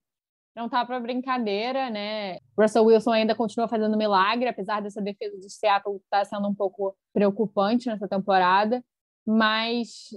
não 0.56 0.70
tá 0.70 0.86
para 0.86 1.00
brincadeira, 1.00 1.90
né? 1.90 2.38
Russell 2.56 2.86
Wilson 2.86 3.12
ainda 3.12 3.34
continua 3.34 3.68
fazendo 3.68 3.98
milagre, 3.98 4.48
apesar 4.48 4.82
dessa 4.82 5.02
defesa 5.02 5.36
de 5.40 5.50
Seattle 5.50 5.96
estar 5.96 6.20
tá 6.20 6.26
sendo 6.26 6.48
um 6.48 6.54
pouco 6.54 6.96
preocupante 7.12 7.88
nessa 7.88 8.08
temporada, 8.08 8.84
mas 9.26 10.12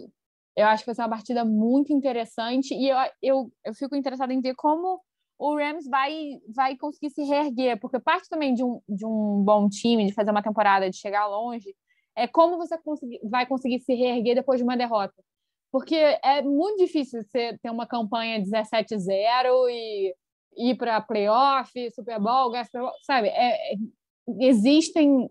eu 0.55 0.66
acho 0.66 0.82
que 0.82 0.87
vai 0.87 0.95
ser 0.95 1.03
uma 1.03 1.09
partida 1.09 1.43
muito 1.43 1.93
interessante 1.93 2.74
e 2.74 2.89
eu, 2.89 2.97
eu, 3.22 3.53
eu 3.64 3.74
fico 3.74 3.97
interessada 3.97 4.32
em 4.32 4.41
ver 4.41 4.55
como 4.55 5.01
o 5.39 5.57
Rams 5.57 5.87
vai, 5.87 6.39
vai 6.55 6.76
conseguir 6.76 7.11
se 7.11 7.22
reerguer, 7.22 7.78
porque 7.78 8.01
parte 8.01 8.28
também 8.28 8.55
de 8.55 8.64
um, 8.64 8.80
de 8.89 9.05
um 9.05 9.43
bom 9.45 9.68
time, 9.68 10.07
de 10.07 10.14
fazer 10.14 10.30
uma 10.30 10.43
temporada, 10.43 10.89
de 10.89 10.97
chegar 10.97 11.26
longe, 11.26 11.74
é 12.16 12.26
como 12.26 12.57
você 12.57 12.78
conseguir, 12.78 13.20
vai 13.24 13.47
conseguir 13.47 13.80
se 13.80 13.95
reerguer 13.95 14.34
depois 14.34 14.59
de 14.59 14.64
uma 14.64 14.76
derrota. 14.76 15.14
Porque 15.70 15.95
é 15.95 16.41
muito 16.43 16.78
difícil 16.78 17.22
você 17.22 17.59
ter 17.62 17.70
uma 17.70 17.87
campanha 17.87 18.41
17-0 18.41 19.68
e 19.68 20.14
ir 20.57 20.74
para 20.76 21.03
playoff, 21.03 21.70
Super 21.91 22.18
Bowl, 22.18 22.53
Super 22.64 22.80
Bowl, 22.80 22.93
sabe? 23.03 23.28
É, 23.28 23.74
é, 23.74 23.76
existem, 24.41 25.28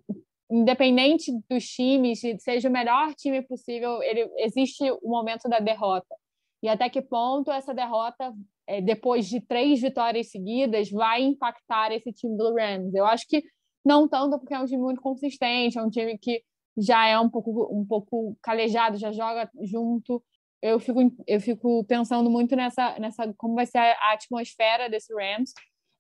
independente 0.52 1.32
dos 1.50 1.66
times, 1.66 2.22
seja 2.40 2.70
o 2.70 2.72
melhor 2.72 3.16
time 3.16 3.42
possível, 3.42 4.04
ele, 4.04 4.30
existe 4.38 4.84
o 5.02 5.10
momento 5.10 5.50
da 5.50 5.60
derrota. 5.60 6.16
E 6.62 6.70
até 6.70 6.90
que 6.90 7.02
ponto 7.02 7.52
essa 7.52 7.74
derrota 7.74 8.32
é, 8.68 8.82
depois 8.82 9.28
de 9.28 9.40
três 9.40 9.82
vitórias 9.82 10.32
seguidas, 10.32 10.90
vai 10.90 11.22
impactar 11.22 11.92
esse 11.92 12.12
time 12.12 12.38
do 12.38 12.54
Rams. 12.54 12.94
Eu 12.94 13.06
acho 13.06 13.28
que 13.28 13.44
não 13.86 14.08
tanto 14.08 14.40
porque 14.40 14.54
é 14.54 14.60
um 14.60 14.66
time 14.66 14.82
muito 14.82 15.02
consistente, 15.02 15.78
é 15.78 15.82
um 15.82 15.90
time 15.90 16.18
que 16.18 16.42
já 16.78 17.08
é 17.08 17.20
um 17.20 17.30
pouco, 17.30 17.70
um 17.72 17.86
pouco 17.86 18.38
calejado, 18.42 18.98
já 18.98 19.12
joga 19.12 19.50
junto. 19.62 20.24
Eu 20.62 20.80
fico, 20.80 21.00
eu 21.28 21.40
fico 21.40 21.84
pensando 21.86 22.30
muito 22.30 22.56
nessa, 22.56 22.98
nessa 23.00 23.32
como 23.38 23.56
vai 23.56 23.66
ser 23.66 23.78
a, 23.78 24.14
atmosfera 24.14 24.90
desse 24.90 25.14
Rams. 25.14 25.54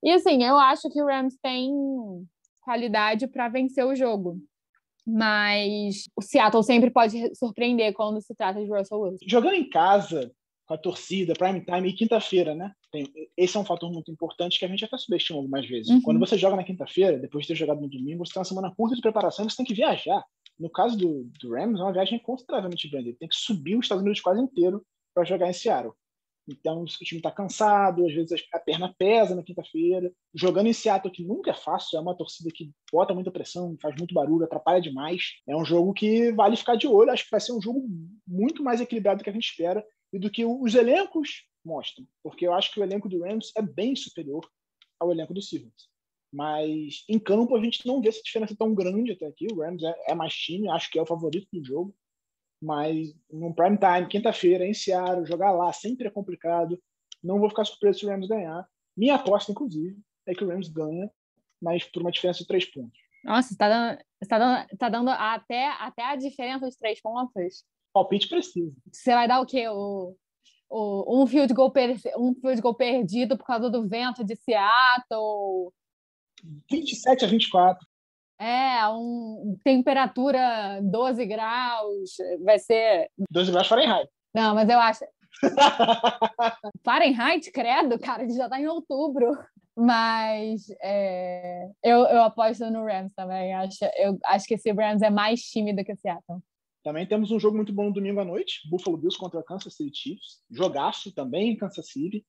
E 0.04 0.12
assim, 0.12 0.44
eu 0.44 0.58
acho 0.58 0.90
que 0.90 1.02
o 1.02 1.06
Rams 1.06 1.38
tem 1.42 1.72
qualidade 2.62 3.28
para 3.28 3.48
vencer 3.48 3.86
o 3.86 3.96
jogo. 3.96 4.40
Mas 5.08 6.10
o 6.16 6.22
Seattle 6.22 6.64
sempre 6.64 6.90
pode 6.90 7.36
surpreender 7.36 7.94
quando 7.94 8.20
se 8.22 8.34
trata 8.34 8.60
de 8.60 8.68
Russell 8.68 9.00
Wilson. 9.00 9.26
Jogando 9.28 9.54
em 9.54 9.70
casa, 9.70 10.32
com 10.66 10.74
a 10.74 10.78
torcida, 10.78 11.34
prime 11.34 11.62
time 11.64 11.90
e 11.90 11.94
quinta-feira, 11.94 12.56
né? 12.56 12.74
Tem, 12.92 13.06
esse 13.38 13.56
é 13.56 13.60
um 13.60 13.66
fator 13.66 13.92
muito 13.92 14.12
importante 14.12 14.58
que 14.58 14.66
a 14.66 14.68
gente 14.68 14.84
até 14.84 14.98
subestima 14.98 15.38
algumas 15.38 15.68
vezes. 15.68 15.90
Uhum. 15.90 16.02
Quando 16.02 16.20
você 16.20 16.38
joga 16.38 16.56
na 16.56 16.64
quinta-feira, 16.64 17.20
depois 17.20 17.44
de 17.46 17.50
ter 17.50 17.56
jogado 17.56 17.82
no 17.82 17.90
domingo, 17.90 18.26
você 18.26 18.34
tem 18.34 18.40
uma 18.40 18.46
semana 18.46 18.74
curta 18.76 18.96
de 18.96 19.02
preparação 19.02 19.46
e 19.46 19.50
você 19.50 19.58
tem 19.58 19.66
que 19.66 19.74
viajar. 19.74 20.24
No 20.60 20.70
caso 20.70 20.98
do, 20.98 21.30
do 21.40 21.54
Rams, 21.54 21.80
é 21.80 21.84
uma 21.84 21.94
viagem 21.94 22.18
consideravelmente 22.20 22.90
grande. 22.90 23.10
Ele 23.10 23.18
tem 23.18 23.30
que 23.30 23.36
subir 23.36 23.76
os 23.76 23.86
Estados 23.86 24.02
Unidos 24.02 24.22
quase 24.22 24.42
inteiro 24.42 24.84
para 25.14 25.26
jogar 25.26 25.50
em 25.50 25.54
Seattle. 25.54 25.94
Então, 26.48 26.84
o 26.84 26.86
time 26.86 27.20
está 27.20 27.32
cansado, 27.32 28.06
às 28.06 28.14
vezes 28.14 28.44
a 28.54 28.60
perna 28.60 28.94
pesa 28.98 29.36
na 29.36 29.44
quinta-feira. 29.44 30.12
Jogando 30.34 30.68
em 30.68 30.74
Seattle, 30.74 31.12
que 31.12 31.24
nunca 31.24 31.52
é 31.52 31.54
fácil, 31.56 31.98
é 31.98 32.02
uma 32.02 32.16
torcida 32.16 32.50
que 32.54 32.72
bota 32.92 33.16
muita 33.16 33.32
pressão, 33.32 33.76
faz 33.82 33.96
muito 33.98 34.14
barulho, 34.14 34.46
atrapalha 34.46 34.80
demais. 34.80 35.24
É 35.48 35.56
um 35.56 35.66
jogo 35.66 35.92
que 35.94 36.32
vale 36.34 36.56
ficar 36.56 36.76
de 36.76 36.88
olho. 36.88 37.12
Acho 37.12 37.26
que 37.26 37.32
vai 37.32 37.40
ser 37.40 37.52
um 37.52 37.62
jogo 37.62 37.84
muito 38.28 38.64
mais 38.64 38.80
equilibrado 38.80 39.20
do 39.20 39.24
que 39.24 39.30
a 39.30 39.34
gente 39.34 39.50
espera 39.50 39.84
e 40.16 40.20
do 40.20 40.32
que 40.32 40.46
os 40.46 40.76
elencos 40.76 41.46
mostram. 41.64 42.08
Porque 42.24 42.48
eu 42.48 42.54
acho 42.54 42.72
que 42.72 42.80
o 42.80 42.84
elenco 42.84 43.10
do 43.10 43.22
Rams 43.22 43.52
é 43.58 43.62
bem 43.62 43.96
superior 43.96 44.50
ao 44.98 45.12
elenco 45.12 45.34
do 45.34 45.42
Seahawks. 45.42 45.90
Mas 46.32 47.04
em 47.10 47.20
campo 47.20 47.56
a 47.56 47.62
gente 47.62 47.86
não 47.86 48.02
vê 48.02 48.08
essa 48.08 48.22
diferença 48.24 48.56
tão 48.58 48.74
grande 48.74 49.12
até 49.12 49.28
aqui. 49.28 49.46
O 49.52 49.60
Rams 49.60 49.84
é, 49.84 49.94
é 50.08 50.16
mais 50.16 50.34
time, 50.34 50.70
acho 50.70 50.90
que 50.90 50.98
é 50.98 51.02
o 51.02 51.06
favorito 51.06 51.50
do 51.52 51.64
jogo. 51.64 51.94
Mas 52.62 53.14
no 53.30 53.54
prime 53.54 53.78
time, 53.78 54.08
quinta-feira, 54.08 54.66
em 54.66 54.74
Seattle, 54.74 55.26
jogar 55.26 55.52
lá 55.52 55.74
sempre 55.74 56.08
é 56.08 56.12
complicado. 56.12 56.82
Não 57.22 57.38
vou 57.38 57.50
ficar 57.50 57.66
surpreso 57.66 58.00
se 58.00 58.06
o 58.06 58.10
Rams 58.10 58.28
ganhar. 58.28 58.66
Minha 58.96 59.16
aposta, 59.16 59.52
inclusive, 59.52 60.00
é 60.26 60.34
que 60.34 60.46
o 60.46 60.48
Rams 60.48 60.70
ganha, 60.70 61.12
mas 61.62 61.84
por 61.84 62.02
uma 62.02 62.12
diferença 62.12 62.40
de 62.40 62.48
três 62.48 62.64
pontos. 62.64 62.98
Nossa, 63.26 63.52
está 63.52 63.68
dando, 63.68 64.00
está 64.22 64.40
dando, 64.40 64.78
tá 64.78 64.90
dando 64.90 65.10
até, 65.10 65.68
até 65.72 66.04
a 66.06 66.16
diferença 66.16 66.70
de 66.70 66.78
três 66.78 67.02
pontos. 67.02 67.66
Palpite 67.96 68.28
precisa. 68.28 68.74
Você 68.92 69.14
vai 69.14 69.26
dar 69.26 69.40
o 69.40 69.46
quê? 69.46 69.70
O, 69.70 70.14
o, 70.70 71.24
um, 71.24 71.26
field 71.26 71.54
goal 71.54 71.72
per, 71.72 71.96
um 72.18 72.36
field 72.36 72.62
goal 72.62 72.76
perdido 72.76 73.38
por 73.38 73.46
causa 73.46 73.70
do 73.70 73.88
vento 73.88 74.22
de 74.22 74.36
Seattle? 74.36 75.72
27 76.70 77.24
a 77.24 77.28
24. 77.30 77.88
É, 78.38 78.86
um, 78.90 79.58
temperatura 79.64 80.82
12 80.82 81.26
graus, 81.26 82.18
vai 82.44 82.60
ser. 82.60 83.10
12 83.32 83.52
graus 83.54 83.68
Fahrenheit. 83.68 84.10
Não, 84.36 84.54
mas 84.54 84.68
eu 84.68 84.78
acho. 84.78 85.06
Fahrenheit, 86.84 87.50
credo, 87.50 87.98
cara, 87.98 88.24
a 88.24 88.28
gente 88.28 88.36
já 88.36 88.50
tá 88.50 88.60
em 88.60 88.68
outubro. 88.68 89.38
Mas 89.78 90.66
é, 90.82 91.70
eu, 91.82 92.00
eu 92.00 92.24
aposto 92.24 92.70
no 92.70 92.86
Rams 92.86 93.14
também. 93.16 93.54
Acho, 93.54 93.86
eu 93.98 94.18
acho 94.26 94.46
que 94.48 94.56
esse 94.56 94.72
Rams 94.74 95.02
é 95.02 95.10
mais 95.10 95.42
time 95.42 95.74
do 95.74 95.84
que 95.84 95.94
o 95.94 95.98
Seattle. 95.98 96.42
Também 96.86 97.08
temos 97.08 97.32
um 97.32 97.40
jogo 97.40 97.58
muito 97.58 97.74
bom 97.74 97.86
no 97.86 97.94
domingo 97.94 98.20
à 98.20 98.24
noite, 98.24 98.62
Buffalo 98.70 98.96
Bills 98.96 99.18
contra 99.18 99.42
Kansas 99.42 99.74
City 99.74 99.98
Chiefs. 99.98 100.44
Jogaço 100.52 101.12
também 101.12 101.50
em 101.50 101.58
Kansas 101.58 101.90
City. 101.90 102.24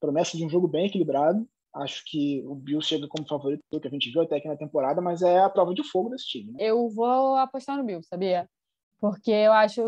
Promessa 0.00 0.34
de 0.34 0.46
um 0.46 0.48
jogo 0.48 0.66
bem 0.66 0.86
equilibrado. 0.86 1.46
Acho 1.74 2.02
que 2.06 2.42
o 2.46 2.54
Bill 2.54 2.80
chega 2.80 3.06
como 3.06 3.28
favorito 3.28 3.62
pelo 3.68 3.82
que 3.82 3.86
a 3.86 3.90
gente 3.90 4.10
viu 4.10 4.22
até 4.22 4.36
aqui 4.36 4.48
na 4.48 4.56
temporada, 4.56 5.02
mas 5.02 5.20
é 5.20 5.40
a 5.40 5.50
prova 5.50 5.74
de 5.74 5.84
fogo 5.84 6.08
desse 6.08 6.26
time. 6.26 6.52
Né? 6.52 6.58
Eu 6.58 6.88
vou 6.88 7.36
apostar 7.36 7.76
no 7.76 7.84
Bill, 7.84 8.02
sabia? 8.02 8.48
Porque 8.98 9.30
eu 9.30 9.52
acho, 9.52 9.82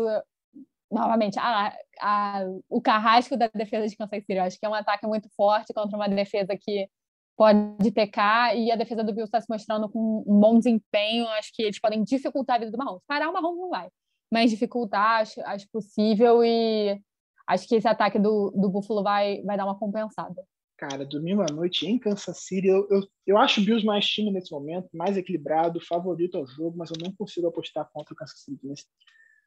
novamente, 0.91 1.39
a, 1.39 1.75
a, 1.99 2.41
o 2.69 2.79
carrasco 2.79 3.35
da 3.35 3.47
defesa 3.47 3.87
de 3.87 3.97
Kansas 3.97 4.19
City. 4.19 4.33
Eu 4.33 4.43
acho 4.43 4.59
que 4.59 4.65
é 4.67 4.69
um 4.69 4.75
ataque 4.75 5.07
muito 5.07 5.29
forte 5.35 5.73
contra 5.73 5.97
uma 5.97 6.07
defesa 6.07 6.55
que 6.55 6.87
pode 7.35 7.91
pecar 7.91 8.55
e 8.55 8.71
a 8.71 8.75
defesa 8.75 9.03
do 9.03 9.13
Bill 9.15 9.25
está 9.25 9.41
se 9.41 9.49
mostrando 9.49 9.89
com 9.89 10.23
um 10.27 10.39
bom 10.39 10.59
desempenho. 10.59 11.27
Acho 11.29 11.51
que 11.55 11.63
eles 11.63 11.79
podem 11.79 12.03
dificultar 12.03 12.57
a 12.57 12.59
vida 12.59 12.71
do 12.71 12.77
Mahomes. 12.77 13.01
Parar 13.07 13.27
o 13.27 13.33
Mahomes 13.33 13.59
não 13.59 13.69
vai, 13.69 13.89
mas 14.31 14.49
dificultar 14.49 15.21
acho, 15.21 15.41
acho 15.41 15.67
possível 15.69 16.43
e 16.43 16.99
acho 17.47 17.67
que 17.67 17.75
esse 17.75 17.87
ataque 17.87 18.17
do, 18.17 18.51
do 18.51 18.69
Buffalo 18.69 19.03
vai, 19.03 19.41
vai 19.43 19.57
dar 19.57 19.65
uma 19.65 19.77
compensada 19.77 20.41
cara, 20.81 21.05
domingo 21.05 21.43
à 21.43 21.53
noite 21.53 21.85
em 21.85 21.99
Kansas 21.99 22.39
City, 22.39 22.65
eu, 22.65 22.87
eu, 22.89 23.07
eu 23.27 23.37
acho 23.37 23.61
o 23.61 23.63
Bills 23.63 23.85
mais 23.85 24.03
time 24.03 24.31
nesse 24.31 24.51
momento, 24.51 24.89
mais 24.91 25.15
equilibrado, 25.15 25.79
favorito 25.79 26.39
ao 26.39 26.47
jogo, 26.47 26.75
mas 26.75 26.89
eu 26.89 26.97
não 26.99 27.13
consigo 27.13 27.45
apostar 27.45 27.87
contra 27.93 28.15
o 28.15 28.17
Kansas 28.17 28.41
City 28.41 28.65
nesse, 28.65 28.85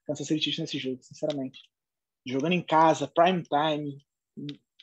Kansas 0.07 0.29
City 0.29 0.61
nesse 0.61 0.79
jogo, 0.79 1.03
sinceramente. 1.03 1.59
Jogando 2.25 2.53
em 2.53 2.63
casa, 2.63 3.09
prime 3.09 3.43
time, 3.43 3.99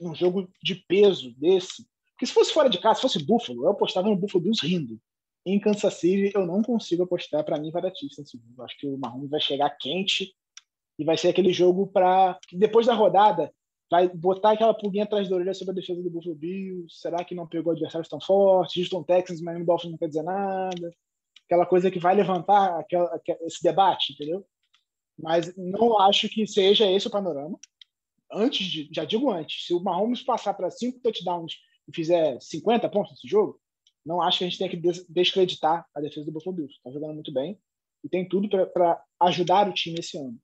um 0.01 0.13
jogo 0.13 0.51
de 0.61 0.75
peso 0.75 1.33
desse. 1.39 1.87
Porque 2.11 2.25
se 2.25 2.33
fosse 2.33 2.51
fora 2.51 2.69
de 2.69 2.81
casa, 2.81 2.95
se 2.95 3.01
fosse 3.03 3.25
Buffalo, 3.25 3.63
eu 3.63 3.69
apostava 3.69 4.09
no 4.09 4.17
Buffalo 4.17 4.43
Bills 4.43 4.67
rindo. 4.67 4.99
Em 5.45 5.59
Kansas 5.59 5.95
City, 5.95 6.31
eu 6.35 6.45
não 6.45 6.61
consigo 6.61 7.03
apostar. 7.03 7.43
Para 7.43 7.59
mim, 7.59 7.71
vai 7.71 7.81
Chiefs 7.95 8.17
nesse 8.19 8.37
jogo. 8.37 8.63
Acho 8.63 8.77
que 8.77 8.87
o 8.87 8.97
Mahomes 8.97 9.29
vai 9.29 9.41
chegar 9.41 9.69
quente 9.71 10.33
e 10.99 11.03
vai 11.03 11.17
ser 11.17 11.29
aquele 11.29 11.51
jogo 11.51 11.87
para 11.87 12.39
depois 12.51 12.85
da 12.85 12.93
rodada 12.93 13.51
vai 13.91 14.07
botar 14.07 14.51
aquela 14.51 14.73
pulguinha 14.73 15.03
atrás 15.03 15.27
da 15.27 15.35
orelha 15.35 15.53
sobre 15.53 15.73
a 15.73 15.75
defesa 15.75 16.01
do 16.01 16.09
Buffalo 16.09 16.33
Bills. 16.33 16.95
Será 16.97 17.25
que 17.25 17.35
não 17.35 17.45
pegou 17.45 17.73
adversários 17.73 18.07
tão 18.07 18.21
fortes? 18.21 18.77
Houston 18.77 19.03
Texans, 19.03 19.41
Miami 19.41 19.65
Dolphins 19.65 19.91
não 19.91 19.97
quer 19.97 20.07
dizer 20.07 20.23
nada. 20.23 20.95
Aquela 21.45 21.65
coisa 21.65 21.91
que 21.91 21.99
vai 21.99 22.15
levantar 22.15 22.79
aquela, 22.79 23.19
esse 23.41 23.61
debate, 23.61 24.13
entendeu? 24.13 24.45
Mas 25.19 25.53
não 25.57 25.99
acho 25.99 26.29
que 26.29 26.47
seja 26.47 26.89
esse 26.89 27.07
o 27.07 27.11
panorama. 27.11 27.59
Antes 28.31 28.65
de, 28.65 28.89
já 28.93 29.03
digo 29.03 29.29
antes, 29.29 29.65
se 29.65 29.73
o 29.73 29.83
Mahomes 29.83 30.23
passar 30.23 30.53
para 30.53 30.71
cinco 30.71 31.01
touchdowns 31.01 31.55
e 31.85 31.93
fizer 31.93 32.39
50 32.39 32.87
pontos 32.87 33.11
nesse 33.11 33.27
jogo, 33.27 33.59
não 34.05 34.21
acho 34.21 34.39
que 34.39 34.43
a 34.45 34.49
gente 34.49 34.59
tem 34.59 34.69
que 34.69 34.81
descreditar 35.09 35.85
a 35.93 36.01
defesa 36.01 36.25
do 36.25 36.31
Buffalo 36.31 36.55
Bills. 36.55 36.75
Está 36.75 36.91
jogando 36.91 37.13
muito 37.13 37.33
bem 37.33 37.59
e 38.03 38.09
tem 38.09 38.27
tudo 38.27 38.49
para 38.49 39.03
ajudar 39.21 39.69
o 39.69 39.73
time 39.73 39.99
esse 39.99 40.17
ano. 40.17 40.37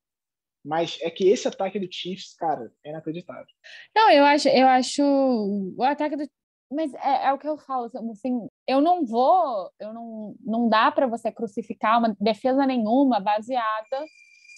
Mas 0.64 0.98
é 1.00 1.10
que 1.10 1.28
esse 1.28 1.46
ataque 1.48 1.78
do 1.78 1.88
Chiefs, 1.90 2.34
cara, 2.34 2.72
é 2.84 2.90
inacreditável. 2.90 3.46
Não, 3.94 4.10
eu 4.10 4.24
acho, 4.24 4.48
eu 4.48 4.66
acho 4.66 5.02
o 5.02 5.82
ataque 5.82 6.16
do 6.16 6.28
mas 6.70 6.92
é, 6.94 7.28
é, 7.28 7.32
o 7.32 7.38
que 7.38 7.48
eu 7.48 7.56
falo, 7.56 7.86
assim, 8.12 8.46
eu 8.66 8.80
não 8.80 9.04
vou, 9.04 9.70
eu 9.80 9.92
não, 9.92 10.36
não 10.40 10.68
dá 10.68 10.92
para 10.92 11.06
você 11.06 11.32
crucificar 11.32 11.98
uma 11.98 12.14
defesa 12.20 12.66
nenhuma 12.66 13.18
baseada 13.18 14.04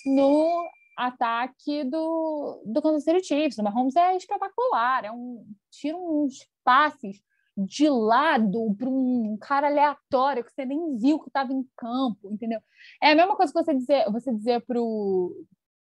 no 0.05 0.69
ataque 0.97 1.85
do, 1.85 2.63
do 2.67 2.83
Kansas 2.83 3.05
City 3.05 3.25
Chiefs. 3.25 3.59
O 3.59 3.63
Mahomes 3.63 3.95
é 3.95 4.17
espetacular, 4.17 5.05
é 5.05 5.13
um 5.13 5.47
tira 5.71 5.97
uns 5.97 6.47
passes 6.65 7.23
de 7.65 7.89
lado 7.89 8.75
para 8.77 8.89
um 8.89 9.37
cara 9.41 9.69
aleatório 9.69 10.45
que 10.45 10.53
você 10.53 10.65
nem 10.65 10.97
viu 10.97 11.19
que 11.19 11.29
estava 11.29 11.53
em 11.53 11.65
campo, 11.77 12.31
entendeu? 12.31 12.61
É 13.03 13.13
a 13.13 13.15
mesma 13.15 13.37
coisa 13.37 13.53
que 13.53 13.63
você 13.63 13.75
dizer, 13.75 14.11
você 14.11 14.33
dizer 14.33 14.65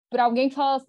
para 0.09 0.23
alguém 0.23 0.49
falar, 0.49 0.83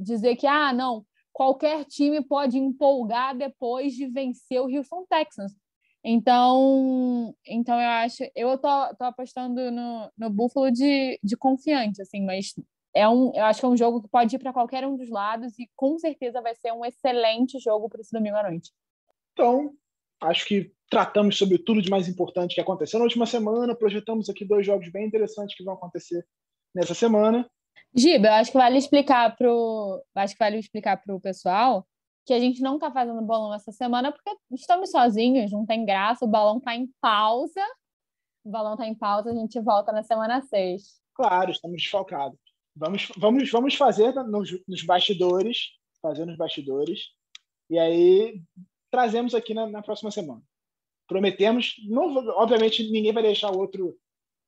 dizer 0.00 0.36
que, 0.36 0.46
ah, 0.46 0.72
não, 0.72 1.04
qualquer 1.32 1.84
time 1.84 2.22
pode 2.22 2.58
empolgar 2.58 3.36
depois 3.36 3.94
de 3.94 4.06
vencer 4.06 4.60
o 4.60 4.68
Houston 4.68 5.04
Texans. 5.08 5.52
Então, 6.02 7.34
então 7.46 7.78
eu 7.78 7.88
acho, 7.88 8.24
eu 8.34 8.56
tô, 8.56 8.94
tô 8.96 9.04
apostando 9.04 9.70
no, 9.70 10.10
no 10.16 10.30
Buffalo 10.30 10.70
de, 10.70 11.18
de 11.22 11.36
confiante, 11.36 12.00
assim, 12.00 12.24
mas 12.24 12.54
é 12.94 13.08
um, 13.08 13.32
eu 13.34 13.44
acho 13.44 13.60
que 13.60 13.66
é 13.66 13.68
um 13.68 13.76
jogo 13.76 14.02
que 14.02 14.08
pode 14.08 14.34
ir 14.34 14.38
para 14.38 14.52
qualquer 14.52 14.86
um 14.86 14.96
dos 14.96 15.10
lados 15.10 15.58
e 15.58 15.68
com 15.76 15.98
certeza 15.98 16.40
vai 16.40 16.54
ser 16.54 16.72
um 16.72 16.84
excelente 16.84 17.58
jogo 17.58 17.88
para 17.88 18.00
esse 18.00 18.12
domingo 18.12 18.36
à 18.36 18.42
noite. 18.42 18.72
Então, 19.32 19.72
acho 20.22 20.46
que 20.46 20.72
tratamos 20.90 21.38
sobre 21.38 21.58
tudo 21.58 21.80
de 21.80 21.90
mais 21.90 22.08
importante 22.08 22.54
que 22.54 22.60
aconteceu 22.60 22.98
na 22.98 23.04
última 23.04 23.26
semana, 23.26 23.76
projetamos 23.76 24.28
aqui 24.28 24.44
dois 24.44 24.66
jogos 24.66 24.90
bem 24.90 25.06
interessantes 25.06 25.56
que 25.56 25.64
vão 25.64 25.74
acontecer 25.74 26.26
nessa 26.74 26.94
semana. 26.94 27.48
Giba, 27.94 28.28
eu 28.28 28.32
acho 28.34 28.52
que 28.52 28.58
vale 28.58 28.78
explicar 28.78 29.36
pro, 29.36 30.02
acho 30.14 30.34
que 30.34 30.38
vale 30.38 30.58
explicar 30.58 30.96
pro 31.02 31.20
pessoal 31.20 31.86
que 32.26 32.34
a 32.34 32.38
gente 32.38 32.60
não 32.60 32.74
está 32.74 32.92
fazendo 32.92 33.20
bolão 33.22 33.54
essa 33.54 33.72
semana 33.72 34.12
porque 34.12 34.30
estamos 34.52 34.90
sozinhos, 34.90 35.50
não 35.50 35.66
tem 35.66 35.84
graça, 35.84 36.24
o 36.24 36.28
balão 36.28 36.58
está 36.58 36.74
em 36.74 36.88
pausa. 37.00 37.62
O 38.44 38.50
balão 38.50 38.72
está 38.72 38.86
em 38.86 38.94
pausa, 38.94 39.30
a 39.30 39.34
gente 39.34 39.60
volta 39.60 39.92
na 39.92 40.02
semana 40.02 40.40
6. 40.40 41.00
Claro, 41.14 41.50
estamos 41.50 41.76
desfalcados. 41.82 42.38
Vamos, 42.74 43.10
vamos, 43.16 43.50
vamos 43.50 43.74
fazer 43.74 44.14
nos, 44.14 44.50
nos 44.66 44.82
bastidores, 44.84 45.70
fazer 46.00 46.24
nos 46.24 46.36
bastidores, 46.36 47.00
e 47.68 47.78
aí 47.78 48.40
trazemos 48.90 49.34
aqui 49.34 49.54
na, 49.54 49.66
na 49.68 49.82
próxima 49.82 50.10
semana. 50.10 50.42
Prometemos, 51.06 51.74
não, 51.88 52.16
obviamente 52.36 52.90
ninguém 52.90 53.12
vai 53.12 53.22
deixar 53.22 53.50
o 53.50 53.58
outro 53.58 53.96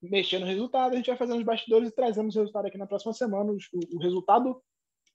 mexer 0.03 0.39
no 0.39 0.47
resultado, 0.47 0.93
a 0.93 0.97
gente 0.97 1.07
vai 1.07 1.17
fazendo 1.17 1.39
os 1.39 1.45
bastidores 1.45 1.89
e 1.89 1.95
trazemos 1.95 2.35
o 2.35 2.41
resultado 2.41 2.67
aqui 2.67 2.77
na 2.77 2.87
próxima 2.87 3.13
semana, 3.13 3.53
o, 3.53 3.57
o 3.97 3.99
resultado 3.99 4.61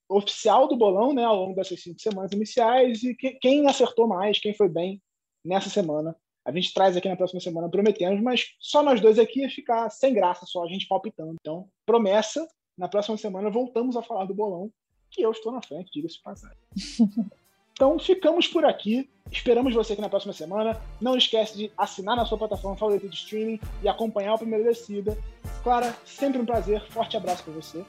oficial 0.10 0.68
do 0.68 0.78
bolão, 0.78 1.14
né, 1.14 1.24
ao 1.24 1.36
longo 1.36 1.56
dessas 1.56 1.82
cinco 1.82 2.00
semanas 2.00 2.32
iniciais 2.32 3.04
e 3.04 3.14
que, 3.14 3.32
quem 3.32 3.68
acertou 3.68 4.08
mais, 4.08 4.40
quem 4.40 4.54
foi 4.54 4.70
bem 4.70 5.02
nessa 5.44 5.70
semana. 5.70 6.16
A 6.46 6.52
gente 6.52 6.74
traz 6.74 6.96
aqui 6.96 7.10
na 7.10 7.18
próxima 7.18 7.42
semana, 7.42 7.70
prometemos, 7.70 8.22
mas 8.22 8.56
só 8.60 8.82
nós 8.82 9.02
dois 9.02 9.20
aqui 9.20 9.42
ia 9.42 9.50
ficar 9.50 9.90
sem 9.90 10.14
graça, 10.14 10.46
só 10.46 10.64
a 10.64 10.68
gente 10.68 10.88
palpitando. 10.88 11.36
Então, 11.42 11.70
promessa, 11.86 12.48
na 12.78 12.88
próxima 12.88 13.18
semana 13.18 13.50
voltamos 13.50 13.98
a 13.98 14.02
falar 14.02 14.26
do 14.26 14.34
bolão, 14.34 14.72
que 15.12 15.22
eu 15.22 15.32
estou 15.32 15.52
na 15.52 15.62
frente, 15.62 15.92
diga-se 15.92 16.22
passagem. 16.22 16.58
Então, 17.78 17.98
ficamos 18.00 18.48
por 18.48 18.66
aqui. 18.66 19.08
Esperamos 19.32 19.72
você 19.72 19.94
aqui 19.94 20.02
na 20.02 20.10
próxima 20.10 20.34
semana. 20.34 20.82
Não 21.00 21.16
esquece 21.16 21.56
de 21.56 21.72
assinar 21.78 22.16
na 22.16 22.26
sua 22.26 22.36
plataforma 22.36 22.76
favorita 22.76 23.08
de 23.08 23.16
streaming 23.16 23.60
e 23.84 23.88
acompanhar 23.88 24.34
o 24.34 24.38
Primeiro 24.40 24.64
Descida. 24.64 25.16
Clara, 25.64 25.96
sempre 26.04 26.42
um 26.42 26.46
prazer. 26.46 26.82
Forte 26.90 27.16
abraço 27.16 27.44
para 27.44 27.54
você. 27.54 27.86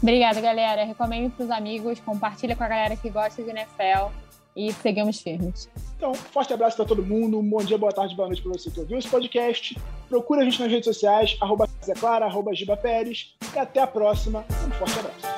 Obrigada, 0.00 0.40
galera. 0.40 0.84
Recomendo 0.84 1.30
para 1.32 1.44
os 1.44 1.50
amigos, 1.50 2.00
compartilha 2.00 2.56
com 2.56 2.64
a 2.64 2.68
galera 2.68 2.96
que 2.96 3.10
gosta 3.10 3.42
de 3.42 3.50
NFL 3.50 4.10
e 4.56 4.72
seguimos 4.72 5.20
firmes. 5.20 5.68
Então, 5.98 6.14
forte 6.14 6.54
abraço 6.54 6.78
para 6.78 6.86
todo 6.86 7.04
mundo. 7.04 7.38
Um 7.38 7.46
bom 7.46 7.62
dia, 7.62 7.76
boa 7.76 7.92
tarde, 7.92 8.16
boa 8.16 8.28
noite 8.28 8.40
para 8.40 8.52
você 8.52 8.70
que 8.70 8.80
ouviu 8.80 8.96
esse 8.96 9.08
podcast. 9.08 9.78
Procura 10.08 10.40
a 10.40 10.44
gente 10.44 10.62
nas 10.62 10.70
redes 10.70 10.86
sociais, 10.86 11.36
arroba 11.42 11.68
Zé 11.84 11.92
Clara, 11.92 12.24
arroba 12.24 12.54
Giba 12.54 12.76
Pérez. 12.76 13.36
E 13.54 13.58
até 13.58 13.80
a 13.80 13.86
próxima. 13.86 14.46
Um 14.66 14.70
forte 14.70 14.98
abraço. 14.98 15.35